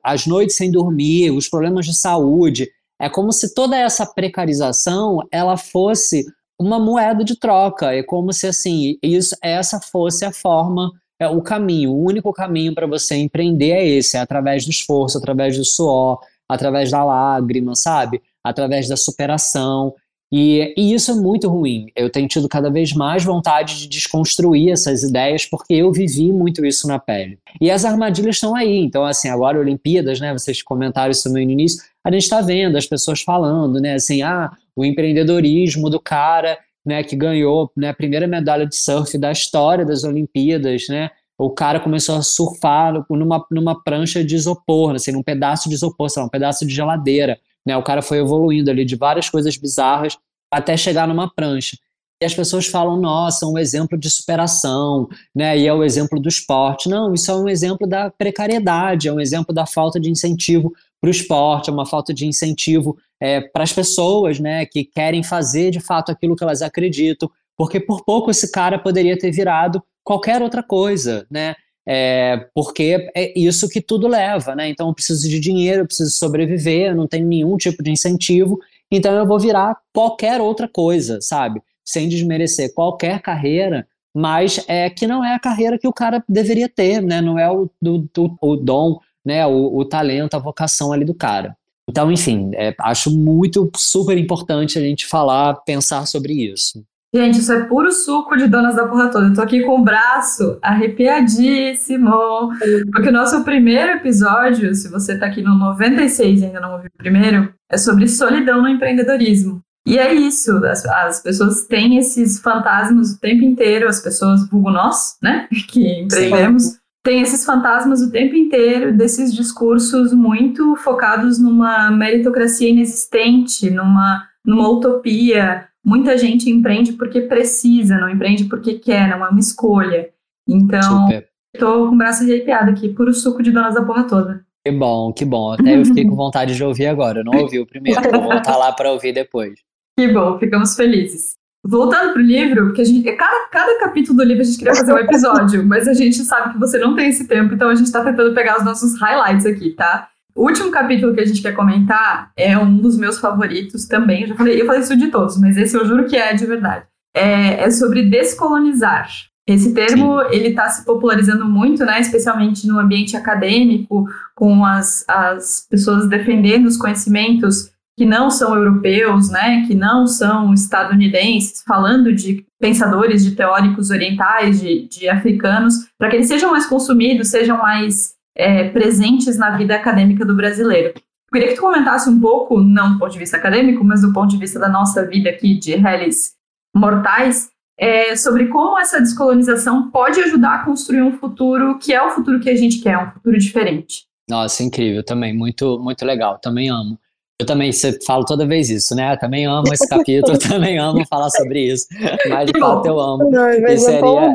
as 0.00 0.26
noites 0.28 0.54
sem 0.54 0.70
dormir, 0.70 1.32
os 1.32 1.48
problemas 1.48 1.86
de 1.86 1.94
saúde, 1.96 2.70
é 3.00 3.08
como 3.08 3.32
se 3.32 3.52
toda 3.52 3.76
essa 3.76 4.06
precarização 4.06 5.26
ela 5.32 5.56
fosse 5.56 6.24
uma 6.58 6.78
moeda 6.78 7.24
de 7.24 7.36
troca. 7.38 7.94
É 7.94 8.02
como 8.02 8.32
se 8.32 8.46
assim, 8.46 8.98
isso, 9.02 9.36
essa 9.42 9.80
fosse 9.80 10.24
a 10.24 10.32
forma, 10.32 10.92
é 11.18 11.28
o 11.28 11.40
caminho, 11.40 11.92
o 11.92 12.04
único 12.04 12.32
caminho 12.32 12.74
para 12.74 12.86
você 12.86 13.16
empreender 13.16 13.70
é 13.70 13.86
esse, 13.86 14.16
é 14.16 14.20
através 14.20 14.64
do 14.64 14.70
esforço, 14.70 15.16
através 15.16 15.56
do 15.56 15.64
suor, 15.64 16.20
através 16.48 16.90
da 16.90 17.02
lágrima, 17.02 17.74
sabe? 17.74 18.22
Através 18.44 18.86
da 18.88 18.96
superação. 18.96 19.94
E, 20.30 20.74
e, 20.76 20.92
isso 20.92 21.12
é 21.12 21.14
muito 21.14 21.48
ruim. 21.48 21.86
Eu 21.94 22.10
tenho 22.10 22.26
tido 22.26 22.48
cada 22.48 22.68
vez 22.68 22.92
mais 22.92 23.24
vontade 23.24 23.78
de 23.78 23.88
desconstruir 23.88 24.70
essas 24.70 25.02
ideias, 25.02 25.46
porque 25.46 25.72
eu 25.72 25.92
vivi 25.92 26.32
muito 26.32 26.66
isso 26.66 26.86
na 26.88 26.98
pele. 26.98 27.38
E 27.60 27.70
as 27.70 27.84
armadilhas 27.84 28.36
estão 28.36 28.54
aí. 28.54 28.78
Então, 28.78 29.04
assim, 29.04 29.28
agora 29.28 29.58
Olimpíadas, 29.58 30.20
né? 30.20 30.32
Vocês 30.32 30.62
comentaram 30.62 31.12
isso 31.12 31.30
no 31.30 31.38
início, 31.38 31.82
a 32.04 32.10
gente 32.10 32.22
está 32.22 32.40
vendo 32.40 32.76
as 32.76 32.86
pessoas 32.86 33.20
falando, 33.20 33.80
né? 33.80 33.94
Assim, 33.94 34.22
ah, 34.22 34.50
o 34.76 34.84
empreendedorismo 34.84 35.88
do 35.88 35.98
cara, 35.98 36.58
né, 36.84 37.02
que 37.02 37.16
ganhou 37.16 37.72
né, 37.76 37.88
a 37.88 37.94
primeira 37.94 38.28
medalha 38.28 38.66
de 38.66 38.76
surf 38.76 39.16
da 39.18 39.32
história 39.32 39.84
das 39.84 40.04
Olimpíadas, 40.04 40.86
né? 40.88 41.10
O 41.38 41.50
cara 41.50 41.80
começou 41.80 42.14
a 42.14 42.22
surfar 42.22 43.04
numa, 43.10 43.44
numa 43.50 43.82
prancha 43.82 44.24
de 44.24 44.34
isopor, 44.34 44.94
assim, 44.94 45.12
num 45.12 45.22
pedaço 45.22 45.68
de 45.68 45.74
isopor, 45.74 46.08
sei 46.08 46.22
lá, 46.22 46.26
um 46.26 46.30
pedaço 46.30 46.66
de 46.66 46.74
geladeira. 46.74 47.38
Né? 47.66 47.76
O 47.76 47.82
cara 47.82 48.00
foi 48.00 48.18
evoluindo 48.18 48.70
ali 48.70 48.86
de 48.86 48.96
várias 48.96 49.28
coisas 49.28 49.54
bizarras 49.56 50.16
até 50.50 50.76
chegar 50.76 51.06
numa 51.06 51.28
prancha. 51.28 51.76
E 52.22 52.24
as 52.24 52.32
pessoas 52.32 52.66
falam, 52.66 52.96
nossa, 52.96 53.46
um 53.46 53.58
exemplo 53.58 53.98
de 53.98 54.10
superação, 54.10 55.06
né? 55.34 55.58
E 55.58 55.66
é 55.66 55.74
o 55.74 55.84
exemplo 55.84 56.18
do 56.18 56.30
esporte. 56.30 56.88
Não, 56.88 57.12
isso 57.12 57.30
é 57.30 57.34
um 57.34 57.46
exemplo 57.46 57.86
da 57.86 58.08
precariedade, 58.08 59.08
é 59.08 59.12
um 59.12 59.20
exemplo 59.20 59.54
da 59.54 59.66
falta 59.66 60.00
de 60.00 60.08
incentivo 60.08 60.72
para 60.98 61.08
o 61.08 61.10
esporte, 61.10 61.68
é 61.68 61.72
uma 61.72 61.84
falta 61.84 62.14
de 62.14 62.26
incentivo 62.26 62.96
é, 63.20 63.40
para 63.40 63.62
as 63.62 63.72
pessoas, 63.72 64.38
né, 64.38 64.66
que 64.66 64.84
querem 64.84 65.22
fazer 65.22 65.70
de 65.70 65.80
fato 65.80 66.10
aquilo 66.12 66.36
que 66.36 66.44
elas 66.44 66.62
acreditam, 66.62 67.30
porque 67.56 67.80
por 67.80 68.04
pouco 68.04 68.30
esse 68.30 68.50
cara 68.50 68.78
poderia 68.78 69.18
ter 69.18 69.30
virado 69.30 69.82
qualquer 70.04 70.42
outra 70.42 70.62
coisa, 70.62 71.26
né? 71.30 71.54
É, 71.88 72.48
porque 72.52 73.08
é 73.14 73.38
isso 73.38 73.68
que 73.68 73.80
tudo 73.80 74.08
leva, 74.08 74.56
né? 74.56 74.68
Então 74.68 74.88
eu 74.88 74.94
preciso 74.94 75.28
de 75.28 75.38
dinheiro, 75.38 75.82
eu 75.82 75.86
preciso 75.86 76.10
sobreviver, 76.10 76.90
eu 76.90 76.96
não 76.96 77.06
tenho 77.06 77.26
nenhum 77.26 77.56
tipo 77.56 77.82
de 77.82 77.90
incentivo, 77.90 78.58
então 78.90 79.14
eu 79.14 79.26
vou 79.26 79.38
virar 79.38 79.76
qualquer 79.92 80.40
outra 80.40 80.68
coisa, 80.68 81.20
sabe? 81.20 81.62
Sem 81.84 82.08
desmerecer 82.08 82.74
qualquer 82.74 83.20
carreira, 83.20 83.86
mas 84.14 84.64
é 84.66 84.90
que 84.90 85.06
não 85.06 85.24
é 85.24 85.34
a 85.34 85.38
carreira 85.38 85.78
que 85.78 85.86
o 85.86 85.92
cara 85.92 86.24
deveria 86.28 86.68
ter, 86.68 87.00
né? 87.00 87.20
Não 87.20 87.38
é 87.38 87.50
o, 87.50 87.70
do, 87.80 88.08
do, 88.12 88.36
o 88.40 88.56
dom, 88.56 88.98
né? 89.24 89.46
O, 89.46 89.76
o 89.76 89.84
talento, 89.84 90.34
a 90.34 90.40
vocação 90.40 90.92
ali 90.92 91.04
do 91.04 91.14
cara. 91.14 91.56
Então, 91.88 92.10
enfim, 92.10 92.50
é, 92.54 92.74
acho 92.80 93.10
muito 93.10 93.70
super 93.76 94.18
importante 94.18 94.78
a 94.78 94.82
gente 94.82 95.06
falar, 95.06 95.54
pensar 95.64 96.06
sobre 96.06 96.32
isso. 96.32 96.84
Gente, 97.14 97.38
isso 97.38 97.52
é 97.52 97.64
puro 97.64 97.90
suco 97.92 98.36
de 98.36 98.48
donas 98.48 98.76
da 98.76 98.86
porra 98.86 99.08
toda. 99.10 99.28
Eu 99.28 99.34
tô 99.34 99.40
aqui 99.40 99.62
com 99.62 99.80
o 99.80 99.84
braço 99.84 100.58
arrepiadíssimo. 100.60 102.50
Porque 102.92 103.08
o 103.08 103.12
nosso 103.12 103.42
primeiro 103.44 103.92
episódio, 103.92 104.74
se 104.74 104.90
você 104.90 105.16
tá 105.18 105.26
aqui 105.26 105.40
no 105.40 105.56
96 105.56 106.40
e 106.40 106.44
ainda 106.46 106.60
não 106.60 106.72
ouviu 106.74 106.90
o 106.92 106.98
primeiro, 106.98 107.54
é 107.70 107.78
sobre 107.78 108.08
solidão 108.08 108.60
no 108.60 108.68
empreendedorismo. 108.68 109.62
E 109.86 109.98
é 109.98 110.12
isso, 110.12 110.50
as, 110.66 110.84
as 110.84 111.22
pessoas 111.22 111.64
têm 111.68 111.96
esses 111.96 112.40
fantasmas 112.40 113.12
o 113.12 113.20
tempo 113.20 113.44
inteiro, 113.44 113.88
as 113.88 114.00
pessoas, 114.00 114.46
vulgo 114.50 114.68
nós, 114.72 115.16
né, 115.22 115.46
que 115.70 116.00
empreendemos. 116.00 116.64
Sim 116.64 116.85
tem 117.06 117.20
esses 117.20 117.44
fantasmas 117.44 118.02
o 118.02 118.10
tempo 118.10 118.34
inteiro 118.34 118.92
desses 118.92 119.32
discursos 119.32 120.12
muito 120.12 120.74
focados 120.74 121.38
numa 121.38 121.88
meritocracia 121.88 122.68
inexistente, 122.68 123.70
numa, 123.70 124.26
numa 124.44 124.68
utopia. 124.68 125.68
Muita 125.84 126.18
gente 126.18 126.50
empreende 126.50 126.94
porque 126.94 127.20
precisa, 127.20 127.96
não 127.96 128.10
empreende 128.10 128.46
porque 128.46 128.80
quer, 128.80 129.08
não 129.08 129.24
é 129.24 129.28
uma 129.28 129.38
escolha. 129.38 130.08
Então, 130.48 131.06
Super. 131.06 131.28
tô 131.56 131.88
com 131.88 131.94
o 131.94 131.96
braço 131.96 132.24
arrepiado 132.24 132.72
aqui, 132.72 132.88
puro 132.88 133.14
suco 133.14 133.40
de 133.40 133.52
donas 133.52 133.74
da 133.74 133.84
porra 133.84 134.02
toda. 134.02 134.44
Que 134.66 134.72
bom, 134.72 135.12
que 135.12 135.24
bom. 135.24 135.52
Até 135.52 135.78
eu 135.78 135.84
fiquei 135.84 136.04
com 136.04 136.16
vontade 136.16 136.56
de 136.56 136.64
ouvir 136.64 136.88
agora. 136.88 137.20
Eu 137.20 137.24
não 137.24 137.40
ouvi 137.40 137.60
o 137.60 137.66
primeiro, 137.66 138.02
vou 138.10 138.22
voltar 138.22 138.56
lá 138.56 138.72
para 138.72 138.90
ouvir 138.90 139.12
depois. 139.12 139.54
Que 139.98 140.12
bom, 140.12 140.38
ficamos 140.38 140.76
felizes. 140.76 141.36
Voltando 141.68 142.12
pro 142.12 142.22
livro, 142.22 142.66
porque 142.66 142.82
a 142.82 142.84
gente, 142.84 143.10
cada, 143.12 143.48
cada 143.50 143.78
capítulo 143.80 144.18
do 144.18 144.24
livro 144.24 144.42
a 144.42 144.44
gente 144.44 144.58
queria 144.58 144.74
fazer 144.74 144.92
um 144.92 144.98
episódio, 144.98 145.66
mas 145.66 145.88
a 145.88 145.94
gente 145.94 146.16
sabe 146.24 146.52
que 146.52 146.60
você 146.60 146.78
não 146.78 146.94
tem 146.94 147.08
esse 147.08 147.26
tempo, 147.26 147.54
então 147.54 147.68
a 147.68 147.74
gente 147.74 147.90
tá 147.90 148.04
tentando 148.04 148.34
pegar 148.34 148.58
os 148.58 148.64
nossos 148.64 148.98
highlights 149.00 149.46
aqui, 149.46 149.70
tá? 149.70 150.08
O 150.34 150.44
último 150.44 150.70
capítulo 150.70 151.14
que 151.14 151.20
a 151.20 151.24
gente 151.24 151.40
quer 151.40 151.52
comentar 151.52 152.30
é 152.36 152.56
um 152.58 152.76
dos 152.76 152.98
meus 152.98 153.18
favoritos 153.18 153.86
também. 153.86 154.22
Eu 154.22 154.28
já 154.28 154.34
falei, 154.34 154.60
eu 154.60 154.66
falei 154.66 154.82
isso 154.82 154.96
de 154.96 155.08
todos, 155.08 155.40
mas 155.40 155.56
esse 155.56 155.74
eu 155.74 155.84
juro 155.86 156.04
que 156.04 156.14
é 156.14 156.34
de 156.34 156.44
verdade. 156.44 156.84
É, 157.14 157.64
é 157.64 157.70
sobre 157.70 158.02
descolonizar. 158.02 159.08
Esse 159.46 159.72
termo 159.72 160.20
Sim. 160.20 160.26
ele 160.32 160.48
está 160.48 160.68
se 160.68 160.84
popularizando 160.84 161.46
muito, 161.46 161.84
né, 161.84 162.00
especialmente 162.00 162.66
no 162.66 162.78
ambiente 162.78 163.16
acadêmico, 163.16 164.06
com 164.34 164.64
as, 164.64 165.04
as 165.08 165.66
pessoas 165.70 166.08
defendendo 166.08 166.66
os 166.66 166.76
conhecimentos 166.76 167.70
que 167.96 168.04
não 168.04 168.30
são 168.30 168.54
europeus, 168.54 169.30
né, 169.30 169.64
que 169.66 169.74
não 169.74 170.06
são 170.06 170.52
estadunidenses, 170.52 171.62
falando 171.66 172.14
de 172.14 172.44
pensadores, 172.60 173.24
de 173.24 173.34
teóricos 173.34 173.90
orientais, 173.90 174.60
de, 174.60 174.86
de 174.86 175.08
africanos, 175.08 175.74
para 175.98 176.10
que 176.10 176.16
eles 176.16 176.28
sejam 176.28 176.50
mais 176.50 176.66
consumidos, 176.66 177.28
sejam 177.28 177.56
mais 177.56 178.14
é, 178.36 178.68
presentes 178.68 179.38
na 179.38 179.56
vida 179.56 179.74
acadêmica 179.74 180.26
do 180.26 180.36
brasileiro. 180.36 180.88
Eu 180.88 181.32
queria 181.32 181.48
que 181.48 181.54
tu 181.54 181.62
comentasse 181.62 182.08
um 182.08 182.20
pouco, 182.20 182.60
não 182.60 182.92
do 182.92 182.98
ponto 182.98 183.12
de 183.12 183.18
vista 183.18 183.38
acadêmico, 183.38 183.82
mas 183.82 184.02
do 184.02 184.12
ponto 184.12 184.30
de 184.30 184.38
vista 184.38 184.58
da 184.58 184.68
nossa 184.68 185.06
vida 185.06 185.30
aqui 185.30 185.58
de 185.58 185.74
réis 185.74 186.34
mortais, 186.74 187.48
é, 187.78 188.14
sobre 188.16 188.46
como 188.46 188.78
essa 188.78 189.00
descolonização 189.00 189.90
pode 189.90 190.20
ajudar 190.20 190.54
a 190.54 190.64
construir 190.64 191.02
um 191.02 191.12
futuro 191.12 191.78
que 191.78 191.92
é 191.92 192.02
o 192.02 192.10
futuro 192.10 192.40
que 192.40 192.48
a 192.48 192.56
gente 192.56 192.80
quer, 192.80 192.98
um 192.98 193.10
futuro 193.10 193.38
diferente. 193.38 194.04
Nossa, 194.28 194.62
incrível 194.62 195.04
também, 195.04 195.34
muito, 195.34 195.78
muito 195.78 196.04
legal, 196.04 196.38
também 196.38 196.70
amo. 196.70 196.98
Eu 197.38 197.46
também 197.46 197.70
falo 198.06 198.24
toda 198.24 198.46
vez 198.46 198.70
isso, 198.70 198.94
né? 198.94 199.12
Eu 199.12 199.18
também 199.18 199.44
amo 199.44 199.72
esse 199.72 199.86
capítulo, 199.86 200.38
também 200.38 200.78
amo 200.78 201.04
falar 201.06 201.30
sobre 201.30 201.72
isso. 201.72 201.86
Mas 202.28 202.50
de 202.50 202.58
fato 202.58 202.86
eu 202.86 202.98
amo. 202.98 203.30
Não, 203.30 203.50
e 203.50 203.78
seria, 203.78 204.34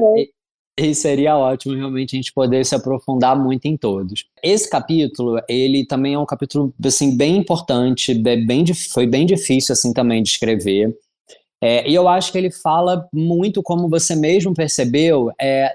e 0.80 0.96
seria 0.96 1.38
ótimo 1.38 1.76
realmente 1.76 2.16
a 2.16 2.18
gente 2.18 2.32
poder 2.32 2.64
se 2.64 2.76
aprofundar 2.76 3.36
muito 3.36 3.66
em 3.66 3.76
todos. 3.76 4.26
Esse 4.44 4.70
capítulo, 4.70 5.42
ele 5.50 5.86
também 5.86 6.14
é 6.14 6.20
um 6.20 6.26
capítulo 6.26 6.74
assim 6.86 7.18
bem 7.18 7.38
importante, 7.38 8.14
bem, 8.14 8.66
foi 8.92 9.08
bem 9.08 9.26
difícil 9.26 9.74
assim 9.74 9.94
também 9.94 10.22
de 10.22 10.30
escrever. 10.30 10.96
É, 11.64 11.88
e 11.88 11.94
eu 11.94 12.08
acho 12.08 12.32
que 12.32 12.38
ele 12.40 12.50
fala 12.50 13.08
muito, 13.14 13.62
como 13.62 13.88
você 13.88 14.16
mesmo 14.16 14.52
percebeu, 14.52 15.32
é, 15.40 15.72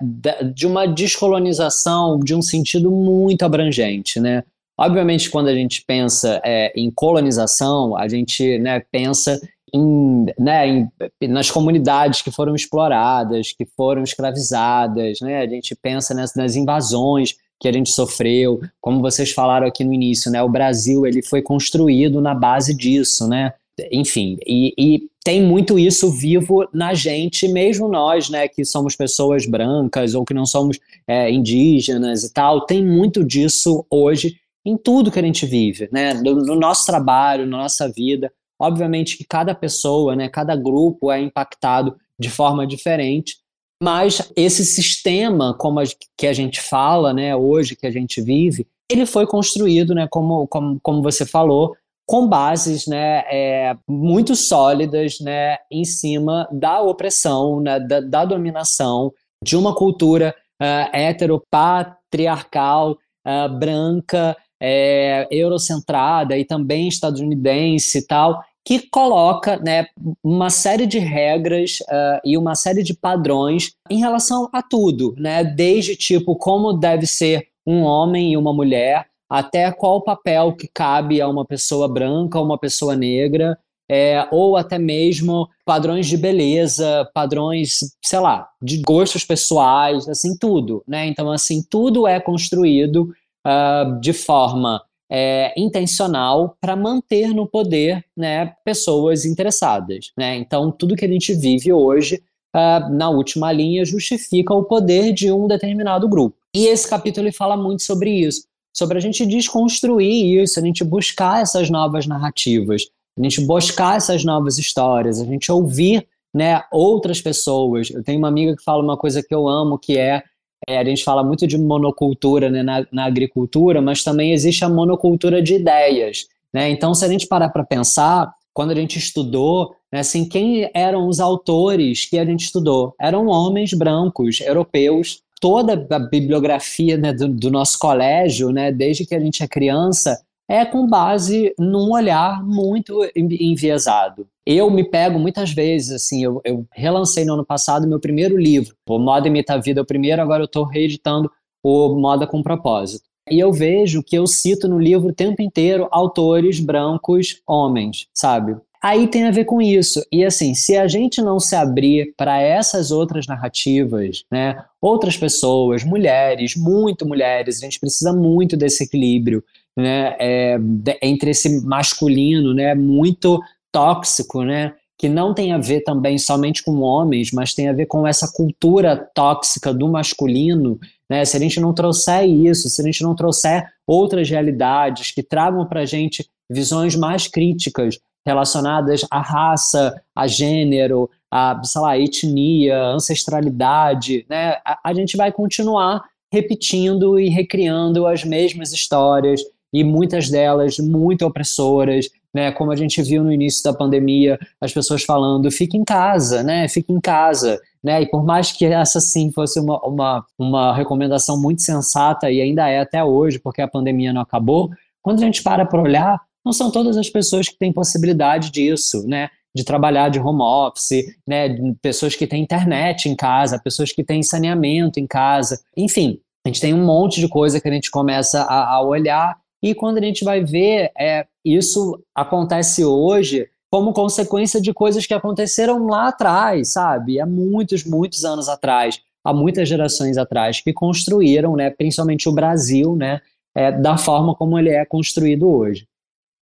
de 0.53 0.67
uma 0.67 0.85
descolonização 0.87 2.19
de 2.19 2.35
um 2.35 2.43
sentido 2.43 2.91
muito 2.91 3.45
abrangente, 3.45 4.19
né? 4.19 4.43
Obviamente, 4.79 5.31
quando 5.31 5.49
a 5.49 5.55
gente 5.55 5.83
pensa 5.87 6.41
é, 6.45 6.73
em 6.77 6.91
colonização, 6.91 7.97
a 7.97 8.07
gente 8.09 8.59
né, 8.59 8.81
pensa 8.93 9.41
em, 9.73 10.27
né, 10.39 10.69
em, 10.69 11.29
nas 11.29 11.51
comunidades 11.51 12.23
que 12.23 12.31
foram 12.31 12.55
exploradas, 12.55 13.53
que 13.53 13.67
foram 13.77 14.03
escravizadas, 14.03 15.21
né? 15.21 15.41
A 15.41 15.47
gente 15.47 15.75
pensa 15.75 16.15
nas, 16.15 16.35
nas, 16.35 16.57
invasões 16.57 17.35
que 17.59 17.67
a 17.67 17.73
gente 17.73 17.91
sofreu, 17.91 18.61
como 18.81 19.01
vocês 19.01 19.33
falaram 19.33 19.67
aqui 19.67 19.83
no 19.83 19.95
início, 19.95 20.31
né? 20.31 20.43
O 20.43 20.49
Brasil 20.49 21.07
ele 21.07 21.23
foi 21.23 21.41
construído 21.41 22.21
na 22.21 22.35
base 22.35 22.77
disso, 22.77 23.27
né? 23.27 23.55
Enfim, 23.91 24.39
e, 24.47 24.73
e 24.79 25.03
tem 25.23 25.43
muito 25.43 25.79
isso 25.79 26.11
vivo 26.11 26.67
na 26.73 26.95
gente, 26.95 27.47
mesmo 27.49 27.89
nós, 27.89 28.31
né, 28.31 28.49
que 28.49 28.65
somos 28.65 28.97
pessoas 28.97 29.45
brancas 29.45 30.15
ou 30.15 30.25
que 30.25 30.33
não 30.33 30.47
somos 30.47 30.79
é, 31.07 31.31
indígenas 31.31 32.25
e 32.25 32.33
tal, 32.33 32.65
tem 32.65 32.83
muito 32.83 33.23
disso 33.23 33.85
hoje 33.91 34.37
em 34.67 34.77
tudo 34.77 35.13
que 35.13 35.19
a 35.21 35.23
gente 35.23 35.47
vive, 35.47 35.89
né, 35.93 36.13
no, 36.13 36.35
no 36.35 36.57
nosso 36.57 36.85
trabalho, 36.85 37.47
na 37.47 37.59
nossa 37.59 37.89
vida. 37.89 38.33
Obviamente 38.59 39.17
que 39.17 39.25
cada 39.25 39.55
pessoa, 39.55 40.17
né, 40.17 40.29
cada 40.29 40.57
grupo 40.57 41.13
é 41.13 41.21
impactado 41.21 41.97
de 42.19 42.29
forma 42.29 42.67
diferente, 42.67 43.37
mas 43.81 44.33
esse 44.35 44.65
sistema, 44.65 45.55
como 45.55 45.79
a, 45.79 45.85
que 46.17 46.27
a 46.27 46.33
gente 46.33 46.61
fala, 46.61 47.13
né, 47.13 47.37
hoje 47.37 47.77
que 47.77 47.87
a 47.87 47.91
gente 47.91 48.21
vive, 48.21 48.67
ele 48.91 49.07
foi 49.07 49.25
construído, 49.27 49.95
né, 49.95 50.09
como, 50.11 50.49
como, 50.49 50.81
como 50.83 51.01
você 51.03 51.25
falou, 51.25 51.77
com 52.07 52.27
bases 52.27 52.87
né, 52.87 53.25
é, 53.31 53.77
muito 53.87 54.35
sólidas 54.35 55.21
né, 55.21 55.59
em 55.71 55.85
cima 55.85 56.49
da 56.51 56.81
opressão, 56.81 57.61
né, 57.61 57.79
da, 57.81 58.01
da, 58.01 58.25
dominação 58.25 59.13
de 59.45 59.57
uma 59.57 59.75
cultura 59.75 60.35
uh, 60.63 60.97
heteropatriarcal, 60.97 62.93
uh, 62.93 63.59
branca, 63.59 64.37
é, 64.61 65.27
eurocentrada 65.31 66.37
e 66.37 66.45
também 66.45 66.89
estadunidense 66.89 67.99
e 67.99 68.07
tal, 68.07 68.43
que 68.65 68.81
coloca 68.91 69.59
né, 69.59 69.87
uma 70.25 70.51
série 70.51 70.87
de 70.87 70.99
regras 70.99 71.79
uh, 71.83 72.21
e 72.25 72.37
uma 72.37 72.57
série 72.57 72.83
de 72.83 72.95
padrões 72.95 73.73
em 73.89 74.01
relação 74.01 74.49
a 74.53 74.61
tudo, 74.61 75.15
né, 75.17 75.45
desde 75.45 75.95
tipo 75.95 76.35
como 76.35 76.73
deve 76.73 77.07
ser 77.07 77.47
um 77.65 77.83
homem 77.83 78.33
e 78.33 78.37
uma 78.37 78.53
mulher, 78.53 79.07
até 79.31 79.71
qual 79.71 80.03
papel 80.03 80.53
que 80.55 80.69
cabe 80.73 81.21
a 81.21 81.29
uma 81.29 81.45
pessoa 81.45 81.89
branca, 81.89 82.39
ou 82.39 82.45
uma 82.45 82.59
pessoa 82.59 82.97
negra, 82.97 83.57
é, 83.89 84.27
ou 84.33 84.57
até 84.57 84.79
mesmo 84.79 85.49
padrões 85.65 86.07
de 86.07 86.17
beleza, 86.17 87.09
padrões, 87.15 87.79
sei 88.05 88.19
lá, 88.19 88.49
de 88.61 88.83
gostos 88.83 89.25
pessoais, 89.25 90.09
assim, 90.09 90.37
tudo, 90.37 90.83
né? 90.87 91.07
Então, 91.07 91.31
assim, 91.31 91.63
tudo 91.63 92.07
é 92.07 92.19
construído 92.19 93.13
uh, 93.47 94.01
de 94.01 94.13
forma 94.13 94.83
é, 95.11 95.55
intencional 95.57 96.57
para 96.61 96.75
manter 96.75 97.29
no 97.29 97.47
poder 97.47 98.05
né, 98.17 98.53
pessoas 98.65 99.25
interessadas. 99.25 100.11
Né? 100.17 100.37
Então, 100.37 100.73
tudo 100.73 100.97
que 100.97 101.05
a 101.05 101.09
gente 101.09 101.33
vive 101.33 101.73
hoje, 101.73 102.23
uh, 102.55 102.93
na 102.93 103.09
última 103.09 103.53
linha, 103.53 103.85
justifica 103.85 104.53
o 104.53 104.65
poder 104.65 105.13
de 105.13 105.31
um 105.31 105.47
determinado 105.47 106.09
grupo. 106.09 106.37
E 106.55 106.67
esse 106.67 106.89
capítulo 106.89 107.33
fala 107.33 107.57
muito 107.57 107.83
sobre 107.83 108.11
isso, 108.11 108.47
sobre 108.75 108.99
a 108.99 109.01
gente 109.01 109.25
desconstruir 109.25 110.43
isso, 110.43 110.59
a 110.59 110.63
gente 110.63 110.83
buscar 110.83 111.41
essas 111.41 111.71
novas 111.71 112.07
narrativas, 112.07 112.87
a 113.19 113.23
gente 113.23 113.41
buscar 113.43 113.97
essas 113.97 114.25
novas 114.25 114.59
histórias, 114.59 115.21
a 115.21 115.25
gente 115.25 115.51
ouvir 115.53 116.07
né, 116.35 116.63
outras 116.73 117.21
pessoas. 117.21 117.91
Eu 117.91 118.03
tenho 118.03 118.19
uma 118.19 118.29
amiga 118.29 118.57
que 118.57 118.63
fala 118.63 118.83
uma 118.83 118.97
coisa 118.97 119.23
que 119.23 119.35
eu 119.35 119.49
amo, 119.49 119.79
que 119.79 119.97
é 119.97 120.23
é, 120.69 120.79
a 120.79 120.85
gente 120.85 121.05
fala 121.05 121.23
muito 121.23 121.47
de 121.47 121.59
monocultura 121.59 122.51
né, 122.51 122.63
na, 122.63 122.87
na, 122.91 123.05
agricultura, 123.05 123.81
mas 123.83 124.03
também 124.03 124.33
existe 124.33 124.65
a 124.65 124.69
monocultura 124.69 125.43
de 125.43 125.55
ideias. 125.55 126.27
Né? 126.53 126.71
Então, 126.71 126.95
se 126.95 127.05
a 127.05 127.09
gente 127.09 127.27
parar 127.27 127.51
para 127.51 127.65
pensar, 127.65 128.33
quando 128.53 128.71
a 128.71 128.75
gente 128.75 128.99
estudou, 128.99 129.75
né, 129.93 130.01
assim, 130.01 130.27
quem 130.27 130.71
eram 130.73 131.09
os 131.09 131.21
autores 131.21 132.07
que 132.09 132.19
a 132.19 132.25
gente 132.25 132.45
estudou? 132.45 132.95
Eram 133.01 133.27
homens 133.27 133.73
brancos, 133.75 134.41
europeus. 134.41 135.21
Toda 135.39 135.87
a 135.91 135.99
bibliografia 135.99 136.97
né, 136.97 137.13
do, 137.13 137.29
do, 137.29 137.51
nosso 137.51 137.79
colégio, 137.79 138.51
né, 138.51 138.73
desde 138.73 139.05
que 139.05 139.15
a 139.15 139.21
gente 139.21 139.43
é 139.43 139.47
criança, 139.47 140.19
é 140.49 140.65
com 140.65 140.87
base 140.87 141.55
num 141.59 141.93
olhar 141.93 142.45
muito 142.45 143.01
enviesado. 143.15 144.29
Eu 144.45 144.71
me 144.71 144.85
pego 144.85 145.19
muitas 145.19 145.53
vezes, 145.53 145.91
assim, 145.91 146.23
eu, 146.23 146.41
eu 146.45 146.65
relancei 146.73 147.25
no 147.25 147.35
ano 147.35 147.45
passado 147.45 147.89
meu 147.89 147.99
primeiro 147.99 148.37
livro, 148.37 148.77
o 148.89 148.99
Moda 148.99 149.27
Imita 149.27 149.55
a 149.55 149.59
Vida, 149.59 149.83
o 149.83 149.87
primeiro, 149.87 150.23
agora 150.23 150.43
eu 150.43 150.47
estou 150.47 150.65
reeditando 150.65 151.31
o 151.65 151.97
Moda 151.97 152.27
com 152.27 152.43
Propósito. 152.43 153.05
E 153.29 153.41
eu 153.41 153.53
vejo 153.53 154.05
que 154.05 154.17
eu 154.17 154.25
cito 154.25 154.69
no 154.69 154.79
livro 154.79 155.09
o 155.09 155.15
tempo 155.15 155.43
inteiro 155.43 155.89
autores 155.91 156.61
brancos 156.61 157.41
homens, 157.45 158.07
sabe? 158.15 158.57
Aí 158.81 159.09
tem 159.09 159.25
a 159.25 159.33
ver 159.33 159.47
com 159.47 159.61
isso. 159.61 160.01
E 160.13 160.25
assim, 160.25 160.55
se 160.55 160.77
a 160.77 160.87
gente 160.87 161.21
não 161.21 161.41
se 161.41 161.57
abrir 161.57 162.15
para 162.17 162.41
essas 162.41 162.93
outras 162.93 163.27
narrativas, 163.27 164.23
né, 164.31 164.63
outras 164.81 165.17
pessoas, 165.17 165.83
mulheres, 165.83 166.55
muito 166.55 167.05
mulheres, 167.05 167.57
a 167.59 167.65
gente 167.65 167.81
precisa 167.81 168.13
muito 168.13 168.57
desse 168.57 168.85
equilíbrio 168.85 169.43
né, 169.77 170.17
é, 170.19 170.59
entre 171.03 171.31
esse 171.31 171.65
masculino, 171.65 172.55
né, 172.55 172.75
muito 172.75 173.41
tóxico, 173.71 174.43
né, 174.43 174.75
que 174.99 175.09
não 175.09 175.35
tem 175.35 175.53
a 175.53 175.59
ver 175.59 175.83
também 175.83 176.17
somente 176.17 176.63
com 176.65 176.81
homens, 176.81 177.31
mas 177.31 177.53
tem 177.53 177.69
a 177.69 177.73
ver 177.73 177.87
com 177.87 178.07
essa 178.07 178.33
cultura 178.33 178.97
tóxica 179.15 179.75
do 179.75 179.89
masculino, 179.89 180.79
né, 181.11 181.25
se 181.25 181.37
a 181.37 181.41
gente 181.41 181.61
não 181.61 181.75
trouxer 181.75 182.27
isso, 182.27 182.69
se 182.71 182.81
a 182.81 182.85
gente 182.85 183.03
não 183.03 183.15
trouxer 183.15 183.67
outras 183.87 184.29
realidades 184.31 185.11
que 185.11 185.23
tragam 185.23 185.67
para 185.67 185.81
a 185.81 185.87
gente 185.87 186.27
visões 186.51 186.97
mais 186.97 187.27
críticas 187.27 187.99
relacionadas 188.27 189.05
à 189.11 189.21
raça, 189.21 189.95
a 190.15 190.27
gênero, 190.27 191.11
a, 191.31 191.61
sei 191.63 191.81
lá, 191.81 191.99
etnia, 191.99 192.83
ancestralidade, 192.83 194.25
né, 194.29 194.57
a, 194.65 194.79
a 194.83 194.95
gente 194.95 195.17
vai 195.17 195.31
continuar 195.31 196.03
repetindo 196.33 197.19
e 197.19 197.29
recriando 197.29 198.07
as 198.07 198.25
mesmas 198.25 198.73
histórias, 198.73 199.43
e 199.73 199.85
muitas 199.85 200.29
delas 200.31 200.79
muito 200.79 201.25
opressoras, 201.25 202.07
né? 202.33 202.53
Como 202.53 202.71
a 202.71 202.77
gente 202.77 203.03
viu 203.03 203.23
no 203.23 203.33
início 203.33 203.63
da 203.63 203.77
pandemia, 203.77 204.39
as 204.61 204.73
pessoas 204.73 205.03
falando, 205.03 205.51
fique 205.51 205.77
em 205.77 205.85
casa, 205.85 206.43
né? 206.43 206.69
Fique 206.69 206.93
em 206.93 207.01
casa, 207.01 207.61
né? 207.83 208.03
E 208.03 208.11
por 208.11 208.25
mais 208.25 208.53
que 208.53 208.65
essa 208.65 209.01
sim 209.01 209.31
fosse 209.33 209.59
uma, 209.59 209.81
uma, 209.81 210.25
uma 210.39 210.75
recomendação 210.75 211.41
muito 211.41 211.63
sensata 211.63 212.31
e 212.31 212.41
ainda 212.41 212.69
é 212.69 212.81
até 212.81 213.03
hoje, 213.03 213.39
porque 213.39 213.63
a 213.63 213.69
pandemia 213.69 214.13
não 214.13 214.21
acabou, 214.21 214.71
quando 215.03 215.23
a 215.23 215.25
gente 215.25 215.43
para 215.43 215.65
para 215.65 215.81
olhar, 215.81 216.21
não 216.45 216.53
são 216.53 216.71
todas 216.71 216.97
as 216.97 217.09
pessoas 217.09 217.49
que 217.49 217.59
têm 217.59 217.73
possibilidade 217.73 218.51
disso, 218.51 219.07
né? 219.07 219.29
de 219.57 219.65
trabalhar 219.65 220.11
de 220.11 220.21
home 220.21 220.43
office, 220.43 221.17
né, 221.27 221.49
pessoas 221.81 222.15
que 222.15 222.27
têm 222.27 222.43
internet 222.43 223.09
em 223.09 223.17
casa, 223.17 223.59
pessoas 223.59 223.91
que 223.91 224.05
têm 224.05 224.23
saneamento 224.23 225.01
em 225.01 225.07
casa, 225.07 225.59
enfim, 225.75 226.21
a 226.45 226.49
gente 226.51 226.61
tem 226.61 226.75
um 226.75 226.85
monte 226.85 227.21
de 227.21 227.27
coisa 227.27 227.59
que 227.59 227.67
a 227.67 227.73
gente 227.73 227.91
começa 227.91 228.43
a, 228.43 228.75
a 228.75 228.83
olhar 228.83 229.35
e 229.71 229.75
quando 229.75 229.99
a 229.99 230.01
gente 230.01 230.25
vai 230.25 230.45
ver, 230.45 230.93
é, 230.99 231.27
isso 231.45 232.01
acontece 232.15 232.85
hoje 232.85 233.49
como 233.71 233.93
consequência 233.93 234.61
de 234.61 234.73
coisas 234.73 235.07
que 235.07 235.15
aconteceram 235.15 235.87
lá 235.87 236.09
atrás, 236.09 236.73
sabe? 236.73 237.21
Há 237.21 237.27
muitos, 237.27 237.85
muitos 237.85 238.25
anos 238.25 238.49
atrás, 238.49 239.01
há 239.25 239.35
muitas 239.35 239.69
gerações 239.69 240.17
atrás, 240.17 240.61
que 240.61 240.73
construíram, 240.73 241.57
né, 241.57 241.69
principalmente 241.69 242.29
o 242.29 242.33
Brasil, 242.33 242.95
né, 242.95 243.21
é, 243.57 243.73
da 243.73 243.99
forma 243.99 244.35
como 244.35 244.57
ele 244.57 244.71
é 244.71 244.85
construído 244.85 245.49
hoje. 245.49 245.87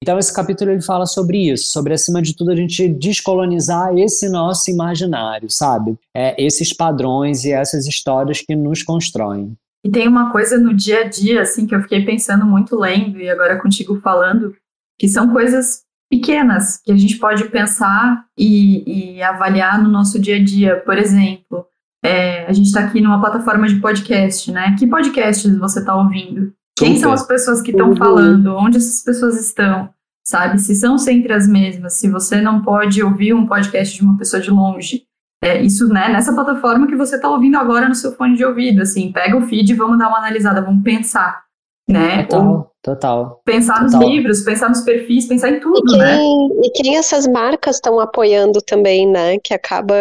Então 0.04 0.20
esse 0.20 0.34
capítulo 0.34 0.72
ele 0.72 0.82
fala 0.82 1.06
sobre 1.06 1.50
isso, 1.50 1.72
sobre 1.72 1.94
acima 1.94 2.22
de 2.22 2.36
tudo 2.36 2.52
a 2.52 2.56
gente 2.58 2.90
descolonizar 2.90 3.98
esse 3.98 4.28
nosso 4.28 4.70
imaginário, 4.70 5.50
sabe? 5.50 5.98
É, 6.14 6.36
esses 6.38 6.74
padrões 6.74 7.46
e 7.46 7.54
essas 7.54 7.88
histórias 7.88 8.42
que 8.42 8.54
nos 8.54 8.84
constroem. 8.84 9.56
E 9.84 9.92
tem 9.92 10.08
uma 10.08 10.32
coisa 10.32 10.58
no 10.58 10.74
dia 10.74 11.02
a 11.02 11.10
dia, 11.10 11.42
assim, 11.42 11.68
que 11.68 11.76
eu 11.76 11.82
fiquei 11.82 12.06
pensando 12.06 12.46
muito 12.46 12.78
lendo 12.78 13.20
e 13.20 13.30
agora 13.30 13.60
contigo 13.60 14.00
falando, 14.00 14.56
que 14.98 15.08
são 15.08 15.32
coisas 15.32 15.84
pequenas 16.10 16.82
que 16.84 16.92
a 16.92 16.96
gente 16.96 17.18
pode 17.18 17.46
pensar 17.50 18.26
e, 18.38 19.16
e 19.18 19.22
avaliar 19.22 19.82
no 19.82 19.90
nosso 19.90 20.20
dia 20.20 20.38
a 20.38 20.44
dia. 20.44 20.78
Por 20.78 20.98
exemplo, 20.98 21.66
é, 22.04 22.46
a 22.46 22.54
gente 22.54 22.68
está 22.68 22.82
aqui 22.82 23.02
numa 23.02 23.20
plataforma 23.20 23.68
de 23.68 23.80
podcast, 23.80 24.52
né? 24.52 24.76
Que 24.78 24.88
podcasts 24.88 25.58
você 25.58 25.80
está 25.80 25.96
ouvindo? 25.96 26.54
Quem 26.78 26.98
são 26.98 27.12
as 27.12 27.26
pessoas 27.26 27.62
que 27.62 27.72
estão 27.72 27.96
falando? 27.96 28.56
Onde 28.56 28.78
essas 28.78 29.04
pessoas 29.04 29.40
estão? 29.40 29.94
sabe? 30.24 30.60
Se 30.60 30.74
são 30.76 30.98
sempre 30.98 31.34
as 31.34 31.48
mesmas, 31.48 31.94
se 31.94 32.10
você 32.10 32.40
não 32.42 32.62
pode 32.62 33.04
ouvir 33.04 33.34
um 33.34 33.46
podcast 33.46 33.96
de 33.96 34.04
uma 34.04 34.18
pessoa 34.18 34.42
de 34.42 34.50
longe, 34.50 35.04
é, 35.44 35.62
isso, 35.62 35.88
né, 35.90 36.10
nessa 36.10 36.34
plataforma 36.34 36.88
que 36.88 36.96
você 36.96 37.18
está 37.18 37.30
ouvindo 37.30 37.58
agora 37.58 37.90
no 37.90 37.96
seu 37.96 38.14
fone 38.14 38.36
de 38.36 38.46
ouvido, 38.46 38.82
assim, 38.82 39.12
pega 39.12 39.36
o 39.36 39.42
feed 39.42 39.72
e 39.72 39.76
vamos 39.76 40.00
dar 40.00 40.08
uma 40.08 40.20
analisada, 40.20 40.62
vamos 40.62 40.84
pensar, 40.84 41.44
né? 41.88 42.24
Total, 42.24 42.48
Ou 42.48 42.72
total. 42.82 43.42
Pensar 43.44 43.84
total. 43.84 44.00
nos 44.00 44.10
livros, 44.10 44.42
pensar 44.42 44.70
nos 44.70 44.82
perfis, 44.82 45.28
pensar 45.28 45.50
em 45.50 45.60
tudo, 45.60 45.80
e 45.80 45.90
quem, 45.90 46.00
né? 46.00 46.20
E 46.64 46.70
quem 46.72 46.98
essas 46.98 47.28
marcas 47.28 47.76
estão 47.76 48.00
apoiando 48.00 48.62
também, 48.62 49.06
né? 49.06 49.38
Que 49.40 49.54
acaba 49.54 49.96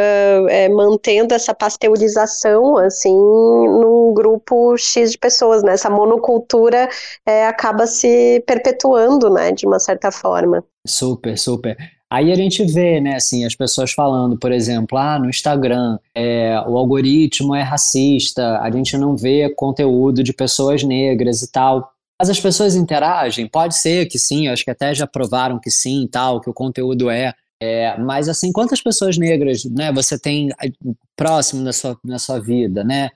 é, 0.49 0.69
mantendo 0.69 1.35
essa 1.35 1.53
pasteurização, 1.53 2.77
assim, 2.77 3.13
num 3.13 4.13
grupo 4.15 4.77
X 4.77 5.11
de 5.11 5.19
pessoas, 5.19 5.65
né? 5.65 5.73
Essa 5.73 5.91
monocultura 5.91 6.89
é, 7.27 7.47
acaba 7.47 7.87
se 7.87 8.43
perpetuando, 8.47 9.29
né? 9.29 9.51
De 9.51 9.67
uma 9.67 9.81
certa 9.81 10.13
forma. 10.13 10.63
Super, 10.87 11.37
super. 11.37 11.77
Aí 12.13 12.31
a 12.31 12.35
gente 12.35 12.63
vê, 12.63 13.01
né, 13.01 13.17
assim, 13.17 13.43
as 13.47 13.55
pessoas 13.55 13.91
falando, 13.91 14.37
por 14.37 14.53
exemplo, 14.53 14.99
ah, 14.99 15.19
no 15.19 15.31
Instagram, 15.31 15.99
é, 16.15 16.63
o 16.67 16.77
algoritmo 16.77 17.55
é 17.55 17.63
racista, 17.63 18.59
a 18.61 18.71
gente 18.71 18.99
não 18.99 19.17
vê 19.17 19.49
conteúdo 19.49 20.23
de 20.23 20.31
pessoas 20.35 20.83
negras 20.83 21.41
e 21.41 21.51
tal. 21.51 21.91
Mas 22.21 22.29
as 22.29 22.39
pessoas 22.39 22.77
interagem, 22.77 23.49
pode 23.49 23.79
ser 23.79 24.05
que 24.09 24.19
sim, 24.19 24.47
acho 24.47 24.63
que 24.63 24.71
até 24.71 24.95
já 24.95 25.07
provaram 25.07 25.59
que 25.59 25.71
sim, 25.71 26.07
tal, 26.07 26.39
que 26.39 26.51
o 26.51 26.53
conteúdo 26.53 27.09
é 27.09 27.33
é, 27.65 27.97
mas 27.97 28.29
assim, 28.29 28.51
quantas 28.51 28.83
pessoas 28.83 29.17
negras, 29.17 29.65
né, 29.67 29.93
você 29.93 30.19
tem 30.19 30.51
próximo 31.15 31.63
da 31.63 31.73
sua, 31.73 31.97
na 32.03 32.19
sua 32.19 32.41
vida, 32.41 32.83
né? 32.83 33.09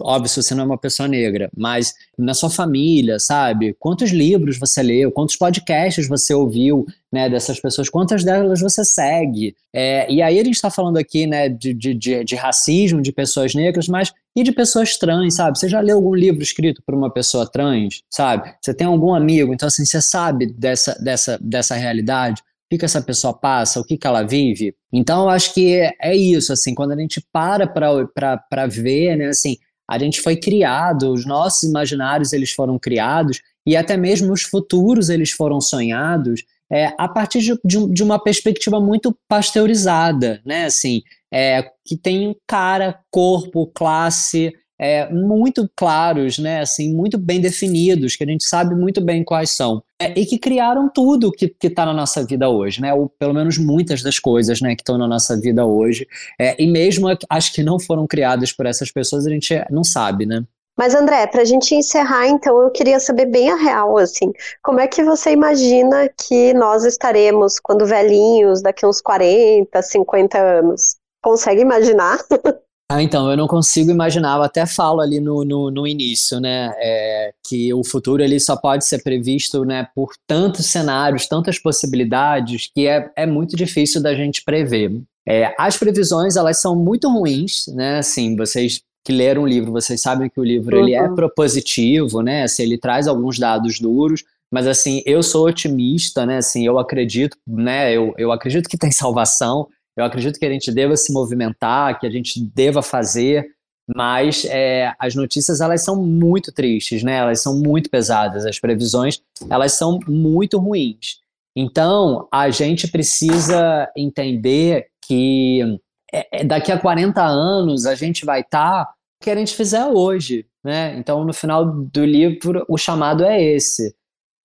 Óbvio, 0.00 0.28
você 0.28 0.52
não 0.52 0.64
é 0.64 0.66
uma 0.66 0.78
pessoa 0.78 1.08
negra, 1.08 1.48
mas 1.56 1.94
na 2.18 2.34
sua 2.34 2.50
família, 2.50 3.20
sabe? 3.20 3.72
Quantos 3.78 4.10
livros 4.10 4.58
você 4.58 4.82
leu, 4.82 5.12
quantos 5.12 5.36
podcasts 5.36 6.08
você 6.08 6.34
ouviu, 6.34 6.84
né, 7.12 7.30
dessas 7.30 7.60
pessoas, 7.60 7.88
quantas 7.88 8.24
delas 8.24 8.60
você 8.60 8.84
segue? 8.84 9.54
É, 9.72 10.12
e 10.12 10.20
aí 10.20 10.40
a 10.40 10.44
gente 10.44 10.56
está 10.56 10.68
falando 10.68 10.96
aqui, 10.96 11.24
né, 11.24 11.48
de, 11.48 11.72
de, 11.72 11.94
de, 11.94 12.24
de 12.24 12.34
racismo 12.34 13.00
de 13.00 13.12
pessoas 13.12 13.54
negras, 13.54 13.86
mas 13.86 14.12
e 14.34 14.42
de 14.42 14.50
pessoas 14.50 14.96
trans, 14.96 15.36
sabe? 15.36 15.56
Você 15.56 15.68
já 15.68 15.78
leu 15.78 15.98
algum 15.98 16.16
livro 16.16 16.42
escrito 16.42 16.82
por 16.84 16.96
uma 16.96 17.10
pessoa 17.12 17.48
trans, 17.48 18.02
sabe? 18.10 18.52
Você 18.60 18.74
tem 18.74 18.88
algum 18.88 19.14
amigo, 19.14 19.54
então 19.54 19.68
assim, 19.68 19.84
você 19.84 20.02
sabe 20.02 20.46
dessa, 20.46 20.98
dessa, 21.00 21.38
dessa 21.40 21.76
realidade? 21.76 22.42
Que, 22.72 22.78
que 22.78 22.84
essa 22.84 23.02
pessoa 23.02 23.34
passa, 23.34 23.80
o 23.80 23.84
que, 23.84 23.98
que 23.98 24.06
ela 24.06 24.22
vive. 24.22 24.74
Então, 24.92 25.24
eu 25.24 25.28
acho 25.28 25.52
que 25.52 25.74
é 26.00 26.16
isso, 26.16 26.52
assim, 26.52 26.74
quando 26.74 26.92
a 26.92 26.96
gente 26.96 27.20
para 27.32 27.66
para 27.66 28.66
ver, 28.66 29.16
né, 29.16 29.26
assim, 29.26 29.58
a 29.88 29.98
gente 29.98 30.20
foi 30.20 30.36
criado, 30.36 31.12
os 31.12 31.26
nossos 31.26 31.64
imaginários 31.64 32.32
eles 32.32 32.50
foram 32.50 32.78
criados 32.78 33.42
e 33.66 33.76
até 33.76 33.96
mesmo 33.96 34.32
os 34.32 34.42
futuros 34.42 35.10
eles 35.10 35.30
foram 35.30 35.60
sonhados 35.60 36.44
é, 36.70 36.94
a 36.96 37.06
partir 37.06 37.40
de, 37.40 37.58
de, 37.62 37.92
de, 37.92 38.02
uma 38.02 38.18
perspectiva 38.18 38.80
muito 38.80 39.14
pasteurizada, 39.28 40.40
né, 40.46 40.64
assim, 40.64 41.02
é, 41.30 41.70
que 41.84 41.96
tem 41.96 42.34
cara, 42.46 42.98
corpo, 43.10 43.66
classe, 43.66 44.50
é, 44.78 45.12
muito 45.12 45.70
claros, 45.76 46.38
né, 46.38 46.60
assim, 46.60 46.94
muito 46.94 47.18
bem 47.18 47.40
definidos, 47.40 48.16
que 48.16 48.24
a 48.24 48.26
gente 48.26 48.44
sabe 48.44 48.74
muito 48.74 49.02
bem 49.02 49.22
quais 49.22 49.50
são, 49.50 49.82
é, 50.02 50.12
e 50.16 50.26
que 50.26 50.38
criaram 50.38 50.88
tudo 50.88 51.30
que 51.30 51.54
está 51.62 51.86
na 51.86 51.94
nossa 51.94 52.24
vida 52.24 52.48
hoje, 52.48 52.80
né, 52.80 52.92
ou 52.92 53.08
pelo 53.08 53.32
menos 53.34 53.58
muitas 53.58 54.02
das 54.02 54.18
coisas, 54.18 54.60
né, 54.60 54.74
que 54.74 54.82
estão 54.82 54.98
na 54.98 55.06
nossa 55.06 55.38
vida 55.38 55.64
hoje, 55.64 56.06
é, 56.38 56.60
e 56.62 56.66
mesmo 56.66 57.06
as 57.28 57.48
que 57.48 57.62
não 57.62 57.78
foram 57.78 58.06
criadas 58.06 58.52
por 58.52 58.66
essas 58.66 58.90
pessoas, 58.90 59.26
a 59.26 59.30
gente 59.30 59.54
não 59.70 59.84
sabe, 59.84 60.26
né. 60.26 60.44
Mas 60.76 60.94
André, 60.94 61.26
para 61.26 61.42
a 61.42 61.44
gente 61.44 61.74
encerrar, 61.74 62.26
então, 62.26 62.62
eu 62.62 62.70
queria 62.70 62.98
saber 62.98 63.26
bem 63.26 63.50
a 63.50 63.56
real, 63.56 63.98
assim, 63.98 64.32
como 64.62 64.80
é 64.80 64.88
que 64.88 65.04
você 65.04 65.30
imagina 65.30 66.08
que 66.08 66.54
nós 66.54 66.84
estaremos 66.84 67.60
quando 67.60 67.84
velhinhos, 67.84 68.62
daqui 68.62 68.86
uns 68.86 69.00
40, 69.00 69.82
50 69.82 70.38
anos? 70.38 70.96
Consegue 71.22 71.60
imaginar? 71.60 72.18
Ah, 72.94 73.02
então, 73.02 73.30
eu 73.30 73.38
não 73.38 73.46
consigo 73.46 73.90
imaginar, 73.90 74.36
eu 74.36 74.42
até 74.42 74.66
falo 74.66 75.00
ali 75.00 75.18
no, 75.18 75.46
no, 75.46 75.70
no 75.70 75.86
início, 75.86 76.38
né, 76.38 76.70
é, 76.76 77.32
que 77.42 77.72
o 77.72 77.82
futuro 77.82 78.22
ele 78.22 78.38
só 78.38 78.54
pode 78.54 78.84
ser 78.84 79.02
previsto, 79.02 79.64
né, 79.64 79.88
por 79.94 80.12
tantos 80.26 80.66
cenários, 80.66 81.26
tantas 81.26 81.58
possibilidades, 81.58 82.70
que 82.74 82.86
é, 82.86 83.10
é 83.16 83.24
muito 83.24 83.56
difícil 83.56 84.02
da 84.02 84.14
gente 84.14 84.44
prever. 84.44 84.92
É, 85.26 85.54
as 85.58 85.78
previsões, 85.78 86.36
elas 86.36 86.60
são 86.60 86.76
muito 86.76 87.08
ruins, 87.08 87.66
né, 87.68 87.96
assim, 87.96 88.36
vocês 88.36 88.82
que 89.02 89.12
leram 89.12 89.44
o 89.44 89.46
livro, 89.46 89.72
vocês 89.72 89.98
sabem 90.02 90.28
que 90.28 90.38
o 90.38 90.44
livro 90.44 90.76
uhum. 90.76 90.82
ele 90.82 90.94
é 90.94 91.02
uhum. 91.02 91.14
propositivo, 91.14 92.20
né, 92.20 92.42
assim, 92.42 92.64
ele 92.64 92.76
traz 92.76 93.08
alguns 93.08 93.38
dados 93.38 93.80
duros, 93.80 94.22
mas 94.52 94.66
assim, 94.66 95.02
eu 95.06 95.22
sou 95.22 95.46
otimista, 95.46 96.26
né, 96.26 96.36
assim, 96.36 96.66
eu 96.66 96.78
acredito, 96.78 97.38
né, 97.46 97.90
eu, 97.96 98.12
eu 98.18 98.30
acredito 98.30 98.68
que 98.68 98.76
tem 98.76 98.92
salvação, 98.92 99.66
eu 99.96 100.04
acredito 100.04 100.38
que 100.38 100.46
a 100.46 100.50
gente 100.50 100.72
deva 100.72 100.96
se 100.96 101.12
movimentar, 101.12 101.98
que 101.98 102.06
a 102.06 102.10
gente 102.10 102.42
deva 102.54 102.82
fazer, 102.82 103.46
mas 103.94 104.44
é, 104.46 104.92
as 104.98 105.14
notícias 105.14 105.60
elas 105.60 105.82
são 105.82 105.96
muito 105.96 106.52
tristes, 106.52 107.02
né? 107.02 107.16
Elas 107.16 107.42
são 107.42 107.58
muito 107.58 107.90
pesadas, 107.90 108.46
as 108.46 108.58
previsões 108.58 109.20
elas 109.50 109.72
são 109.72 109.98
muito 110.06 110.58
ruins. 110.58 111.20
Então 111.54 112.26
a 112.32 112.48
gente 112.50 112.88
precisa 112.88 113.90
entender 113.96 114.86
que 115.04 115.78
é, 116.12 116.40
é 116.40 116.44
daqui 116.44 116.72
a 116.72 116.78
40 116.78 117.22
anos 117.22 117.84
a 117.84 117.94
gente 117.94 118.24
vai 118.24 118.40
estar 118.40 118.84
tá 118.84 118.94
o 119.20 119.24
que 119.24 119.30
a 119.30 119.36
gente 119.36 119.54
fizer 119.54 119.84
hoje, 119.86 120.46
né? 120.64 120.96
Então 120.96 121.24
no 121.24 121.32
final 121.32 121.66
do 121.66 122.04
livro 122.04 122.64
o 122.68 122.78
chamado 122.78 123.24
é 123.24 123.42
esse. 123.42 123.94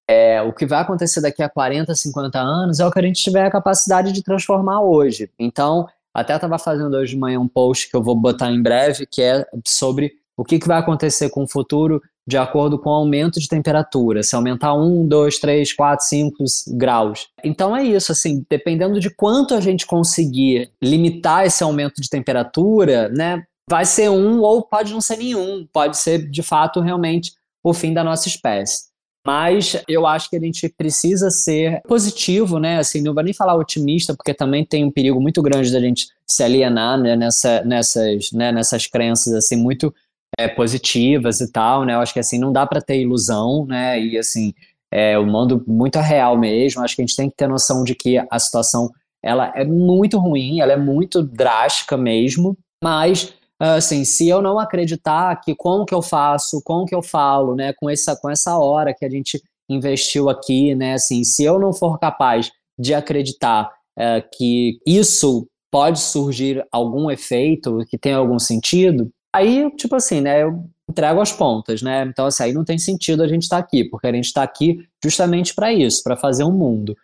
É, 0.10 0.41
o 0.41 0.53
que 0.53 0.66
vai 0.66 0.82
acontecer 0.82 1.20
daqui 1.20 1.43
a 1.43 1.49
40, 1.49 1.93
50 1.93 2.39
anos 2.39 2.80
é 2.80 2.86
o 2.86 2.91
que 2.91 2.99
a 2.99 3.01
gente 3.03 3.22
tiver 3.22 3.45
a 3.45 3.51
capacidade 3.51 4.12
de 4.14 4.24
transformar 4.24 4.82
hoje. 4.82 5.30
Então, 5.38 5.88
até 6.14 6.34
estava 6.36 6.58
fazendo 6.58 6.95
hoje 6.95 7.14
de 7.14 7.20
manhã 7.20 7.39
um 7.39 7.47
post 7.47 7.89
que 7.89 7.95
eu 7.95 8.01
vou 8.01 8.16
botar 8.16 8.49
em 8.49 8.62
breve, 8.62 9.05
que 9.05 9.22
é 9.22 9.45
sobre 9.66 10.14
o 10.38 10.43
que, 10.43 10.60
que 10.60 10.68
vai 10.68 10.80
acontecer 10.80 11.30
com 11.30 11.43
o 11.43 11.47
futuro 11.47 12.01
de 12.28 12.38
acordo 12.38 12.78
com 12.78 12.89
o 12.89 12.93
aumento 12.93 13.39
de 13.39 13.47
temperatura, 13.47 14.22
se 14.22 14.36
aumentar 14.36 14.74
1, 14.74 15.08
2, 15.08 15.39
3, 15.39 15.74
4, 15.74 16.05
5 16.05 16.43
graus. 16.76 17.30
Então 17.41 17.76
é 17.76 17.84
isso, 17.84 18.12
assim, 18.12 18.45
dependendo 18.49 18.99
de 18.99 19.10
quanto 19.10 19.53
a 19.53 19.62
gente 19.62 19.88
conseguir 19.88 20.70
limitar 20.84 21.45
esse 21.45 21.64
aumento 21.64 22.01
de 22.01 22.10
temperatura, 22.10 23.08
né, 23.10 23.43
vai 23.70 23.86
ser 23.86 24.10
um 24.10 24.41
ou 24.41 24.62
pode 24.62 24.91
não 24.91 24.99
ser 24.99 25.18
nenhum, 25.18 25.66
pode 25.72 25.97
ser 25.97 26.30
de 26.30 26.43
fato 26.43 26.82
realmente 26.82 27.32
o 27.64 27.74
fim 27.74 27.93
da 27.93 28.03
nossa 28.03 28.28
espécie. 28.28 28.88
Mas 29.28 29.76
eu 29.90 30.08
acho 30.08 30.30
que 30.30 30.38
a 30.38 30.40
gente 30.40 30.70
precisa 30.70 31.30
ser 31.30 31.82
positivo, 31.82 32.60
né? 32.60 32.78
Assim, 32.78 33.02
não 33.02 33.14
vou 33.14 33.22
nem 33.22 33.34
falar 33.34 33.56
otimista, 33.56 34.16
porque 34.16 34.34
também 34.34 34.64
tem 34.64 34.86
um 34.86 34.92
perigo 34.92 35.20
muito 35.20 35.42
grande 35.42 35.70
da 35.70 35.82
gente 35.82 36.08
se 36.26 36.42
alienar 36.44 36.98
né? 36.98 37.14
Nessa, 37.18 37.62
nessas, 37.66 38.32
né? 38.32 38.54
nessas 38.54 38.88
crenças 38.88 39.34
assim 39.34 39.58
muito 39.58 39.94
é, 40.40 40.48
positivas 40.48 41.42
e 41.42 41.52
tal, 41.52 41.84
né? 41.84 41.96
Eu 41.96 42.00
acho 42.00 42.14
que 42.14 42.22
assim 42.22 42.40
não 42.40 42.54
dá 42.54 42.66
para 42.66 42.80
ter 42.80 43.02
ilusão, 43.02 43.66
né? 43.66 44.02
E 44.02 44.18
assim, 44.18 44.54
é, 44.90 45.20
o 45.20 45.26
mundo 45.26 45.62
muito 45.68 46.00
real 46.00 46.38
mesmo. 46.38 46.82
Acho 46.82 46.96
que 46.96 47.02
a 47.02 47.06
gente 47.06 47.18
tem 47.18 47.30
que 47.30 47.36
ter 47.36 47.50
noção 47.50 47.84
de 47.84 47.96
que 47.96 48.18
a 48.32 48.40
situação 48.40 48.90
ela 49.22 49.52
é 49.58 49.66
muito 49.66 50.18
ruim, 50.18 50.62
ela 50.62 50.72
é 50.72 50.78
muito 50.78 51.22
drástica 51.22 51.98
mesmo, 51.98 52.58
mas 52.82 53.34
assim, 53.60 54.05
se 54.05 54.28
eu 54.28 54.41
não 54.41 54.60
acreditar 54.60 55.36
que 55.41 55.55
como 55.55 55.86
que 55.86 55.93
eu 55.93 56.01
faço, 56.01 56.62
como 56.64 56.86
que 56.86 56.93
eu 56.93 57.01
falo, 57.01 57.55
né, 57.55 57.74
com 57.74 57.89
essa, 57.89 58.16
com 58.16 58.30
essa 58.30 58.58
hora 58.58 58.93
que 58.93 59.05
a 59.05 59.10
gente 59.10 59.41
investiu 59.70 60.30
aqui, 60.30 60.76
né, 60.76 60.93
assim, 60.93 61.24
se 61.24 61.43
eu 61.43 61.60
não 61.60 61.74
for 61.74 61.97
capaz 61.97 62.51
de 62.78 62.93
acreditar 62.93 63.72
é, 63.97 64.22
que 64.22 64.80
isso 64.86 65.47
pode 65.72 65.99
surgir 65.99 66.66
algum 66.72 67.10
efeito, 67.10 67.84
que 67.89 67.97
tem 67.97 68.14
algum 68.14 68.39
sentido, 68.39 69.12
aí, 69.34 69.70
tipo 69.76 69.95
assim, 69.95 70.22
né, 70.22 70.43
eu 70.43 70.64
entrego 70.89 71.20
as 71.20 71.34
pontas, 71.34 71.82
né, 71.82 72.05
então 72.08 72.28
assim, 72.28 72.43
aí 72.43 72.53
não 72.53 72.64
tem 72.64 72.78
sentido 72.78 73.24
a 73.24 73.28
gente 73.28 73.43
estar 73.43 73.58
tá 73.58 73.64
aqui, 73.64 73.84
porque 73.84 74.08
a 74.08 74.14
gente 74.14 74.26
está 74.26 74.43
aqui 74.43 74.88
justamente 75.03 75.53
para 75.53 75.74
isso, 75.74 76.03
para 76.03 76.16
fazer 76.16 76.43
um 76.43 76.51
mundo. 76.51 76.95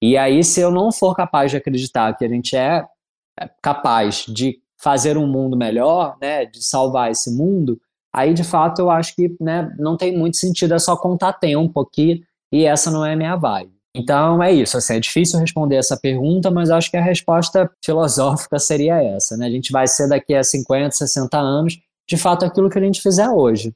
E 0.00 0.16
aí, 0.16 0.42
se 0.42 0.60
eu 0.60 0.70
não 0.70 0.90
for 0.90 1.14
capaz 1.14 1.52
de 1.52 1.56
acreditar 1.56 2.16
que 2.16 2.24
a 2.24 2.28
gente 2.28 2.56
é, 2.56 2.84
é 3.38 3.48
capaz 3.62 4.26
de 4.26 4.61
fazer 4.82 5.16
um 5.16 5.28
mundo 5.28 5.56
melhor, 5.56 6.16
né, 6.20 6.44
de 6.44 6.62
salvar 6.62 7.10
esse 7.10 7.30
mundo, 7.30 7.80
aí 8.12 8.34
de 8.34 8.42
fato 8.42 8.80
eu 8.80 8.90
acho 8.90 9.14
que 9.14 9.34
né, 9.40 9.72
não 9.78 9.96
tem 9.96 10.18
muito 10.18 10.36
sentido, 10.36 10.74
é 10.74 10.78
só 10.78 10.96
contar 10.96 11.34
tempo 11.34 11.80
aqui 11.80 12.22
e 12.50 12.64
essa 12.64 12.90
não 12.90 13.06
é 13.06 13.12
a 13.12 13.16
minha 13.16 13.36
vibe. 13.36 13.70
Então 13.94 14.42
é 14.42 14.50
isso, 14.50 14.76
assim, 14.76 14.96
é 14.96 15.00
difícil 15.00 15.38
responder 15.38 15.76
essa 15.76 15.96
pergunta, 15.96 16.50
mas 16.50 16.68
acho 16.68 16.90
que 16.90 16.96
a 16.96 17.02
resposta 17.02 17.70
filosófica 17.84 18.58
seria 18.58 19.00
essa, 19.00 19.36
né? 19.36 19.46
A 19.46 19.50
gente 19.50 19.70
vai 19.70 19.86
ser 19.86 20.08
daqui 20.08 20.34
a 20.34 20.42
50, 20.42 20.90
60 20.90 21.38
anos, 21.38 21.78
de 22.08 22.16
fato, 22.16 22.44
aquilo 22.44 22.68
que 22.68 22.78
a 22.78 22.82
gente 22.82 23.00
fizer 23.00 23.28
hoje. 23.28 23.72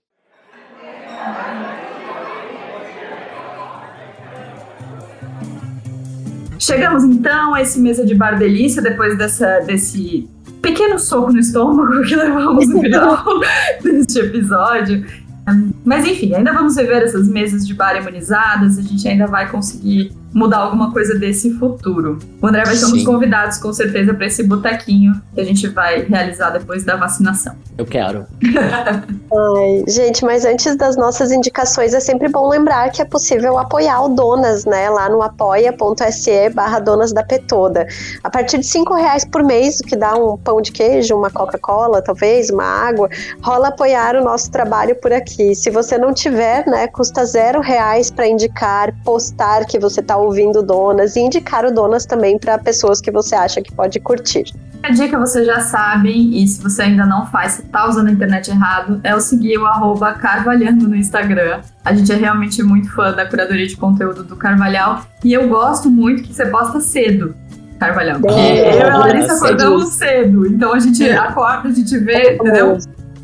Chegamos 6.58 7.04
então 7.04 7.54
a 7.54 7.60
esse 7.60 7.78
mesa 7.78 8.04
de 8.04 8.14
bar 8.14 8.38
delícia 8.38 8.82
depois 8.82 9.16
dessa, 9.16 9.60
desse 9.60 10.28
pequeno 10.62 10.98
soco 10.98 11.32
no 11.32 11.38
estômago 11.38 12.02
que 12.02 12.14
levamos 12.16 12.68
no 12.68 12.80
final 12.80 13.24
deste 13.82 14.18
episódio. 14.18 15.04
Mas 15.84 16.04
enfim, 16.04 16.34
ainda 16.34 16.52
vamos 16.52 16.74
viver 16.74 17.02
essas 17.02 17.28
mesas 17.28 17.66
de 17.66 17.72
bar 17.72 17.96
imunizadas, 17.96 18.78
a 18.78 18.82
gente 18.82 19.06
ainda 19.06 19.26
vai 19.26 19.48
conseguir 19.48 20.10
mudar 20.32 20.58
alguma 20.58 20.92
coisa 20.92 21.18
desse 21.18 21.50
futuro. 21.54 22.18
O 22.40 22.46
André 22.46 22.64
vai 22.64 22.76
ser 22.76 22.86
um 22.86 22.92
dos 22.92 23.04
convidados, 23.04 23.58
com 23.58 23.72
certeza, 23.72 24.12
para 24.12 24.26
esse 24.26 24.42
botequinho 24.42 25.20
que 25.34 25.40
a 25.40 25.44
gente 25.44 25.68
vai 25.68 26.02
realizar 26.02 26.50
depois 26.50 26.84
da 26.84 26.96
vacinação. 26.96 27.54
Eu 27.76 27.84
quero. 27.84 28.26
Ai, 28.44 29.84
gente, 29.88 30.24
mas 30.24 30.44
antes 30.44 30.76
das 30.76 30.96
nossas 30.96 31.30
indicações, 31.30 31.94
é 31.94 32.00
sempre 32.00 32.28
bom 32.28 32.48
lembrar 32.48 32.90
que 32.90 33.02
é 33.02 33.04
possível 33.04 33.58
apoiar 33.58 34.02
o 34.02 34.08
Donas, 34.08 34.64
né? 34.64 34.88
Lá 34.88 35.08
no 35.08 35.22
apoia.se 35.22 36.50
barra 36.50 36.78
Donas 36.78 37.12
da 37.12 37.22
Petoda. 37.22 37.86
A 38.22 38.30
partir 38.30 38.58
de 38.58 38.66
cinco 38.66 38.94
reais 38.94 39.24
por 39.24 39.42
mês, 39.42 39.80
o 39.80 39.84
que 39.84 39.96
dá 39.96 40.14
um 40.16 40.36
pão 40.36 40.60
de 40.60 40.72
queijo, 40.72 41.14
uma 41.14 41.30
Coca-Cola, 41.30 42.02
talvez, 42.02 42.50
uma 42.50 42.64
água, 42.64 43.08
rola 43.42 43.68
apoiar 43.68 44.16
o 44.16 44.24
nosso 44.24 44.50
trabalho 44.50 44.96
por 44.96 45.12
aqui. 45.12 45.54
Se 45.54 45.70
você 45.70 45.98
não 45.98 46.12
tiver, 46.12 46.66
né, 46.66 46.86
custa 46.88 47.24
zero 47.24 47.60
reais 47.60 48.10
para 48.10 48.26
indicar, 48.26 48.94
postar 49.04 49.64
que 49.66 49.78
você 49.78 50.00
está 50.00 50.15
ouvindo 50.16 50.62
Donas 50.62 51.16
e 51.16 51.20
indicar 51.20 51.64
o 51.64 51.72
Donas 51.72 52.06
também 52.06 52.38
para 52.38 52.58
pessoas 52.58 53.00
que 53.00 53.10
você 53.10 53.34
acha 53.34 53.60
que 53.60 53.72
pode 53.72 53.98
curtir. 54.00 54.52
A 54.82 54.90
dica 54.90 55.18
vocês 55.18 55.44
já 55.44 55.60
sabem, 55.60 56.40
e 56.40 56.46
se 56.46 56.62
você 56.62 56.82
ainda 56.82 57.04
não 57.04 57.26
faz, 57.26 57.54
você 57.54 57.62
tá 57.62 57.88
usando 57.88 58.06
a 58.06 58.12
internet 58.12 58.50
errado, 58.50 59.00
é 59.02 59.14
o 59.14 59.20
seguir 59.20 59.58
o 59.58 59.66
arroba 59.66 60.12
Carvalhando 60.12 60.88
no 60.88 60.94
Instagram. 60.94 61.60
A 61.84 61.92
gente 61.92 62.12
é 62.12 62.14
realmente 62.14 62.62
muito 62.62 62.92
fã 62.94 63.12
da 63.12 63.26
curadoria 63.26 63.66
de 63.66 63.76
conteúdo 63.76 64.22
do 64.22 64.36
Carvalhal 64.36 65.02
e 65.24 65.32
eu 65.32 65.48
gosto 65.48 65.90
muito 65.90 66.22
que 66.22 66.32
você 66.32 66.46
posta 66.46 66.80
cedo. 66.80 67.34
Carvalhal. 67.80 68.20
É, 68.28 68.74
eu 68.74 68.78
e 68.78 68.82
a 68.82 68.96
Larissa 68.96 69.34
acordamos 69.34 69.88
cedo, 69.94 70.46
então 70.46 70.72
a 70.72 70.78
gente 70.78 71.08
acorda, 71.10 71.68
a 71.68 71.72
gente 71.72 71.98
vê, 71.98 72.34
entendeu? 72.34 72.78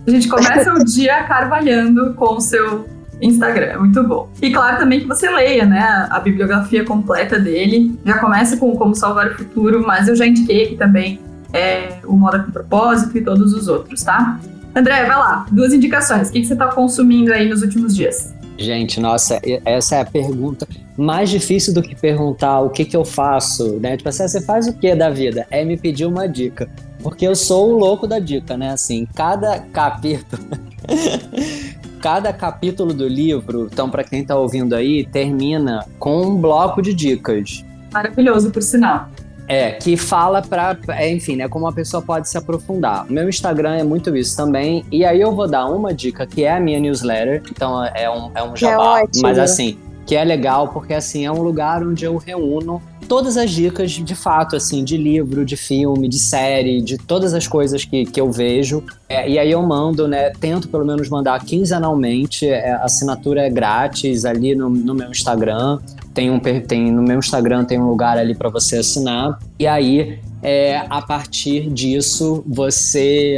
A 0.07 0.11
gente 0.11 0.29
começa 0.29 0.75
o 0.75 0.85
dia 0.85 1.23
carvalhando 1.25 2.15
com 2.15 2.35
o 2.35 2.41
seu 2.41 2.87
Instagram, 3.23 3.67
é 3.67 3.79
muito 3.79 4.03
bom. 4.03 4.29
E 4.41 4.51
claro 4.51 4.79
também 4.79 5.01
que 5.01 5.07
você 5.07 5.31
leia, 5.31 5.65
né, 5.65 6.09
a 6.11 6.19
bibliografia 6.19 6.85
completa 6.85 7.39
dele. 7.39 7.99
Já 8.05 8.19
começa 8.19 8.57
com 8.57 8.77
Como 8.77 8.95
Salvar 8.95 9.29
o 9.29 9.35
Futuro, 9.35 9.85
mas 9.87 10.09
eu 10.09 10.17
já 10.17 10.27
indiquei 10.27 10.65
aqui 10.65 10.77
também 10.77 11.21
é, 11.53 11.99
o 12.05 12.17
Moda 12.17 12.41
com 12.41 12.51
Propósito 12.51 13.17
e 13.17 13.23
todos 13.23 13.53
os 13.53 13.69
outros, 13.69 14.03
tá? 14.03 14.41
André, 14.75 15.05
vai 15.05 15.17
lá, 15.17 15.47
duas 15.51 15.73
indicações. 15.73 16.29
O 16.29 16.33
que, 16.33 16.41
que 16.41 16.47
você 16.47 16.55
está 16.55 16.69
consumindo 16.69 17.33
aí 17.33 17.49
nos 17.49 17.63
últimos 17.63 17.95
dias? 17.95 18.35
Gente, 18.57 19.01
nossa, 19.01 19.41
essa 19.65 19.97
é 19.97 20.01
a 20.01 20.05
pergunta 20.05 20.67
mais 20.97 21.31
difícil 21.31 21.73
do 21.75 21.83
que 21.83 21.95
perguntar 21.95 22.61
o 22.61 22.71
que, 22.71 22.85
que 22.85 22.97
eu 22.97 23.05
faço, 23.05 23.79
né? 23.81 23.97
Tipo 23.97 24.09
assim, 24.09 24.23
ah, 24.25 24.29
você 24.29 24.41
faz 24.41 24.69
o 24.69 24.73
que 24.73 24.95
da 24.95 25.11
vida? 25.11 25.47
É 25.51 25.65
me 25.65 25.77
pedir 25.77 26.07
uma 26.07 26.29
dica. 26.29 26.69
Porque 27.03 27.27
eu 27.27 27.35
sou 27.35 27.73
o 27.73 27.79
louco 27.79 28.07
da 28.07 28.19
dica, 28.19 28.57
né? 28.57 28.71
Assim, 28.71 29.07
cada 29.15 29.59
capítulo. 29.59 30.43
cada 32.03 32.33
capítulo 32.33 32.93
do 32.93 33.07
livro, 33.07 33.69
então, 33.73 33.89
para 33.89 34.03
quem 34.03 34.25
tá 34.25 34.37
ouvindo 34.37 34.75
aí, 34.75 35.07
termina 35.07 35.87
com 36.01 36.21
um 36.21 36.37
bloco 36.37 36.83
de 36.83 36.93
dicas. 36.93 37.65
Maravilhoso, 37.93 38.51
por 38.51 38.61
sinal. 38.61 39.09
É, 39.47 39.73
que 39.73 39.97
fala 39.97 40.43
pra, 40.43 40.77
é, 40.89 41.13
enfim, 41.13 41.37
né, 41.37 41.49
como 41.49 41.67
a 41.67 41.73
pessoa 41.73 42.03
pode 42.03 42.29
se 42.29 42.37
aprofundar. 42.37 43.07
O 43.09 43.13
meu 43.13 43.29
Instagram 43.29 43.77
é 43.77 43.85
muito 43.85 44.17
isso 44.17 44.37
também, 44.37 44.85
e 44.91 45.05
aí 45.05 45.21
eu 45.21 45.35
vou 45.35 45.49
dar 45.49 45.67
uma 45.67 45.95
dica, 45.95 46.27
que 46.27 46.43
é 46.43 46.57
a 46.57 46.61
minha 46.61 46.81
newsletter, 46.81 47.43
então 47.49 47.85
é 47.85 48.11
um, 48.11 48.31
é 48.35 48.43
um 48.43 48.57
jabá, 48.57 49.03
é 49.03 49.05
mas 49.21 49.39
assim, 49.39 49.79
que 50.07 50.17
é 50.17 50.25
legal 50.25 50.69
porque 50.69 50.95
assim, 50.95 51.25
é 51.25 51.33
um 51.33 51.43
lugar 51.43 51.83
onde 51.83 52.05
eu 52.05 52.17
reúno 52.17 52.81
todas 53.13 53.37
as 53.37 53.51
dicas 53.51 53.91
de 53.91 54.15
fato, 54.15 54.57
assim, 54.57 54.83
de 54.83 54.97
livro, 54.97 55.45
de 55.45 55.55
filme, 55.55 56.09
de 56.09 56.19
série, 56.19 56.81
de 56.81 56.97
todas 56.97 57.35
as 57.35 57.47
coisas 57.47 57.85
que, 57.85 58.07
que 58.07 58.19
eu 58.19 58.33
vejo. 58.33 58.83
É, 59.07 59.29
e 59.29 59.39
aí 59.39 59.51
eu 59.51 59.61
mando, 59.63 60.09
né? 60.09 60.31
Tento 60.31 60.67
pelo 60.67 60.85
menos 60.85 61.11
mandar 61.11 61.39
quinzenalmente. 61.45 62.49
É, 62.49 62.73
assinatura 62.73 63.43
é 63.43 63.51
grátis 63.51 64.25
ali 64.25 64.55
no, 64.55 64.71
no 64.71 64.95
meu 64.95 65.11
Instagram. 65.11 65.79
Tem 66.15 66.31
um 66.31 66.41
tem 66.41 66.91
no 66.91 67.03
meu 67.03 67.19
Instagram 67.19 67.67
tem 67.67 67.79
um 67.79 67.87
lugar 67.87 68.17
ali 68.17 68.35
para 68.35 68.49
você 68.49 68.79
assinar. 68.79 69.39
E 69.59 69.67
aí 69.67 70.19
é, 70.43 70.85
a 70.91 71.01
partir 71.01 71.71
disso 71.71 72.43
você 72.47 73.37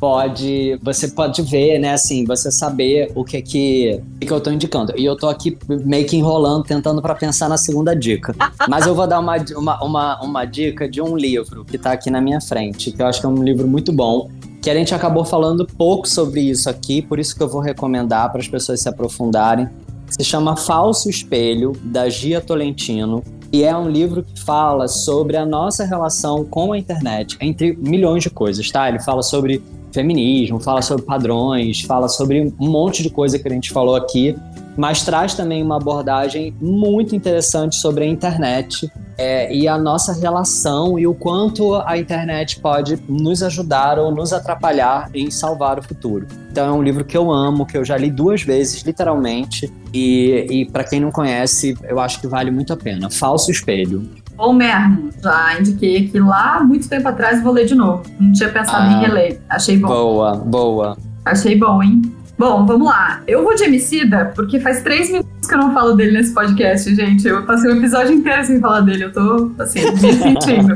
pode 0.00 0.78
você 0.82 1.08
pode 1.08 1.42
ver, 1.42 1.78
né, 1.78 1.92
assim, 1.92 2.24
você 2.24 2.50
saber 2.50 3.12
o 3.14 3.24
que 3.24 3.36
é 3.36 3.42
que, 3.42 4.00
que 4.20 4.30
eu 4.30 4.40
tô 4.40 4.50
indicando. 4.50 4.94
E 4.96 5.04
eu 5.04 5.16
tô 5.16 5.28
aqui 5.28 5.56
meio 5.68 6.06
que 6.06 6.16
enrolando, 6.16 6.64
tentando 6.64 7.02
para 7.02 7.14
pensar 7.14 7.48
na 7.48 7.58
segunda 7.58 7.94
dica. 7.94 8.34
Mas 8.68 8.86
eu 8.86 8.94
vou 8.94 9.06
dar 9.06 9.20
uma, 9.20 9.36
uma, 9.56 9.84
uma, 9.84 10.20
uma 10.22 10.44
dica 10.44 10.88
de 10.88 11.02
um 11.02 11.16
livro 11.16 11.64
que 11.64 11.76
tá 11.76 11.92
aqui 11.92 12.10
na 12.10 12.20
minha 12.20 12.40
frente, 12.40 12.90
que 12.90 13.02
eu 13.02 13.06
acho 13.06 13.20
que 13.20 13.26
é 13.26 13.28
um 13.28 13.42
livro 13.42 13.68
muito 13.68 13.92
bom, 13.92 14.30
que 14.62 14.70
a 14.70 14.74
gente 14.74 14.94
acabou 14.94 15.24
falando 15.24 15.66
pouco 15.66 16.08
sobre 16.08 16.40
isso 16.40 16.70
aqui, 16.70 17.02
por 17.02 17.18
isso 17.18 17.36
que 17.36 17.42
eu 17.42 17.48
vou 17.48 17.60
recomendar 17.60 18.30
para 18.32 18.40
as 18.40 18.48
pessoas 18.48 18.80
se 18.80 18.88
aprofundarem. 18.88 19.68
Se 20.08 20.24
chama 20.24 20.56
Falso 20.56 21.10
Espelho, 21.10 21.72
da 21.82 22.08
Gia 22.08 22.40
Tolentino. 22.40 23.22
E 23.52 23.62
é 23.62 23.76
um 23.76 23.88
livro 23.88 24.22
que 24.22 24.40
fala 24.40 24.88
sobre 24.88 25.36
a 25.36 25.46
nossa 25.46 25.84
relação 25.84 26.44
com 26.44 26.72
a 26.72 26.78
internet, 26.78 27.36
entre 27.40 27.76
milhões 27.76 28.22
de 28.22 28.30
coisas, 28.30 28.70
tá? 28.70 28.88
Ele 28.88 28.98
fala 28.98 29.22
sobre 29.22 29.62
feminismo, 29.92 30.60
fala 30.60 30.82
sobre 30.82 31.04
padrões, 31.04 31.80
fala 31.82 32.08
sobre 32.08 32.52
um 32.60 32.68
monte 32.68 33.02
de 33.02 33.08
coisa 33.08 33.38
que 33.38 33.48
a 33.48 33.50
gente 33.50 33.70
falou 33.70 33.96
aqui, 33.96 34.36
mas 34.76 35.02
traz 35.02 35.34
também 35.34 35.62
uma 35.62 35.76
abordagem 35.76 36.54
muito 36.60 37.14
interessante 37.14 37.76
sobre 37.76 38.04
a 38.04 38.06
internet 38.06 38.90
é, 39.18 39.54
e 39.54 39.66
a 39.66 39.78
nossa 39.78 40.12
relação 40.12 40.98
e 40.98 41.06
o 41.06 41.14
quanto 41.14 41.74
a 41.74 41.96
internet 41.96 42.60
pode 42.60 42.98
nos 43.08 43.42
ajudar 43.42 43.98
ou 43.98 44.14
nos 44.14 44.32
atrapalhar 44.32 45.08
em 45.14 45.30
salvar 45.30 45.78
o 45.78 45.82
futuro. 45.82 46.26
Então 46.50 46.66
é 46.66 46.72
um 46.72 46.82
livro 46.82 47.04
que 47.04 47.16
eu 47.16 47.30
amo, 47.30 47.64
que 47.64 47.76
eu 47.76 47.84
já 47.84 47.96
li 47.96 48.10
duas 48.10 48.42
vezes, 48.42 48.82
literalmente, 48.82 49.72
e, 49.92 50.46
e 50.50 50.66
para 50.66 50.84
quem 50.84 51.00
não 51.00 51.10
conhece, 51.10 51.76
eu 51.84 51.98
acho 51.98 52.20
que 52.20 52.26
vale 52.26 52.50
muito 52.50 52.72
a 52.72 52.76
pena. 52.76 53.08
Falso 53.10 53.50
Espelho. 53.50 54.08
Bom 54.36 54.52
mesmo, 54.52 55.10
já 55.22 55.58
indiquei 55.58 56.06
aqui 56.06 56.20
lá 56.20 56.62
muito 56.62 56.86
tempo 56.88 57.08
atrás, 57.08 57.42
vou 57.42 57.52
ler 57.52 57.64
de 57.64 57.74
novo. 57.74 58.02
Não 58.20 58.32
tinha 58.32 58.50
pensado 58.50 58.86
ah, 58.86 58.92
em 58.92 59.00
reler, 59.00 59.40
achei 59.48 59.78
bom. 59.78 59.88
Boa, 59.88 60.34
boa. 60.36 60.98
Achei 61.24 61.56
bom, 61.58 61.82
hein? 61.82 62.02
Bom, 62.38 62.66
vamos 62.66 62.86
lá. 62.86 63.22
Eu 63.26 63.42
vou 63.42 63.54
de 63.54 63.64
Emicida, 63.64 64.32
porque 64.34 64.60
faz 64.60 64.82
três 64.82 65.08
minutos 65.08 65.48
que 65.48 65.54
eu 65.54 65.58
não 65.58 65.72
falo 65.72 65.94
dele 65.94 66.12
nesse 66.12 66.34
podcast, 66.34 66.94
gente. 66.94 67.26
Eu 67.26 67.44
passei 67.46 67.70
o 67.70 67.76
episódio 67.76 68.12
inteiro 68.12 68.44
sem 68.44 68.60
falar 68.60 68.82
dele. 68.82 69.04
Eu 69.04 69.12
tô, 69.12 69.50
assim, 69.58 69.80
me 69.90 69.96
sentindo. 70.12 70.74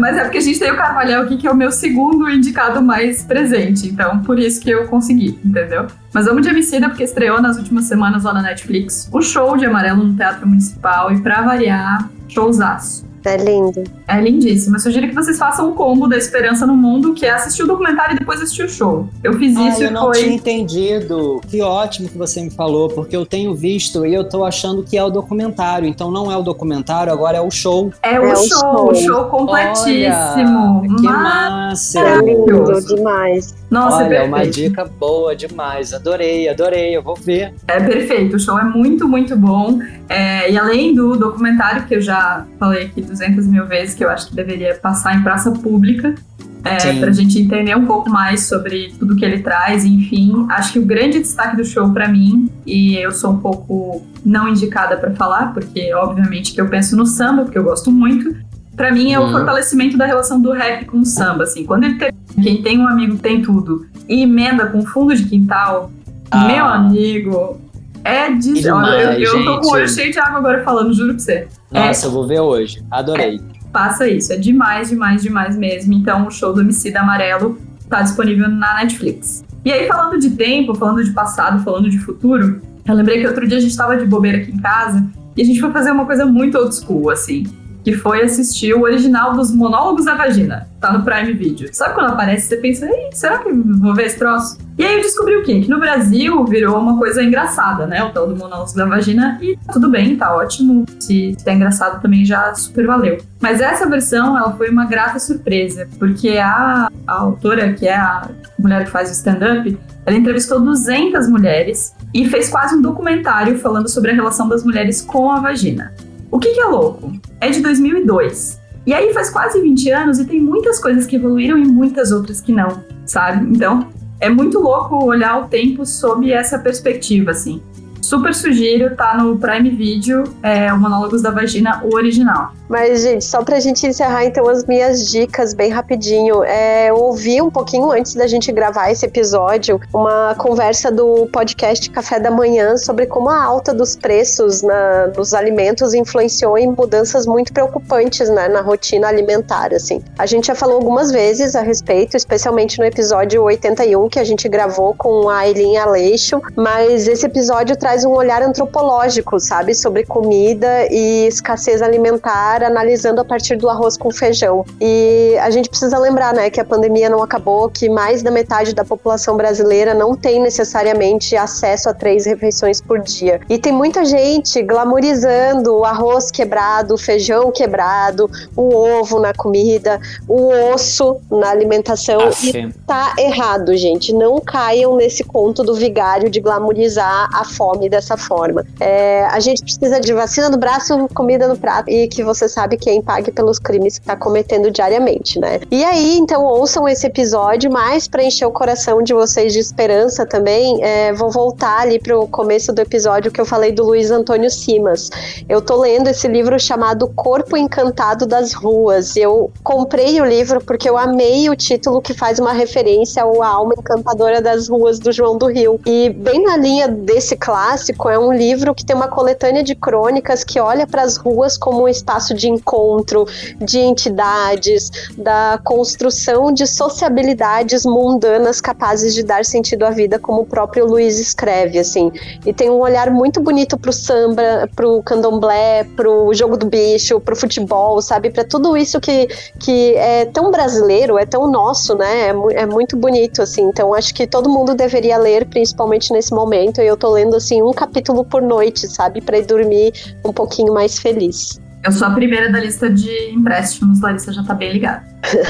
Mas 0.00 0.16
é 0.16 0.22
porque 0.22 0.38
a 0.38 0.40
gente 0.40 0.58
tem 0.58 0.72
o 0.72 0.76
Carvalhal 0.76 1.22
aqui, 1.24 1.36
que 1.36 1.46
é 1.46 1.50
o 1.50 1.56
meu 1.56 1.70
segundo 1.70 2.30
indicado 2.30 2.80
mais 2.80 3.22
presente. 3.24 3.88
Então, 3.88 4.20
por 4.20 4.38
isso 4.38 4.58
que 4.60 4.70
eu 4.70 4.86
consegui, 4.86 5.38
entendeu? 5.44 5.86
Mas 6.14 6.24
vamos 6.24 6.42
de 6.42 6.48
Emicida, 6.48 6.88
porque 6.88 7.04
estreou 7.04 7.42
nas 7.42 7.58
últimas 7.58 7.84
semanas 7.84 8.24
lá 8.24 8.32
na 8.32 8.42
Netflix 8.42 9.10
o 9.12 9.20
show 9.20 9.56
de 9.56 9.66
Amarelo 9.66 10.02
no 10.04 10.14
Teatro 10.14 10.48
Municipal. 10.48 11.12
E 11.12 11.20
pra 11.20 11.42
variar, 11.42 12.08
showzaço. 12.26 13.11
É 13.24 13.36
lindo. 13.36 13.84
É 14.08 14.20
lindíssimo. 14.20 14.76
Eu 14.76 14.80
sugiro 14.80 15.08
que 15.08 15.14
vocês 15.14 15.38
façam 15.38 15.70
o 15.70 15.74
combo 15.74 16.08
da 16.08 16.16
Esperança 16.16 16.66
no 16.66 16.76
Mundo, 16.76 17.14
que 17.14 17.24
é 17.24 17.30
assistir 17.30 17.62
o 17.62 17.66
documentário 17.66 18.16
e 18.16 18.18
depois 18.18 18.40
assistir 18.40 18.64
o 18.64 18.68
show. 18.68 19.08
Eu 19.22 19.34
fiz 19.34 19.52
isso 19.52 19.80
ah, 19.80 19.84
eu 19.84 19.90
e 19.90 19.90
não 19.90 20.10
tinha 20.10 20.32
entendido. 20.32 21.40
Que 21.48 21.62
ótimo 21.62 22.08
que 22.08 22.18
você 22.18 22.42
me 22.42 22.50
falou, 22.50 22.88
porque 22.88 23.16
eu 23.16 23.24
tenho 23.24 23.54
visto 23.54 24.04
e 24.04 24.12
eu 24.12 24.28
tô 24.28 24.44
achando 24.44 24.82
que 24.82 24.96
é 24.96 25.04
o 25.04 25.10
documentário. 25.10 25.88
Então 25.88 26.10
não 26.10 26.30
é 26.30 26.36
o 26.36 26.42
documentário, 26.42 27.12
agora 27.12 27.38
é 27.38 27.40
o 27.40 27.50
show. 27.50 27.92
É 28.02 28.18
o, 28.18 28.26
é 28.26 28.36
show, 28.36 28.90
o 28.90 28.94
show, 28.94 29.24
completíssimo. 29.26 30.80
Olha, 30.80 30.96
que 30.96 31.02
massa. 31.02 32.00
É 32.00 32.18
lindo 32.18 32.80
demais. 32.86 33.61
Nossa, 33.72 34.04
Olha, 34.04 34.16
é 34.16 34.22
uma 34.22 34.46
dica 34.46 34.84
boa 34.84 35.34
demais. 35.34 35.94
Adorei, 35.94 36.46
adorei. 36.46 36.94
Eu 36.94 37.02
vou 37.02 37.16
ver. 37.16 37.54
É 37.66 37.80
perfeito. 37.80 38.36
O 38.36 38.38
show 38.38 38.58
é 38.58 38.64
muito, 38.64 39.08
muito 39.08 39.34
bom. 39.34 39.78
É, 40.10 40.52
e 40.52 40.58
além 40.58 40.94
do 40.94 41.16
documentário, 41.16 41.86
que 41.86 41.94
eu 41.94 42.00
já 42.02 42.46
falei 42.58 42.84
aqui 42.84 43.00
200 43.00 43.46
mil 43.46 43.66
vezes, 43.66 43.94
que 43.94 44.04
eu 44.04 44.10
acho 44.10 44.28
que 44.28 44.34
deveria 44.34 44.74
passar 44.74 45.16
em 45.16 45.22
praça 45.22 45.50
pública, 45.52 46.14
é, 46.62 47.00
para 47.00 47.08
a 47.08 47.12
gente 47.12 47.38
entender 47.38 47.74
um 47.74 47.86
pouco 47.86 48.10
mais 48.10 48.46
sobre 48.46 48.92
tudo 48.98 49.16
que 49.16 49.24
ele 49.24 49.38
traz, 49.38 49.86
enfim. 49.86 50.46
Acho 50.50 50.74
que 50.74 50.78
o 50.78 50.84
grande 50.84 51.18
destaque 51.18 51.56
do 51.56 51.64
show 51.64 51.90
para 51.94 52.06
mim, 52.06 52.50
e 52.66 52.94
eu 52.96 53.10
sou 53.10 53.32
um 53.32 53.38
pouco 53.38 54.06
não 54.22 54.48
indicada 54.48 54.98
para 54.98 55.12
falar, 55.12 55.54
porque 55.54 55.94
obviamente 55.94 56.52
que 56.52 56.60
eu 56.60 56.68
penso 56.68 56.94
no 56.94 57.06
samba, 57.06 57.44
porque 57.44 57.58
eu 57.58 57.64
gosto 57.64 57.90
muito. 57.90 58.36
Para 58.76 58.90
mim 58.92 59.12
é 59.12 59.20
uhum. 59.20 59.28
o 59.28 59.32
fortalecimento 59.32 59.96
da 59.96 60.06
relação 60.06 60.40
do 60.40 60.52
rap 60.52 60.86
com 60.86 61.00
o 61.00 61.04
samba, 61.04 61.44
assim. 61.44 61.64
Quando 61.64 61.84
ele 61.84 61.98
tem, 61.98 62.12
quem 62.42 62.62
tem 62.62 62.78
um 62.78 62.88
amigo 62.88 63.18
tem 63.18 63.42
tudo 63.42 63.86
e 64.08 64.22
emenda 64.22 64.66
com 64.66 64.84
fundo 64.84 65.14
de 65.14 65.24
quintal, 65.24 65.90
ah. 66.30 66.46
meu 66.46 66.64
amigo, 66.64 67.60
é 68.04 68.30
de. 68.30 68.54
Demais, 68.54 68.88
Olha, 68.88 69.18
eu, 69.18 69.38
eu 69.38 69.44
tô 69.44 69.60
com 69.60 69.68
o 69.68 69.70
olho 69.72 69.88
cheio 69.88 70.12
de 70.12 70.18
água 70.18 70.38
agora 70.38 70.64
falando, 70.64 70.92
juro 70.92 71.14
pra 71.14 71.18
você. 71.18 71.48
Nossa, 71.70 72.06
é, 72.06 72.08
eu 72.08 72.12
vou 72.12 72.26
ver 72.26 72.40
hoje. 72.40 72.82
Adorei. 72.90 73.36
É, 73.36 73.68
passa 73.70 74.08
isso, 74.08 74.32
é 74.32 74.36
demais, 74.36 74.88
demais, 74.88 75.22
demais 75.22 75.56
mesmo. 75.56 75.92
Então, 75.92 76.26
o 76.26 76.30
show 76.30 76.52
do 76.52 76.60
Homicida 76.60 77.00
Amarelo 77.00 77.58
tá 77.88 78.02
disponível 78.02 78.48
na 78.48 78.74
Netflix. 78.76 79.44
E 79.64 79.70
aí, 79.70 79.86
falando 79.86 80.18
de 80.18 80.30
tempo, 80.30 80.74
falando 80.74 81.04
de 81.04 81.12
passado, 81.12 81.62
falando 81.62 81.88
de 81.88 81.98
futuro, 81.98 82.60
eu 82.84 82.94
lembrei 82.94 83.20
que 83.20 83.26
outro 83.26 83.46
dia 83.46 83.58
a 83.58 83.60
gente 83.60 83.76
tava 83.76 83.96
de 83.96 84.04
bobeira 84.04 84.38
aqui 84.38 84.50
em 84.50 84.58
casa 84.58 85.04
e 85.36 85.42
a 85.42 85.44
gente 85.44 85.60
foi 85.60 85.70
fazer 85.70 85.92
uma 85.92 86.04
coisa 86.04 86.26
muito 86.26 86.58
old 86.58 86.74
school, 86.74 87.10
assim. 87.10 87.44
Que 87.84 87.92
foi 87.92 88.22
assistir 88.22 88.74
o 88.74 88.82
original 88.82 89.32
dos 89.32 89.54
Monólogos 89.54 90.04
da 90.04 90.14
Vagina. 90.14 90.68
Tá 90.80 90.92
no 90.92 91.04
Prime 91.04 91.32
Video. 91.32 91.68
Sabe 91.72 91.94
quando 91.94 92.10
aparece, 92.12 92.48
você 92.48 92.56
pensa, 92.56 92.86
Ei, 92.86 93.10
será 93.12 93.38
que 93.38 93.52
vou 93.52 93.94
ver 93.94 94.06
esse 94.06 94.18
troço? 94.18 94.58
E 94.78 94.84
aí 94.84 94.96
eu 94.96 95.02
descobri 95.02 95.36
o 95.36 95.42
quê? 95.42 95.60
Que 95.60 95.68
no 95.68 95.78
Brasil 95.78 96.44
virou 96.44 96.78
uma 96.78 96.96
coisa 96.96 97.22
engraçada, 97.22 97.86
né? 97.86 98.02
O 98.02 98.10
tal 98.10 98.26
do 98.26 98.34
Monólogos 98.34 98.72
da 98.72 98.86
Vagina. 98.86 99.38
E 99.42 99.58
tudo 99.72 99.90
bem, 99.90 100.16
tá 100.16 100.34
ótimo. 100.34 100.86
Se 100.98 101.36
tá 101.44 101.52
engraçado 101.52 102.00
também 102.00 102.24
já 102.24 102.54
super 102.54 102.86
valeu. 102.86 103.18
Mas 103.40 103.60
essa 103.60 103.88
versão, 103.88 104.36
ela 104.36 104.52
foi 104.52 104.70
uma 104.70 104.86
grata 104.86 105.18
surpresa, 105.18 105.88
porque 105.98 106.38
a, 106.38 106.88
a 107.06 107.12
autora, 107.12 107.72
que 107.74 107.86
é 107.86 107.96
a 107.96 108.28
mulher 108.58 108.84
que 108.84 108.90
faz 108.90 109.10
o 109.10 109.12
stand-up, 109.12 109.78
ela 110.06 110.16
entrevistou 110.16 110.60
200 110.60 111.28
mulheres 111.28 111.94
e 112.14 112.28
fez 112.28 112.48
quase 112.48 112.74
um 112.74 112.82
documentário 112.82 113.58
falando 113.58 113.88
sobre 113.88 114.10
a 114.10 114.14
relação 114.14 114.48
das 114.48 114.64
mulheres 114.64 115.00
com 115.02 115.30
a 115.30 115.38
vagina. 115.38 115.92
O 116.32 116.38
que, 116.38 116.54
que 116.54 116.60
é 116.60 116.64
louco? 116.64 117.12
É 117.42 117.50
de 117.50 117.60
2002. 117.60 118.58
E 118.86 118.94
aí 118.94 119.12
faz 119.12 119.28
quase 119.28 119.60
20 119.60 119.90
anos 119.90 120.18
e 120.18 120.24
tem 120.24 120.40
muitas 120.40 120.80
coisas 120.80 121.06
que 121.06 121.16
evoluíram 121.16 121.58
e 121.58 121.66
muitas 121.66 122.10
outras 122.10 122.40
que 122.40 122.50
não, 122.50 122.82
sabe? 123.04 123.54
Então, 123.54 123.86
é 124.18 124.30
muito 124.30 124.58
louco 124.58 125.04
olhar 125.04 125.44
o 125.44 125.48
tempo 125.48 125.84
sob 125.84 126.32
essa 126.32 126.58
perspectiva, 126.58 127.32
assim. 127.32 127.62
Super 128.02 128.34
sugiro, 128.34 128.96
tá 128.96 129.16
no 129.16 129.38
Prime 129.38 129.70
Video, 129.70 130.24
é 130.42 130.72
o 130.72 130.78
Monólogos 130.78 131.22
da 131.22 131.30
Vagina, 131.30 131.80
o 131.84 131.94
original. 131.94 132.52
Mas, 132.68 133.02
gente, 133.02 133.24
só 133.24 133.44
pra 133.44 133.60
gente 133.60 133.86
encerrar, 133.86 134.24
então, 134.24 134.48
as 134.48 134.64
minhas 134.64 135.08
dicas 135.08 135.54
bem 135.54 135.70
rapidinho. 135.70 136.42
É, 136.42 136.88
eu 136.90 136.96
ouvi 136.96 137.40
um 137.40 137.50
pouquinho 137.50 137.92
antes 137.92 138.14
da 138.14 138.26
gente 138.26 138.50
gravar 138.50 138.90
esse 138.90 139.04
episódio 139.04 139.78
uma 139.92 140.34
conversa 140.36 140.90
do 140.90 141.26
podcast 141.26 141.90
Café 141.90 142.18
da 142.18 142.30
Manhã 142.30 142.76
sobre 142.78 143.06
como 143.06 143.28
a 143.28 143.42
alta 143.44 143.74
dos 143.74 143.94
preços 143.94 144.62
na, 144.62 145.08
nos 145.08 145.34
alimentos 145.34 145.92
influenciou 145.92 146.56
em 146.56 146.68
mudanças 146.68 147.26
muito 147.26 147.52
preocupantes 147.52 148.30
né, 148.30 148.48
na 148.48 148.62
rotina 148.62 149.06
alimentar. 149.06 149.72
Assim. 149.74 150.02
A 150.18 150.24
gente 150.24 150.46
já 150.46 150.54
falou 150.54 150.76
algumas 150.76 151.12
vezes 151.12 151.54
a 151.54 151.60
respeito, 151.60 152.16
especialmente 152.16 152.78
no 152.78 152.84
episódio 152.86 153.42
81 153.42 154.08
que 154.08 154.18
a 154.18 154.24
gente 154.24 154.48
gravou 154.48 154.94
com 154.94 155.28
a 155.28 155.40
Aileen 155.40 155.76
Aleixo, 155.76 156.40
mas 156.56 157.06
esse 157.06 157.26
episódio 157.26 157.76
traz 157.76 157.91
um 158.04 158.10
olhar 158.10 158.42
antropológico, 158.42 159.38
sabe, 159.38 159.74
sobre 159.74 160.04
comida 160.04 160.86
e 160.90 161.26
escassez 161.26 161.82
alimentar 161.82 162.62
analisando 162.62 163.20
a 163.20 163.24
partir 163.24 163.56
do 163.56 163.68
arroz 163.68 163.96
com 163.96 164.10
feijão. 164.10 164.64
E 164.80 165.36
a 165.40 165.50
gente 165.50 165.68
precisa 165.68 165.98
lembrar, 165.98 166.34
né, 166.34 166.50
que 166.50 166.60
a 166.60 166.64
pandemia 166.64 167.08
não 167.08 167.22
acabou, 167.22 167.68
que 167.68 167.88
mais 167.88 168.22
da 168.22 168.30
metade 168.30 168.74
da 168.74 168.84
população 168.84 169.36
brasileira 169.36 169.94
não 169.94 170.16
tem 170.16 170.40
necessariamente 170.40 171.36
acesso 171.36 171.88
a 171.88 171.94
três 171.94 172.26
refeições 172.26 172.80
por 172.80 173.00
dia. 173.00 173.40
E 173.48 173.58
tem 173.58 173.72
muita 173.72 174.04
gente 174.04 174.62
glamorizando 174.62 175.76
o 175.76 175.84
arroz 175.84 176.30
quebrado, 176.30 176.94
o 176.94 176.98
feijão 176.98 177.50
quebrado, 177.52 178.30
o 178.56 178.74
ovo 178.74 179.20
na 179.20 179.32
comida, 179.34 180.00
o 180.28 180.48
osso 180.72 181.20
na 181.30 181.50
alimentação. 181.50 182.20
E 182.42 182.72
tá 182.86 183.14
errado, 183.18 183.76
gente. 183.76 184.12
Não 184.12 184.40
caiam 184.40 184.96
nesse 184.96 185.24
conto 185.24 185.62
do 185.62 185.74
vigário 185.74 186.30
de 186.30 186.40
glamorizar 186.40 187.28
a 187.32 187.44
fome 187.44 187.81
dessa 187.88 188.16
forma. 188.16 188.64
É, 188.80 189.24
a 189.26 189.40
gente 189.40 189.62
precisa 189.62 190.00
de 190.00 190.12
vacina 190.12 190.48
no 190.48 190.56
braço, 190.56 191.08
comida 191.14 191.48
no 191.48 191.56
prato 191.56 191.90
e 191.90 192.08
que 192.08 192.22
você 192.22 192.48
sabe 192.48 192.76
quem 192.76 193.00
pague 193.02 193.30
pelos 193.30 193.58
crimes 193.58 193.98
que 193.98 194.04
está 194.04 194.16
cometendo 194.16 194.70
diariamente, 194.70 195.38
né? 195.38 195.60
E 195.70 195.84
aí, 195.84 196.16
então, 196.16 196.44
ouçam 196.44 196.88
esse 196.88 197.06
episódio, 197.06 197.70
mas 197.70 198.06
para 198.06 198.22
encher 198.22 198.46
o 198.46 198.50
coração 198.50 199.02
de 199.02 199.12
vocês 199.12 199.52
de 199.52 199.58
esperança 199.58 200.26
também, 200.26 200.82
é, 200.82 201.12
vou 201.12 201.30
voltar 201.30 201.80
ali 201.80 201.98
pro 201.98 202.26
começo 202.28 202.72
do 202.72 202.80
episódio 202.80 203.30
que 203.30 203.40
eu 203.40 203.46
falei 203.46 203.72
do 203.72 203.84
Luiz 203.84 204.10
Antônio 204.10 204.50
Simas. 204.50 205.10
Eu 205.48 205.60
tô 205.60 205.76
lendo 205.76 206.08
esse 206.08 206.28
livro 206.28 206.58
chamado 206.58 207.08
Corpo 207.08 207.56
Encantado 207.56 208.26
das 208.26 208.52
Ruas. 208.52 209.16
Eu 209.16 209.50
comprei 209.62 210.20
o 210.20 210.24
livro 210.24 210.62
porque 210.64 210.88
eu 210.88 210.96
amei 210.96 211.48
o 211.48 211.56
título 211.56 212.00
que 212.00 212.14
faz 212.14 212.38
uma 212.38 212.52
referência 212.52 213.22
ao 213.22 213.42
Alma 213.42 213.74
Encantadora 213.76 214.40
das 214.40 214.68
Ruas 214.68 214.98
do 214.98 215.12
João 215.12 215.36
do 215.36 215.46
Rio. 215.46 215.80
E 215.86 216.10
bem 216.10 216.42
na 216.42 216.56
linha 216.56 216.88
desse 216.88 217.36
clássico, 217.36 217.71
é 218.10 218.18
um 218.18 218.32
livro 218.32 218.74
que 218.74 218.84
tem 218.84 218.94
uma 218.94 219.08
coletânea 219.08 219.62
de 219.62 219.74
crônicas 219.74 220.44
que 220.44 220.60
olha 220.60 220.86
para 220.86 221.02
as 221.02 221.16
ruas 221.16 221.56
como 221.56 221.84
um 221.84 221.88
espaço 221.88 222.34
de 222.34 222.48
encontro 222.48 223.26
de 223.60 223.78
entidades, 223.78 224.90
da 225.16 225.58
construção 225.64 226.52
de 226.52 226.66
sociabilidades 226.66 227.84
mundanas 227.84 228.60
capazes 228.60 229.14
de 229.14 229.22
dar 229.22 229.44
sentido 229.44 229.84
à 229.84 229.90
vida, 229.90 230.18
como 230.18 230.42
o 230.42 230.46
próprio 230.46 230.86
Luiz 230.86 231.18
escreve, 231.18 231.78
assim. 231.78 232.12
E 232.44 232.52
tem 232.52 232.68
um 232.70 232.80
olhar 232.80 233.10
muito 233.10 233.40
bonito 233.40 233.78
pro 233.78 233.92
samba, 233.92 234.68
pro 234.74 235.02
candomblé, 235.02 235.84
pro 235.96 236.32
jogo 236.34 236.56
do 236.56 236.66
bicho, 236.66 237.20
pro 237.20 237.36
futebol, 237.36 238.00
sabe? 238.02 238.30
Para 238.30 238.44
tudo 238.44 238.76
isso 238.76 239.00
que, 239.00 239.28
que 239.58 239.94
é 239.96 240.26
tão 240.26 240.50
brasileiro, 240.50 241.18
é 241.18 241.24
tão 241.24 241.50
nosso, 241.50 241.94
né? 241.94 242.28
É, 242.28 242.62
é 242.62 242.66
muito 242.66 242.96
bonito, 242.96 243.42
assim. 243.42 243.62
Então 243.62 243.94
acho 243.94 244.14
que 244.14 244.26
todo 244.26 244.48
mundo 244.48 244.74
deveria 244.74 245.16
ler, 245.16 245.46
principalmente 245.46 246.12
nesse 246.12 246.32
momento. 246.34 246.80
E 246.80 246.86
eu 246.86 246.96
tô 246.96 247.10
lendo, 247.10 247.36
assim, 247.36 247.61
um 247.68 247.72
capítulo 247.72 248.24
por 248.24 248.42
noite, 248.42 248.88
sabe? 248.88 249.20
Para 249.20 249.38
ir 249.38 249.46
dormir 249.46 249.92
um 250.24 250.32
pouquinho 250.32 250.72
mais 250.72 250.98
feliz. 250.98 251.60
Eu 251.84 251.90
sou 251.90 252.06
a 252.06 252.10
primeira 252.10 252.50
da 252.50 252.60
lista 252.60 252.88
de 252.88 253.10
empréstimos, 253.32 254.00
Larissa 254.00 254.32
já 254.32 254.44
tá 254.44 254.54
bem 254.54 254.72
ligada. 254.72 255.02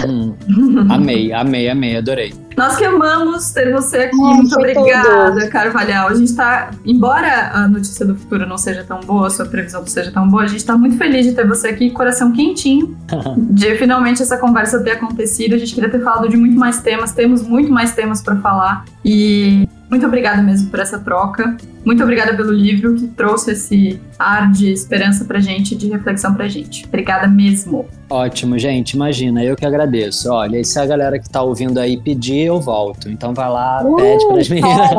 Hum, 0.08 0.34
amei, 0.88 1.30
amei, 1.30 1.68
amei, 1.68 1.96
adorei. 1.98 2.32
Nós 2.56 2.76
que 2.76 2.84
amamos 2.84 3.50
ter 3.50 3.70
você 3.70 3.98
aqui. 3.98 4.16
Muito 4.16 4.54
obrigada, 4.54 5.40
tudo. 5.40 5.50
Carvalhal. 5.50 6.08
A 6.08 6.14
gente 6.14 6.34
tá, 6.34 6.70
embora 6.84 7.50
a 7.52 7.68
notícia 7.68 8.06
do 8.06 8.14
futuro 8.14 8.46
não 8.46 8.56
seja 8.56 8.82
tão 8.84 9.00
boa, 9.00 9.26
a 9.26 9.30
sua 9.30 9.46
previsão 9.46 9.80
não 9.80 9.88
seja 9.88 10.10
tão 10.10 10.28
boa, 10.28 10.42
a 10.42 10.46
gente 10.46 10.64
tá 10.64 10.76
muito 10.76 10.96
feliz 10.96 11.26
de 11.26 11.32
ter 11.32 11.46
você 11.46 11.68
aqui, 11.68 11.90
coração 11.90 12.32
quentinho, 12.32 12.96
de 13.36 13.74
finalmente 13.76 14.22
essa 14.22 14.38
conversa 14.38 14.82
ter 14.82 14.92
acontecido. 14.92 15.54
A 15.54 15.58
gente 15.58 15.74
queria 15.74 15.90
ter 15.90 16.02
falado 16.02 16.28
de 16.28 16.36
muito 16.36 16.58
mais 16.58 16.80
temas, 16.80 17.12
temos 17.12 17.42
muito 17.42 17.70
mais 17.70 17.94
temas 17.94 18.22
para 18.22 18.36
falar. 18.36 18.84
E 19.04 19.68
muito 19.92 20.06
obrigada 20.06 20.42
mesmo 20.42 20.70
por 20.70 20.80
essa 20.80 20.98
troca. 20.98 21.54
Muito 21.84 22.02
obrigada 22.02 22.34
pelo 22.34 22.50
livro 22.50 22.94
que 22.94 23.06
trouxe 23.08 23.52
esse 23.52 24.00
ar 24.18 24.50
de 24.50 24.72
esperança 24.72 25.22
pra 25.26 25.38
gente, 25.38 25.76
de 25.76 25.86
reflexão 25.86 26.32
pra 26.32 26.48
gente. 26.48 26.86
Obrigada 26.86 27.28
mesmo. 27.28 27.86
Ótimo, 28.08 28.58
gente. 28.58 28.92
Imagina, 28.92 29.44
eu 29.44 29.54
que 29.54 29.66
agradeço. 29.66 30.32
Olha, 30.32 30.58
e 30.58 30.64
se 30.64 30.78
a 30.78 30.86
galera 30.86 31.18
que 31.18 31.28
tá 31.28 31.42
ouvindo 31.42 31.78
aí 31.78 32.00
pedir, 32.00 32.46
eu 32.46 32.58
volto. 32.58 33.10
Então 33.10 33.34
vai 33.34 33.50
lá, 33.50 33.82
uh, 33.84 33.94
pede 33.96 34.26
pras 34.28 34.48
meninas. 34.48 34.90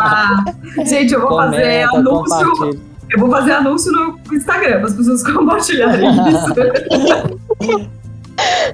Ah, 0.00 0.44
gente, 0.84 1.14
eu 1.14 1.20
vou 1.20 1.28
Comenta, 1.28 1.56
fazer 1.56 1.82
anúncio. 1.94 2.80
Eu 3.12 3.20
vou 3.20 3.30
fazer 3.30 3.52
anúncio 3.52 3.92
no 3.92 4.18
Instagram, 4.34 4.82
as 4.84 4.94
pessoas 4.94 5.22
compartilharem 5.32 6.10
isso. 6.28 7.90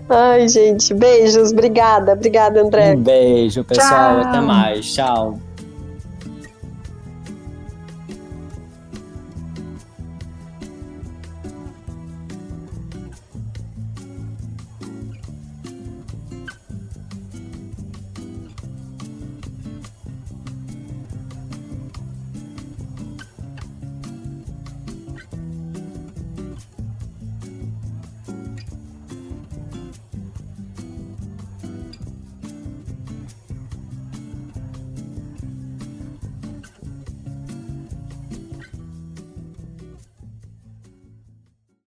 Ai, 0.09 0.49
gente, 0.49 0.93
beijos. 0.95 1.53
Obrigada, 1.53 2.13
obrigada, 2.13 2.61
André. 2.61 2.95
Um 2.95 3.03
beijo, 3.03 3.65
pessoal. 3.65 4.21
Tchau. 4.21 4.29
Até 4.29 4.41
mais. 4.41 4.95
Tchau. 4.95 5.46